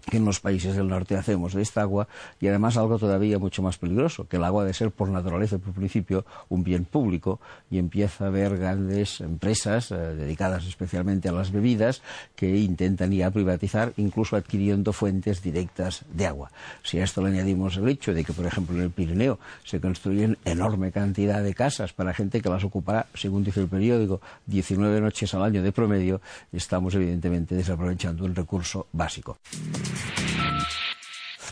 que 0.09 0.17
en 0.17 0.25
los 0.25 0.39
países 0.39 0.75
del 0.75 0.87
norte 0.87 1.15
hacemos 1.15 1.53
de 1.53 1.61
esta 1.61 1.81
agua 1.81 2.07
y 2.39 2.47
además 2.47 2.77
algo 2.77 2.97
todavía 2.97 3.39
mucho 3.39 3.61
más 3.61 3.77
peligroso, 3.77 4.27
que 4.27 4.37
el 4.37 4.43
agua 4.43 4.63
debe 4.63 4.73
ser 4.73 4.91
por 4.91 5.09
naturaleza, 5.09 5.57
por 5.57 5.73
principio, 5.73 6.25
un 6.49 6.63
bien 6.63 6.85
público 6.85 7.39
y 7.69 7.77
empieza 7.77 8.25
a 8.25 8.27
haber 8.27 8.57
grandes 8.57 9.21
empresas 9.21 9.91
eh, 9.91 9.95
dedicadas 9.95 10.65
especialmente 10.65 11.29
a 11.29 11.31
las 11.31 11.51
bebidas 11.51 12.01
que 12.35 12.57
intentan 12.57 13.11
ya 13.11 13.31
privatizar, 13.31 13.93
incluso 13.97 14.35
adquiriendo 14.35 14.93
fuentes 14.93 15.41
directas 15.41 16.05
de 16.13 16.25
agua. 16.25 16.51
Si 16.83 16.99
a 16.99 17.03
esto 17.03 17.21
le 17.21 17.29
añadimos 17.29 17.77
el 17.77 17.87
hecho 17.89 18.13
de 18.13 18.23
que, 18.23 18.33
por 18.33 18.45
ejemplo, 18.45 18.75
en 18.75 18.83
el 18.83 18.91
Pirineo 18.91 19.39
se 19.63 19.81
construyen 19.81 20.37
enorme 20.45 20.91
cantidad 20.91 21.43
de 21.43 21.53
casas 21.53 21.93
para 21.93 22.13
gente 22.13 22.41
que 22.41 22.49
las 22.49 22.63
ocupará, 22.63 23.07
según 23.13 23.43
dice 23.43 23.59
el 23.59 23.67
periódico, 23.67 24.21
19 24.45 25.01
noches 25.01 25.33
al 25.33 25.43
año 25.43 25.61
de 25.63 25.71
promedio, 25.71 26.21
estamos 26.53 26.95
evidentemente 26.95 27.55
desaprovechando 27.55 28.23
un 28.23 28.35
recurso 28.35 28.87
básico. 28.93 29.37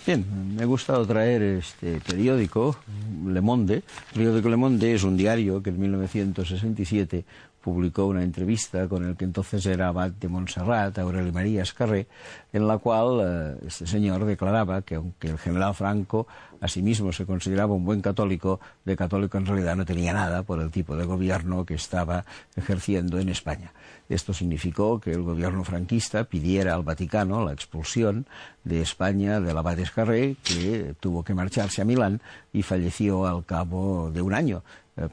Bien, 0.05 0.23
me 0.55 0.61
ha 0.61 0.65
gustado 0.67 1.03
traer 1.07 1.41
este 1.41 1.99
periódico, 1.99 2.77
Le 3.25 3.41
Monde. 3.41 3.75
El 3.75 3.83
periódico 4.13 4.49
Le 4.49 4.55
Monde 4.55 4.93
es 4.93 5.03
un 5.03 5.17
diario 5.17 5.63
que 5.63 5.71
en 5.71 5.79
1967 5.79 7.25
publicó 7.65 8.05
una 8.05 8.21
entrevista 8.21 8.87
con 8.87 9.03
el 9.03 9.17
que 9.17 9.25
entonces 9.25 9.65
era 9.65 9.87
abad 9.87 10.11
de 10.11 10.27
Montserrat, 10.27 10.99
Aurelio 10.99 11.33
María 11.33 11.63
Escarré, 11.63 12.05
en 12.53 12.67
la 12.67 12.77
cual 12.77 13.21
eh, 13.23 13.65
este 13.65 13.87
señor 13.87 14.23
declaraba 14.23 14.83
que 14.83 14.93
aunque 14.93 15.29
el 15.29 15.39
general 15.39 15.73
Franco 15.73 16.27
a 16.61 16.67
sí 16.67 16.83
mismo 16.83 17.11
se 17.11 17.25
consideraba 17.25 17.73
un 17.73 17.83
buen 17.83 18.01
católico, 18.01 18.59
de 18.85 18.95
católico 18.95 19.39
en 19.39 19.47
realidad 19.47 19.75
no 19.75 19.83
tenía 19.83 20.13
nada 20.13 20.43
por 20.43 20.61
el 20.61 20.69
tipo 20.69 20.95
de 20.95 21.05
gobierno 21.05 21.65
que 21.65 21.73
estaba 21.73 22.23
ejerciendo 22.55 23.17
en 23.17 23.29
España. 23.29 23.71
Esto 24.09 24.31
significó 24.31 24.99
que 24.99 25.13
el 25.13 25.23
gobierno 25.23 25.63
franquista 25.63 26.25
pidiera 26.25 26.75
al 26.75 26.83
Vaticano 26.83 27.43
la 27.43 27.53
expulsión 27.53 28.27
de 28.63 28.83
España 28.83 29.39
del 29.39 29.57
abad 29.57 29.79
Escarré, 29.79 30.35
que 30.43 30.93
tuvo 30.99 31.23
que 31.23 31.33
marcharse 31.33 31.81
a 31.81 31.85
Milán 31.85 32.21
y 32.53 32.61
falleció 32.61 33.25
al 33.25 33.43
cabo 33.43 34.11
de 34.11 34.21
un 34.21 34.35
año. 34.35 34.61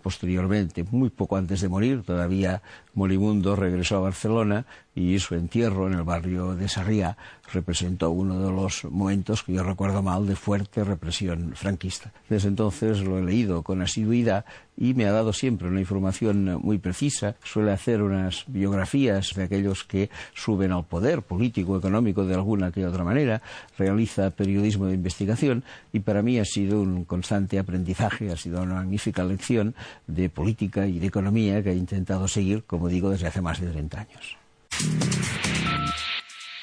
Posteriormente, 0.02 0.84
muy 0.90 1.10
poco 1.10 1.36
antes 1.36 1.60
de 1.60 1.68
morir, 1.68 2.02
todavía 2.02 2.62
Morimundo 2.94 3.56
regresó 3.56 3.96
a 3.96 4.00
Barcelona 4.00 4.66
y 4.94 5.18
su 5.18 5.34
entierro 5.34 5.86
en 5.86 5.94
el 5.94 6.02
barrio 6.02 6.54
de 6.54 6.68
Sarriá 6.68 7.16
representó 7.52 8.10
uno 8.10 8.38
de 8.40 8.52
los 8.52 8.84
momentos 8.84 9.42
que 9.42 9.52
yo 9.52 9.62
recuerdo 9.62 10.02
mal 10.02 10.26
de 10.26 10.36
fuerte 10.36 10.84
represión 10.84 11.52
franquista. 11.54 12.12
Desde 12.28 12.48
entonces 12.48 13.00
lo 13.00 13.18
he 13.18 13.22
leído 13.22 13.62
con 13.62 13.82
asiduidad 13.82 14.44
y 14.76 14.94
me 14.94 15.04
ha 15.04 15.12
dado 15.12 15.32
siempre 15.32 15.68
una 15.68 15.80
información 15.80 16.60
muy 16.62 16.78
precisa. 16.78 17.36
Suele 17.44 17.72
hacer 17.72 18.02
unas 18.02 18.44
biografías 18.46 19.34
de 19.34 19.44
aquellos 19.44 19.84
que 19.84 20.10
suben 20.34 20.72
al 20.72 20.84
poder 20.84 21.22
político, 21.22 21.76
económico, 21.76 22.24
de 22.24 22.34
alguna 22.34 22.72
que 22.72 22.86
otra 22.86 23.04
manera. 23.04 23.42
Realiza 23.76 24.30
periodismo 24.30 24.86
de 24.86 24.94
investigación 24.94 25.62
y 25.92 26.00
para 26.00 26.22
mí 26.22 26.38
ha 26.38 26.44
sido 26.44 26.80
un 26.80 27.04
constante 27.04 27.58
aprendizaje, 27.58 28.32
ha 28.32 28.36
sido 28.36 28.62
una 28.62 28.76
magnífica 28.76 29.24
lección 29.24 29.74
de 30.06 30.30
política 30.30 30.86
y 30.86 30.98
de 30.98 31.06
economía 31.06 31.62
que 31.62 31.70
he 31.70 31.76
intentado 31.76 32.26
seguir, 32.28 32.64
digo, 32.88 33.10
desde 33.10 33.26
hace 33.26 33.40
más 33.40 33.60
de 33.60 33.68
30 33.68 34.00
años. 34.00 34.36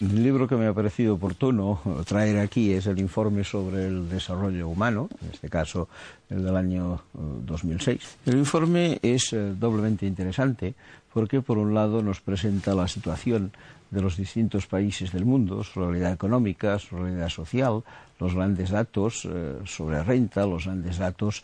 El 0.02 0.24
libro 0.24 0.48
que 0.48 0.56
me 0.56 0.66
ha 0.66 0.74
parecido 0.74 1.16
oportuno 1.16 1.82
traer 2.08 2.40
aquí 2.40 2.72
es 2.72 2.88
el 2.88 3.00
informe 3.00 3.44
sobre 3.44 3.86
el 3.88 4.08
desarrollo 4.08 4.70
humano, 4.70 5.10
en 5.22 5.32
este 5.32 5.50
caso 5.50 5.90
el 6.30 6.42
del 6.42 6.56
año 6.56 7.02
2006. 7.14 8.02
Eh, 8.02 8.30
el 8.30 8.38
informe 8.38 9.00
es 9.02 9.34
eh, 9.34 9.54
doblemente 9.60 10.06
interesante 10.06 10.74
porque, 11.14 11.42
por 11.42 11.58
un 11.58 11.74
lado, 11.74 12.02
nos 12.02 12.22
presenta 12.22 12.74
la 12.74 12.88
situación 12.88 13.52
de 13.92 14.02
los 14.02 14.16
distintos 14.16 14.68
países 14.68 15.12
del 15.12 15.26
mundo, 15.26 15.66
su 15.66 15.82
realidad 15.82 16.14
económica, 16.14 16.80
su 16.80 16.96
realidad 16.96 17.28
social, 17.28 17.84
los 18.22 18.34
grandes 18.34 18.70
datos 18.70 19.28
eh, 19.30 19.58
sobre 19.66 20.02
renta, 20.02 20.46
los 20.46 20.64
grandes 20.64 20.98
datos 20.98 21.44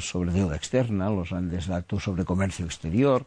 sobre 0.00 0.32
deuda 0.32 0.56
externa, 0.56 1.08
los 1.08 1.30
grandes 1.30 1.68
datos 1.68 2.02
sobre 2.02 2.24
comercio 2.24 2.64
exterior, 2.64 3.26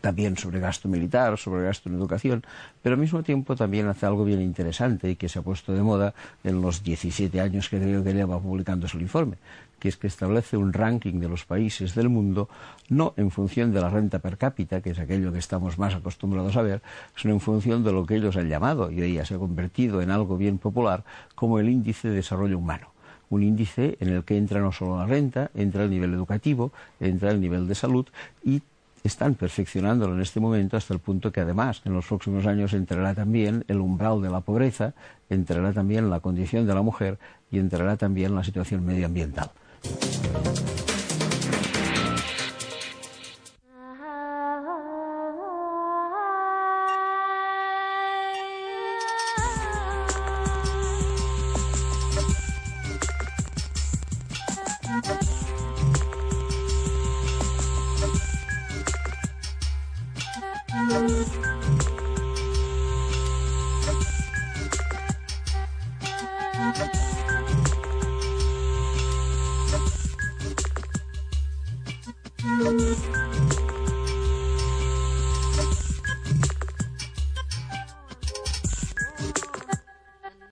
también 0.00 0.36
sobre 0.36 0.60
gasto 0.60 0.88
militar, 0.88 1.38
sobre 1.38 1.64
gasto 1.64 1.88
en 1.88 1.96
educación, 1.96 2.42
pero 2.82 2.94
al 2.94 3.00
mismo 3.00 3.22
tiempo 3.22 3.54
también 3.56 3.86
hace 3.88 4.06
algo 4.06 4.24
bien 4.24 4.40
interesante 4.40 5.10
y 5.10 5.16
que 5.16 5.28
se 5.28 5.38
ha 5.38 5.42
puesto 5.42 5.72
de 5.72 5.82
moda 5.82 6.14
en 6.44 6.60
los 6.60 6.82
17 6.82 7.40
años 7.40 7.68
que 7.68 7.78
creo 7.78 8.02
que 8.02 8.12
lleva 8.12 8.40
publicándose 8.40 8.96
el 8.96 9.02
informe, 9.02 9.36
que 9.78 9.88
es 9.88 9.96
que 9.96 10.06
establece 10.06 10.56
un 10.56 10.72
ranking 10.72 11.20
de 11.20 11.28
los 11.28 11.44
países 11.44 11.94
del 11.94 12.08
mundo 12.08 12.48
no 12.88 13.14
en 13.16 13.30
función 13.30 13.72
de 13.72 13.80
la 13.80 13.90
renta 13.90 14.18
per 14.18 14.38
cápita, 14.38 14.80
que 14.80 14.90
es 14.90 14.98
aquello 14.98 15.32
que 15.32 15.38
estamos 15.38 15.78
más 15.78 15.94
acostumbrados 15.94 16.56
a 16.56 16.62
ver, 16.62 16.82
sino 17.16 17.34
en 17.34 17.40
función 17.40 17.84
de 17.84 17.92
lo 17.92 18.06
que 18.06 18.16
ellos 18.16 18.36
han 18.36 18.48
llamado, 18.48 18.90
y 18.90 19.00
hoy 19.02 19.14
ya 19.14 19.24
se 19.24 19.34
ha 19.34 19.38
convertido 19.38 20.00
en 20.02 20.10
algo 20.10 20.36
bien 20.36 20.58
popular, 20.58 21.04
como 21.34 21.58
el 21.58 21.68
índice 21.68 22.08
de 22.08 22.16
desarrollo 22.16 22.58
humano. 22.58 22.92
Un 23.30 23.42
índice 23.42 23.96
en 23.98 24.10
el 24.10 24.24
que 24.24 24.36
entra 24.36 24.60
no 24.60 24.72
solo 24.72 24.98
la 24.98 25.06
renta, 25.06 25.50
entra 25.54 25.84
el 25.84 25.90
nivel 25.90 26.12
educativo, 26.12 26.70
entra 27.00 27.30
el 27.30 27.40
nivel 27.40 27.66
de 27.66 27.74
salud 27.74 28.06
y 28.44 28.62
están 29.04 29.34
perfeccionándolo 29.34 30.14
en 30.14 30.22
este 30.22 30.40
momento 30.40 30.76
hasta 30.76 30.94
el 30.94 31.00
punto 31.00 31.32
que 31.32 31.40
además 31.40 31.82
en 31.84 31.94
los 31.94 32.06
próximos 32.06 32.46
años 32.46 32.72
entrará 32.72 33.14
también 33.14 33.64
el 33.68 33.80
umbral 33.80 34.22
de 34.22 34.30
la 34.30 34.40
pobreza, 34.40 34.94
entrará 35.28 35.72
también 35.72 36.10
la 36.10 36.20
condición 36.20 36.66
de 36.66 36.74
la 36.74 36.82
mujer 36.82 37.18
y 37.50 37.58
entrará 37.58 37.96
también 37.96 38.34
la 38.34 38.44
situación 38.44 38.84
medioambiental. 38.84 39.50